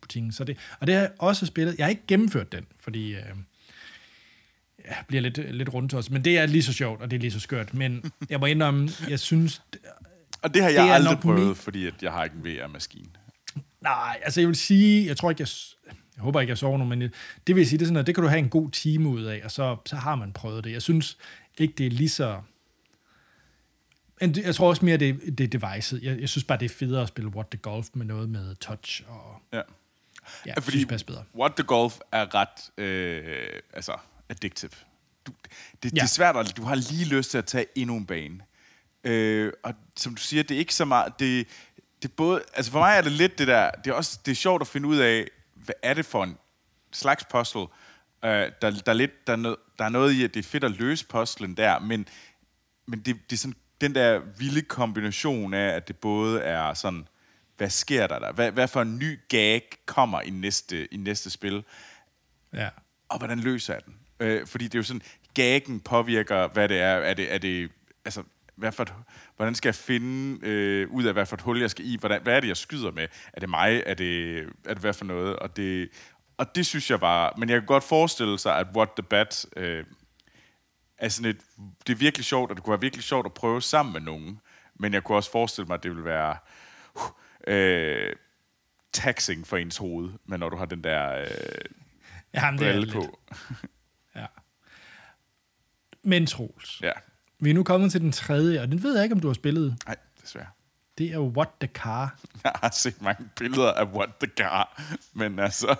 butikken. 0.01 0.31
Så 0.31 0.43
det, 0.43 0.57
og 0.79 0.87
det 0.87 0.95
har 0.95 1.01
jeg 1.01 1.11
også 1.19 1.45
spillet. 1.45 1.77
Jeg 1.77 1.85
har 1.85 1.89
ikke 1.89 2.07
gennemført 2.07 2.51
den, 2.51 2.65
fordi 2.79 3.15
øh, 3.15 3.23
ja, 4.85 4.93
bliver 5.07 5.21
lidt, 5.21 5.55
lidt 5.55 5.73
rundt 5.73 5.93
os. 5.93 6.09
Men 6.09 6.25
det 6.25 6.37
er 6.37 6.45
lige 6.45 6.63
så 6.63 6.73
sjovt, 6.73 7.01
og 7.01 7.11
det 7.11 7.17
er 7.17 7.21
lige 7.21 7.31
så 7.31 7.39
skørt. 7.39 7.73
Men 7.73 8.11
jeg 8.29 8.39
må 8.39 8.45
indrømme, 8.45 8.89
jeg 9.09 9.19
synes... 9.19 9.61
Og 10.41 10.53
det 10.53 10.61
har 10.61 10.69
jeg 10.69 10.83
det 10.83 10.93
aldrig 10.93 11.19
prøvet, 11.19 11.45
min... 11.45 11.55
fordi 11.55 11.87
at 11.87 12.03
jeg 12.03 12.11
har 12.11 12.23
ikke 12.23 12.35
en 12.35 12.43
VR-maskine. 12.43 13.09
Nej, 13.81 14.19
altså 14.23 14.41
jeg 14.41 14.47
vil 14.47 14.55
sige, 14.55 15.07
jeg 15.07 15.17
tror 15.17 15.29
ikke, 15.29 15.41
jeg, 15.41 15.47
jeg 16.15 16.23
håber 16.23 16.41
ikke, 16.41 16.51
jeg 16.51 16.57
sover 16.57 16.77
nu, 16.77 16.85
men 16.85 17.01
det 17.47 17.55
vil 17.55 17.67
sige, 17.67 17.77
det 17.77 17.85
er 17.85 17.87
sådan, 17.87 17.97
at 17.97 18.07
det 18.07 18.15
kan 18.15 18.23
du 18.23 18.29
have 18.29 18.39
en 18.39 18.49
god 18.49 18.71
time 18.71 19.09
ud 19.09 19.23
af, 19.23 19.41
og 19.43 19.51
så, 19.51 19.77
så 19.85 19.95
har 19.95 20.15
man 20.15 20.33
prøvet 20.33 20.63
det. 20.63 20.71
Jeg 20.71 20.81
synes 20.81 21.17
ikke, 21.57 21.73
det 21.77 21.85
er 21.85 21.91
lige 21.91 22.09
så... 22.09 22.41
Jeg 24.21 24.55
tror 24.55 24.69
også 24.69 24.85
mere, 24.85 24.97
det, 24.97 25.37
det 25.37 25.55
er 25.55 25.59
devicet. 25.59 26.03
Jeg, 26.03 26.19
jeg 26.19 26.29
synes 26.29 26.43
bare, 26.43 26.57
det 26.57 26.65
er 26.65 26.75
federe 26.75 27.01
at 27.01 27.07
spille 27.07 27.29
What 27.29 27.47
the 27.47 27.57
Golf 27.57 27.87
med 27.93 28.05
noget 28.05 28.29
med 28.29 28.55
touch 28.55 29.03
og... 29.07 29.41
Ja. 29.53 29.61
Ja, 30.45 30.53
fordi 30.59 30.77
synes, 30.85 31.03
bedre. 31.03 31.23
What 31.35 31.51
the 31.55 31.63
Golf 31.63 31.99
er 32.11 32.35
ret... 32.35 32.79
Øh, 32.85 33.61
altså, 33.73 33.95
addictive. 34.29 34.71
Du, 35.27 35.31
det, 35.83 35.91
ja. 35.91 35.95
det 35.95 36.01
er 36.01 36.07
svært, 36.07 36.37
at 36.37 36.57
du 36.57 36.63
har 36.63 36.75
lige 36.75 37.05
lyst 37.05 37.31
til 37.31 37.37
at 37.37 37.45
tage 37.45 37.65
endnu 37.75 37.97
en 37.97 38.05
bane. 38.05 38.39
Øh, 39.03 39.53
og 39.63 39.73
som 39.97 40.15
du 40.15 40.21
siger, 40.21 40.43
det 40.43 40.55
er 40.55 40.59
ikke 40.59 40.75
så 40.75 40.85
meget... 40.85 41.19
Det, 41.19 41.47
det 42.01 42.13
både, 42.13 42.41
altså 42.53 42.71
for 42.71 42.79
mig 42.79 42.97
er 42.97 43.01
det 43.01 43.11
lidt 43.11 43.37
det 43.37 43.47
der... 43.47 43.71
Det 43.71 43.91
er 43.91 43.93
også 43.93 44.19
det 44.25 44.31
er 44.31 44.35
sjovt 44.35 44.61
at 44.61 44.67
finde 44.67 44.87
ud 44.87 44.97
af, 44.97 45.27
hvad 45.53 45.75
er 45.83 45.93
det 45.93 46.05
for 46.05 46.23
en 46.23 46.37
slags 46.91 47.25
puzzle. 47.25 47.61
Øh, 47.61 48.29
der, 48.31 48.51
der, 48.61 48.81
er 48.85 48.93
lidt, 48.93 49.27
der, 49.27 49.33
er 49.33 49.37
noget, 49.37 49.57
der 49.79 49.85
er 49.85 49.89
noget 49.89 50.13
i, 50.13 50.23
at 50.23 50.33
det 50.33 50.39
er 50.39 50.49
fedt 50.49 50.63
at 50.63 50.71
løse 50.71 51.05
puzzlen 51.05 51.57
der, 51.57 51.79
men, 51.79 52.07
men 52.85 52.99
det, 52.99 53.15
det 53.29 53.35
er 53.35 53.37
sådan 53.37 53.55
den 53.81 53.95
der 53.95 54.19
vilde 54.37 54.61
kombination 54.61 55.53
af, 55.53 55.67
at 55.67 55.87
det 55.87 55.97
både 55.97 56.41
er 56.41 56.73
sådan, 56.73 57.07
hvad 57.57 57.69
sker 57.69 58.07
der 58.07 58.19
der? 58.19 58.31
Hvad, 58.31 58.51
hvad 58.51 58.67
for 58.67 58.81
en 58.81 58.99
ny 58.99 59.19
gag 59.29 59.63
kommer 59.85 60.21
i 60.21 60.29
næste, 60.29 60.93
i 60.93 60.97
næste 60.97 61.29
spil? 61.29 61.63
Ja. 62.53 62.69
Og 63.09 63.17
hvordan 63.17 63.39
løser 63.39 63.73
jeg 63.73 63.85
den? 63.85 63.95
Øh, 64.19 64.47
fordi 64.47 64.63
det 64.65 64.75
er 64.75 64.79
jo 64.79 64.83
sådan, 64.83 65.01
gagen 65.33 65.79
påvirker, 65.79 66.47
hvad 66.47 66.69
det 66.69 66.79
er. 66.79 66.95
Er 66.95 67.13
det, 67.13 67.33
er 67.33 67.37
det 67.37 67.71
altså, 68.05 68.23
hvad 68.55 68.71
for 68.71 68.83
et, 68.83 68.93
hvordan 69.35 69.55
skal 69.55 69.67
jeg 69.67 69.75
finde 69.75 70.47
øh, 70.47 70.89
ud 70.89 71.03
af, 71.03 71.13
hvad 71.13 71.25
for 71.25 71.35
et 71.35 71.41
hul 71.41 71.59
jeg 71.59 71.69
skal 71.69 71.85
i? 71.85 71.97
Hvordan, 71.99 72.21
hvad 72.21 72.35
er 72.35 72.39
det, 72.39 72.47
jeg 72.47 72.57
skyder 72.57 72.91
med? 72.91 73.07
Er 73.33 73.39
det 73.39 73.49
mig? 73.49 73.83
Er 73.85 73.93
det, 73.93 74.39
er 74.65 74.73
det 74.73 74.77
hvad 74.77 74.93
for 74.93 75.05
noget? 75.05 75.35
Og 75.35 75.57
det, 75.57 75.89
og 76.37 76.55
det 76.55 76.65
synes 76.65 76.89
jeg 76.89 77.01
var... 77.01 77.33
Men 77.37 77.49
jeg 77.49 77.59
kan 77.59 77.65
godt 77.65 77.83
forestille 77.83 78.39
sig, 78.39 78.57
at 78.57 78.67
What 78.75 78.89
the 78.97 79.03
Bat 79.03 79.45
øh, 79.55 79.85
er 80.99 81.09
sådan 81.09 81.29
et... 81.29 81.41
Det 81.87 81.93
er 81.93 81.97
virkelig 81.97 82.25
sjovt, 82.25 82.49
og 82.49 82.55
det 82.55 82.63
kunne 82.63 82.71
være 82.71 82.81
virkelig 82.81 83.03
sjovt 83.03 83.25
at 83.25 83.33
prøve 83.33 83.61
sammen 83.61 83.93
med 83.93 84.01
nogen. 84.01 84.39
Men 84.75 84.93
jeg 84.93 85.03
kunne 85.03 85.17
også 85.17 85.31
forestille 85.31 85.67
mig, 85.67 85.73
at 85.75 85.83
det 85.83 85.91
ville 85.91 86.05
være... 86.05 86.37
Øh, 87.47 88.15
taxing 88.93 89.47
for 89.47 89.57
ens 89.57 89.77
hoved, 89.77 90.09
men 90.25 90.39
når 90.39 90.49
du 90.49 90.57
har 90.57 90.65
den 90.65 90.83
der 90.83 91.19
øh, 91.19 91.27
Jamen, 92.33 92.59
det 92.59 92.67
er 92.67 92.93
på. 92.93 93.19
ja. 94.15 94.25
Men 96.03 96.25
Troels, 96.25 96.81
ja. 96.81 96.91
vi 97.39 97.49
er 97.49 97.53
nu 97.53 97.63
kommet 97.63 97.91
til 97.91 98.01
den 98.01 98.11
tredje, 98.11 98.61
og 98.61 98.67
den 98.67 98.83
ved 98.83 98.95
jeg 98.95 99.03
ikke, 99.03 99.13
om 99.13 99.19
du 99.19 99.27
har 99.27 99.33
spillet. 99.33 99.77
Nej, 99.85 99.95
desværre. 100.21 100.47
Det 100.97 101.13
er 101.13 101.19
What 101.19 101.49
the 101.61 101.69
Car. 101.73 102.19
Jeg 102.43 102.51
har 102.55 102.71
set 102.73 103.01
mange 103.01 103.29
billeder 103.35 103.71
af 103.71 103.85
What 103.85 104.09
the 104.21 104.31
Car, 104.37 104.81
men 105.13 105.39
altså... 105.39 105.75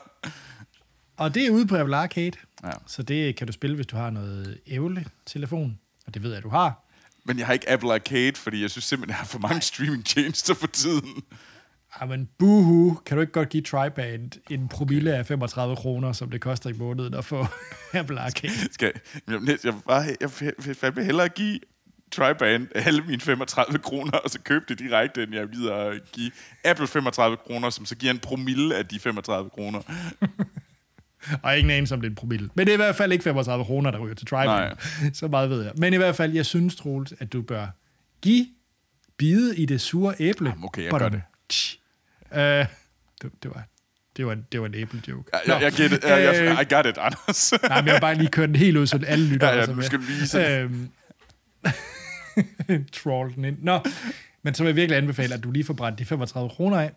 Og 1.19 1.35
det 1.35 1.45
er 1.45 1.51
ude 1.51 1.67
på 1.67 1.77
Apple 1.77 1.95
Arcade, 1.95 2.31
ja. 2.63 2.71
så 2.87 3.03
det 3.03 3.35
kan 3.35 3.47
du 3.47 3.53
spille, 3.53 3.75
hvis 3.75 3.87
du 3.87 3.95
har 3.95 4.09
noget 4.09 4.59
ævle-telefon, 4.67 5.79
og 6.07 6.13
det 6.13 6.23
ved 6.23 6.33
jeg, 6.33 6.43
du 6.43 6.49
har. 6.49 6.85
Men 7.25 7.39
jeg 7.39 7.45
har 7.45 7.53
ikke 7.53 7.69
Apple 7.69 7.93
Arcade, 7.93 8.35
fordi 8.35 8.61
jeg 8.61 8.71
synes 8.71 8.85
simpelthen, 8.85 9.09
jeg 9.09 9.17
har 9.17 9.25
for 9.25 9.39
mange 9.39 9.61
streaming-tjenester 9.61 10.53
for 10.53 10.67
tiden. 10.67 11.23
Jamen, 12.01 12.29
buhu, 12.37 12.99
kan 13.05 13.17
du 13.17 13.21
ikke 13.21 13.33
godt 13.33 13.49
give 13.49 13.63
TriBand 13.63 14.31
en 14.49 14.67
promille 14.67 15.15
af 15.15 15.25
35 15.25 15.75
kroner, 15.75 16.11
som 16.11 16.31
det 16.31 16.41
koster 16.41 16.69
i 16.69 16.73
måneden 16.73 17.13
at 17.13 17.25
få 17.25 17.45
Apple 17.93 18.19
Arcade? 18.19 18.53
Skal, 18.71 18.91
jeg, 19.27 19.39
jeg, 19.47 19.57
jeg, 19.63 19.73
bare, 19.87 20.01
jeg, 20.21 20.31
jeg, 20.41 20.75
jeg 20.81 20.95
vil 20.95 21.05
hellere 21.05 21.29
give 21.29 21.59
TriBand 22.11 22.67
alle 22.75 23.01
mine 23.01 23.21
35 23.21 23.79
kroner, 23.79 24.11
og 24.11 24.29
så 24.29 24.39
købe 24.39 24.65
det 24.69 24.79
direkte, 24.79 25.23
end 25.23 25.33
jeg 25.33 25.47
gider 25.47 25.75
at 25.75 26.11
give 26.11 26.31
Apple 26.65 26.87
35 26.87 27.37
kroner, 27.37 27.69
som 27.69 27.85
så 27.85 27.95
giver 27.95 28.13
en 28.13 28.19
promille 28.19 28.75
af 28.75 28.85
de 28.85 28.99
35 28.99 29.49
kroner. 29.49 29.81
og 31.43 31.59
ingen 31.59 31.71
anelse 31.71 31.93
om 31.93 32.01
det 32.01 32.07
er 32.07 32.11
en 32.11 32.15
promille. 32.15 32.49
Men 32.53 32.67
det 32.67 32.71
er 32.71 32.75
i 32.75 32.81
hvert 32.81 32.95
fald 32.95 33.11
ikke 33.11 33.23
35 33.23 33.65
kroner, 33.65 33.91
der 33.91 33.99
ryger 33.99 34.15
til 34.15 34.27
TriBand. 34.27 34.77
Så 35.13 35.27
meget 35.27 35.49
ved 35.49 35.63
jeg. 35.63 35.71
Men 35.77 35.93
i 35.93 35.97
hvert 35.97 36.15
fald, 36.15 36.33
jeg 36.33 36.45
synes, 36.45 36.75
Troels, 36.75 37.13
at 37.19 37.33
du 37.33 37.41
bør 37.41 37.67
give 38.21 38.47
bide 39.17 39.57
i 39.57 39.65
det 39.65 39.81
sure 39.81 40.15
æble. 40.19 40.49
Jamen, 40.49 40.63
okay, 40.63 40.83
jeg 40.83 40.91
gør 40.91 41.09
det. 41.09 41.21
Uh, 42.31 42.67
det, 43.21 43.43
det 43.43 43.51
var 43.55 43.63
det 44.19 44.27
var, 44.27 44.37
det 44.51 44.61
var 44.61 44.67
en 44.67 44.75
æble-joke. 44.75 45.29
Ja, 45.33 45.53
jeg, 45.53 45.61
jeg 45.61 45.71
get 45.71 45.91
it. 45.91 46.03
Jeg, 46.03 46.23
jeg, 46.23 46.61
I 46.61 46.73
got 46.73 46.85
it, 46.85 46.97
Anders. 46.97 47.53
Nej, 47.69 47.81
men 47.81 47.87
jeg 47.87 47.93
har 47.93 47.99
bare 47.99 48.15
lige 48.15 48.29
kørt 48.29 48.49
den 48.49 48.55
helt 48.55 48.77
ud, 48.77 48.87
så 48.87 49.03
alle 49.07 49.25
lytter. 49.25 49.47
Ja, 49.47 49.55
ja, 49.55 49.65
du 49.65 49.81
skal 49.81 49.99
vise. 49.99 50.39
Øhm, 50.39 50.89
troll 52.93 53.35
den 53.35 53.45
ind. 53.45 53.57
Nå, 53.61 53.79
men 54.43 54.53
så 54.53 54.63
vil 54.63 54.69
jeg 54.69 54.75
virkelig 54.75 54.97
anbefale, 54.97 55.33
at 55.33 55.43
du 55.43 55.51
lige 55.51 55.63
får 55.63 55.73
brændt 55.73 55.99
de 55.99 56.05
35 56.05 56.49
kroner 56.49 56.77
af, 56.77 56.91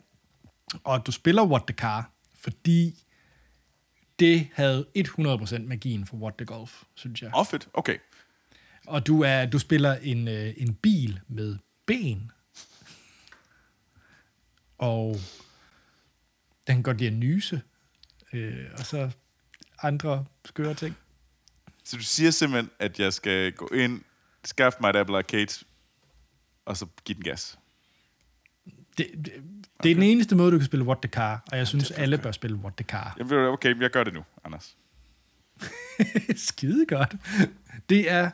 og 0.85 0.95
at 0.95 1.07
du 1.07 1.13
spiller 1.13 1.45
What 1.45 1.63
the 1.69 1.75
Car, 1.75 2.11
fordi 2.41 3.05
det 4.23 4.49
havde 4.53 4.87
100% 4.99 5.59
magien 5.59 6.07
for 6.07 6.17
What 6.17 6.35
the 6.39 6.47
Golf, 6.47 6.83
synes 6.95 7.23
jeg. 7.23 7.31
Åh, 7.35 7.41
oh, 7.41 7.47
fedt. 7.47 7.69
Okay. 7.75 7.99
Og 8.87 9.07
du, 9.07 9.21
er, 9.21 9.47
du 9.47 9.59
spiller 9.59 9.95
en, 9.95 10.29
øh, 10.29 10.55
en 10.57 10.75
bil 10.75 11.21
med 11.29 11.59
ben. 11.87 12.33
Og 14.79 15.17
den 16.67 16.75
kan 16.75 16.83
godt 16.83 16.99
lide 16.99 17.11
at 17.11 17.17
nyse. 17.17 17.63
Øh, 18.33 18.67
og 18.79 18.87
så 18.87 19.11
andre 19.83 20.25
skøre 20.45 20.75
ting. 20.75 20.97
Så 21.85 21.97
du 21.97 22.03
siger 22.03 22.31
simpelthen, 22.31 22.71
at 22.79 23.01
jeg 23.01 23.13
skal 23.13 23.53
gå 23.53 23.69
ind, 23.75 24.03
skaffe 24.45 24.79
mig 24.81 24.91
et 24.91 24.97
Apple 24.97 25.17
Arcade, 25.17 25.65
og 26.65 26.77
så 26.77 26.87
give 27.05 27.15
den 27.15 27.25
gas. 27.25 27.59
Det, 28.99 29.32
det, 29.83 29.85
det 29.85 29.91
er 29.91 29.95
den 29.95 30.03
eneste 30.03 30.37
måde, 30.37 30.53
du 30.53 30.59
kan 30.59 30.67
spille 30.67 30.85
What 30.85 30.99
the 31.03 31.11
Car, 31.11 31.45
og 31.53 31.59
jeg 31.59 31.67
synes, 31.67 31.91
alle 31.91 32.19
bør 32.19 32.33
spille 32.33 32.57
What 32.57 32.75
the 32.77 32.85
Car. 32.85 33.15
Jamen, 33.19 33.35
okay, 33.35 33.81
jeg 33.81 33.91
gør 33.91 34.05
det 34.05 34.15
nu, 34.15 34.25
Anders. 34.45 34.77
Skide 36.49 36.87
godt. 36.87 37.17
Det 37.89 38.11
er 38.11 38.31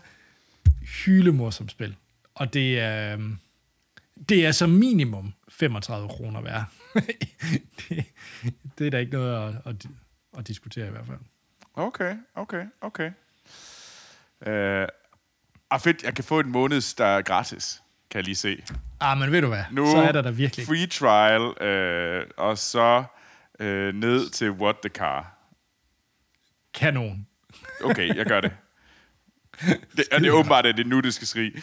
hylemorsomt 1.04 1.70
spil. 1.70 1.96
Og 2.34 2.54
det 2.54 2.80
er, 2.80 3.12
øhm, 3.12 3.38
det 4.28 4.46
er 4.46 4.52
som 4.52 4.70
minimum 4.70 5.34
35 5.48 6.08
kroner 6.08 6.40
værd. 6.40 6.64
det, 7.78 8.04
det 8.78 8.86
er 8.86 8.90
da 8.90 8.98
ikke 8.98 9.12
noget 9.12 9.48
at, 9.48 9.54
at, 9.64 9.86
at 10.38 10.46
diskutere 10.46 10.86
i 10.86 10.90
hvert 10.90 11.06
fald. 11.06 11.18
Okay, 11.74 12.16
okay, 12.34 12.64
okay. 12.80 13.10
Uh, 14.46 14.86
ah, 15.70 15.80
fedt, 15.80 16.02
jeg 16.02 16.14
kan 16.14 16.24
få 16.24 16.40
en 16.40 16.48
måneds, 16.48 16.94
der 16.94 17.04
er 17.04 17.22
gratis, 17.22 17.82
kan 18.10 18.18
jeg 18.18 18.24
lige 18.24 18.34
se. 18.34 18.62
Ah, 19.00 19.18
men 19.18 19.32
ved 19.32 19.40
du 19.42 19.48
hvad? 19.48 19.64
Nu, 19.70 19.90
så 19.90 19.96
er 19.96 20.12
der 20.12 20.22
da 20.22 20.30
virkelig. 20.30 20.66
Free 20.66 20.86
trial, 20.86 21.42
uh, 21.42 22.26
og 22.36 22.58
så 22.58 23.04
uh, 23.60 23.66
ned 23.94 24.30
til 24.30 24.50
What 24.50 24.76
the 24.82 24.88
Car. 24.88 25.34
Kanon. 26.74 27.26
Okay, 27.84 28.16
jeg 28.16 28.26
gør 28.26 28.40
det. 28.40 28.52
det 29.96 30.04
og 30.12 30.20
det 30.20 30.28
er 30.28 30.32
åbenbart, 30.32 30.66
at 30.66 30.76
det 30.76 30.84
er 30.84 30.88
nu, 30.88 31.00
det 31.00 31.14
skal 31.14 31.26
skrige. 31.26 31.62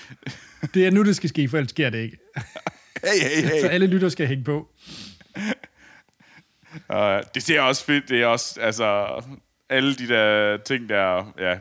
Det 0.73 0.88
er 0.88 0.91
nu, 0.91 1.03
det 1.03 1.15
skal 1.15 1.29
ske, 1.29 1.49
for 1.49 1.58
ellers 1.58 1.69
sker 1.69 1.89
det 1.89 1.97
ikke. 1.97 2.17
Hey, 3.03 3.21
hey, 3.21 3.49
hey. 3.49 3.62
Så 3.62 3.67
alle 3.67 3.88
lytter 3.88 4.10
skal 4.10 4.27
hænge 4.27 4.43
på. 4.43 4.71
Uh, 6.89 6.95
det 7.36 7.43
ser 7.43 7.62
også 7.62 7.86
fedt. 7.86 8.10
Det 8.10 8.21
er 8.21 8.25
også, 8.27 8.62
altså, 8.62 9.21
alle 9.69 9.95
de 9.95 10.08
der 10.08 10.58
ting 10.58 10.89
der, 10.89 11.34
ja. 11.39 11.58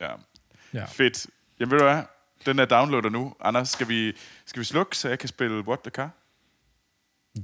Ja, 0.00 0.12
Ja. 0.74 0.84
fedt. 0.84 1.26
Jamen 1.60 1.70
ved 1.72 1.78
du 1.78 1.84
hvad? 1.84 2.02
Den 2.46 2.58
er 2.58 2.64
downloader 2.64 3.08
nu. 3.08 3.34
Anders, 3.40 3.68
skal 3.68 3.88
vi, 3.88 4.12
skal 4.46 4.60
vi 4.60 4.64
slukke, 4.64 4.96
så 4.96 5.08
jeg 5.08 5.18
kan 5.18 5.28
spille 5.28 5.68
What 5.68 5.78
the 5.80 5.90
Car? 5.90 6.10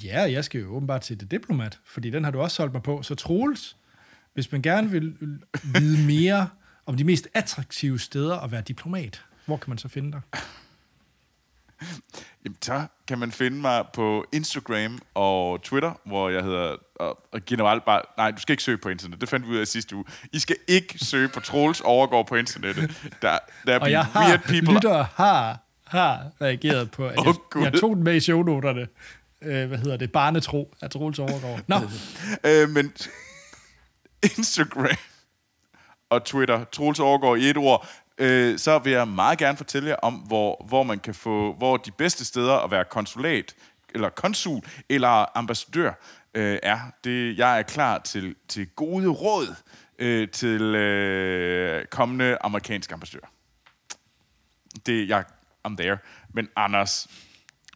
Ja, 0.04 0.20
jeg 0.20 0.44
skal 0.44 0.60
jo 0.60 0.74
åbenbart 0.76 1.00
til 1.00 1.20
det 1.20 1.30
diplomat, 1.30 1.78
fordi 1.84 2.10
den 2.10 2.24
har 2.24 2.30
du 2.30 2.40
også 2.40 2.54
solgt 2.56 2.72
mig 2.72 2.82
på. 2.82 3.02
Så 3.02 3.14
Troels, 3.14 3.76
hvis 4.34 4.52
man 4.52 4.62
gerne 4.62 4.90
vil 4.90 5.16
vide 5.64 6.06
mere 6.06 6.48
om 6.86 6.96
de 6.96 7.04
mest 7.04 7.28
attraktive 7.34 7.98
steder 7.98 8.38
at 8.38 8.52
være 8.52 8.62
diplomat, 8.62 9.24
hvor 9.46 9.56
kan 9.56 9.70
man 9.70 9.78
så 9.78 9.88
finde 9.88 10.12
dig? 10.12 10.20
Jamen, 12.45 12.57
så 12.62 12.87
kan 13.09 13.18
man 13.18 13.33
finde 13.33 13.57
mig 13.57 13.85
på 13.95 14.25
Instagram 14.33 14.99
og 15.14 15.62
Twitter, 15.62 15.92
hvor 16.05 16.29
jeg 16.29 16.42
hedder, 16.42 16.77
og, 16.95 17.18
og 17.33 17.40
generelt 17.47 17.85
bare, 17.85 18.03
nej, 18.16 18.31
du 18.31 18.40
skal 18.40 18.53
ikke 18.53 18.62
søge 18.62 18.79
på 18.79 18.88
internet, 18.88 19.21
det 19.21 19.29
fandt 19.29 19.47
vi 19.49 19.53
ud 19.53 19.57
af 19.59 19.66
sidste 19.66 19.97
uge. 19.97 20.05
I 20.33 20.38
skal 20.38 20.57
ikke 20.68 20.99
søge 20.99 21.29
på 21.29 21.40
Troels 21.40 21.81
overgår 21.81 22.23
på 22.23 22.37
internettet. 22.37 23.03
Der, 23.23 23.38
der 23.66 23.75
er 23.75 23.79
Og 23.79 23.90
jeg 23.90 24.07
weird 24.16 24.29
har, 24.31 24.37
people. 24.37 24.75
lytter 24.75 25.05
har, 25.14 25.59
har 25.87 26.27
reageret 26.40 26.90
på, 26.90 27.07
at 27.09 27.18
Åh, 27.18 27.35
jeg, 27.55 27.62
jeg 27.73 27.81
tog 27.81 27.97
den 27.97 28.05
med 28.05 28.14
i 28.14 28.21
shownoterne. 28.21 28.87
Øh, 29.42 29.68
hvad 29.68 29.79
hedder 29.79 29.97
det? 29.97 30.12
Barnetro 30.12 30.75
af 30.83 30.90
Troels 30.90 31.18
overgår. 31.18 31.61
Nå, 31.66 31.77
Øh, 32.51 32.68
men 32.71 32.92
Instagram 34.23 34.97
og 36.11 36.25
Twitter, 36.25 36.64
Troels 36.64 37.01
overgår 37.01 37.37
i 37.37 37.51
et 37.51 37.57
ord, 37.57 37.88
øh, 38.18 38.59
så 38.59 38.79
vil 38.79 38.92
jeg 38.92 39.09
meget 39.09 39.38
gerne 39.38 39.57
fortælle 39.57 39.88
jer 39.88 39.96
om, 39.96 40.14
hvor, 40.14 40.64
hvor 40.68 40.83
man 40.83 40.98
kan 40.98 41.14
få, 41.14 41.55
hvor 41.55 41.77
de 41.77 41.90
bedste 41.90 42.25
steder 42.25 42.55
at 42.55 42.70
være 42.70 42.85
konsulat, 42.85 43.55
eller 43.94 44.09
konsul, 44.09 44.61
eller 44.88 45.38
ambassadør 45.38 45.92
øh, 46.35 46.59
er. 46.62 46.79
Det, 47.05 47.38
jeg 47.38 47.59
er 47.59 47.62
klar 47.62 47.98
til, 47.98 48.35
til 48.48 48.66
gode 48.68 49.09
råd 49.09 49.55
øh, 49.98 50.29
til 50.29 50.62
øh, 50.62 51.85
kommende 51.87 52.38
amerikanske 52.40 52.94
ambassadør. 52.94 53.33
Det, 54.87 55.09
jeg, 55.09 55.25
I'm 55.68 55.77
there. 55.77 55.98
Men 56.33 56.48
Anders, 56.57 57.09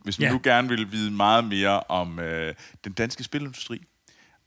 hvis 0.02 0.18
man 0.18 0.26
Ja. 0.28 0.32
nu 0.32 0.40
gerne 0.44 0.68
vil 0.68 0.92
vide 0.92 1.10
meget 1.10 1.44
mere 1.44 1.80
om 1.80 2.18
øh, 2.18 2.54
den 2.84 2.92
danske 2.92 3.24
spilindustri, 3.24 3.82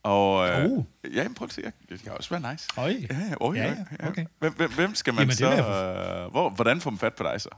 og 0.04 0.50
øh, 0.50 0.66
Oh. 0.66 0.84
ja, 1.16 1.24
men 1.24 1.34
prøv 1.34 1.46
at 1.46 1.54
se, 1.54 1.62
det 1.90 2.02
kan 2.04 2.12
også 2.12 2.30
være 2.30 2.52
nice. 2.52 2.68
Øj. 2.78 2.96
Ja, 3.10 3.18
ja, 3.30 3.34
oh, 3.40 3.58
ja, 3.58 3.64
Ja, 3.64 3.76
ja, 4.00 4.08
okay. 4.08 4.26
Hvem, 4.40 4.54
hvem, 4.54 4.72
hvem 4.74 4.96
skal 4.96 5.14
man 5.14 5.22
Jamen, 5.22 5.36
så... 5.36 5.52
Øh, 5.52 6.32
hvor, 6.32 6.50
hvordan 6.50 6.82
får 6.82 6.90
man 6.90 6.98
fat 6.98 7.14
på 7.14 7.24
dig 7.24 7.42
så? 7.42 7.50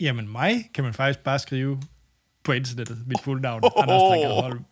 jamen 0.00 0.28
mig 0.28 0.70
kan 0.74 0.84
man 0.84 0.94
faktisk 0.94 1.18
bare 1.18 1.38
skrive 1.38 1.82
på 2.44 2.52
internettet. 2.52 3.06
Mit 3.06 3.20
fulde 3.20 3.42
navn, 3.42 3.64
oh. 3.64 3.82
Anders 3.82 4.00
Strikkede 4.00 4.42
Holm. 4.42 4.64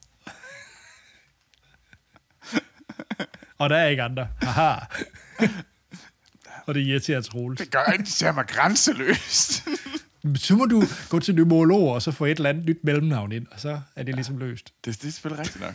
Og 3.59 3.71
der 3.71 3.77
er 3.77 3.89
ikke 3.89 4.03
andre. 4.03 4.29
Haha. 4.43 4.75
Og 6.67 6.75
det 6.75 6.81
irriterer 6.81 7.21
Troels. 7.21 7.61
Det 7.61 7.71
gør 7.71 7.93
ikke, 7.93 8.05
det 8.05 8.35
mig 8.35 8.47
grænseløst. 8.47 9.69
Så 10.37 10.57
må 10.57 10.65
du 10.65 10.83
gå 11.09 11.19
til 11.19 11.35
numerolog 11.35 11.93
og 11.93 12.03
så 12.03 12.13
få 12.13 12.25
et 12.25 12.31
eller 12.37 12.51
andet 12.51 12.67
nyt 12.67 12.85
mellemnavn 12.85 13.33
ind, 13.33 13.47
og 13.51 13.61
så 13.61 13.81
er 13.97 14.03
det 14.03 14.15
ligesom 14.15 14.39
løst. 14.39 14.73
det, 14.85 15.03
det 15.03 15.09
er 15.09 15.13
selvfølgelig 15.13 15.45
rigtigt 15.45 15.65
nok. 15.65 15.75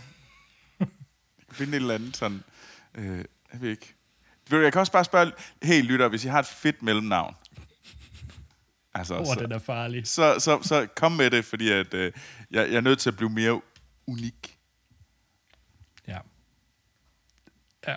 Finde 1.58 1.78
et 1.78 1.82
eller 1.82 1.96
andet 1.96 2.17
sådan... 2.17 2.43
Øh, 2.96 3.26
jeg 3.54 3.62
ved 3.62 3.70
ikke. 3.70 3.93
Jeg 4.52 4.72
kan 4.72 4.80
også 4.80 4.91
bare 4.91 5.06
spørge, 5.06 5.32
hey 5.63 5.82
lytter, 5.82 6.08
hvis 6.08 6.26
I 6.26 6.28
har 6.28 6.39
et 6.39 6.46
fedt 6.46 6.82
mellemnavn, 6.84 7.36
altså, 8.93 9.17
oh, 9.17 9.26
så, 9.26 9.39
den 9.39 9.52
er 9.52 9.60
farlig. 9.60 10.08
så, 10.08 10.36
så, 10.39 10.60
så 10.62 10.88
kom 10.96 11.12
med 11.12 11.32
det, 11.32 11.46
fordi 11.46 11.70
at, 11.70 11.93
øh, 11.93 12.12
jeg, 12.52 12.70
jeg 12.70 12.78
er 12.78 12.82
nødt 12.82 13.00
til 13.00 13.10
at 13.10 13.17
blive 13.17 13.30
mere 13.30 13.62
unik. 14.08 14.58
Ja. 16.08 16.17
Ja. 17.88 17.96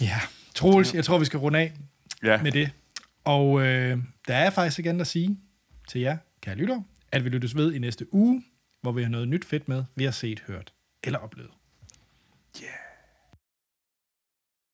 Ja. 0.00 0.20
Troels, 0.54 0.94
jeg 0.94 1.04
tror, 1.04 1.18
vi 1.18 1.24
skal 1.24 1.38
runde 1.38 1.58
af 1.58 1.72
Ja, 2.22 2.42
med 2.42 2.52
det. 2.52 2.70
Og 3.24 3.62
øh, 3.62 3.98
der 4.28 4.34
er 4.34 4.50
faktisk 4.50 4.78
igen 4.78 5.00
at 5.00 5.06
sige 5.06 5.38
til 5.88 6.00
jer, 6.00 6.16
kære 6.40 6.54
lytter, 6.54 6.82
at 7.12 7.24
vi 7.24 7.28
lyttes 7.28 7.56
ved 7.56 7.74
i 7.74 7.78
næste 7.78 8.14
uge, 8.14 8.44
hvor 8.86 8.92
vi 8.92 9.02
har 9.02 9.10
noget 9.10 9.28
nyt 9.28 9.44
fedt 9.44 9.68
med, 9.68 9.84
vi 9.94 10.04
har 10.04 10.10
set, 10.10 10.40
hørt 10.46 10.72
eller 11.04 11.18
oplevet. 11.18 11.50
yeah. 12.62 12.85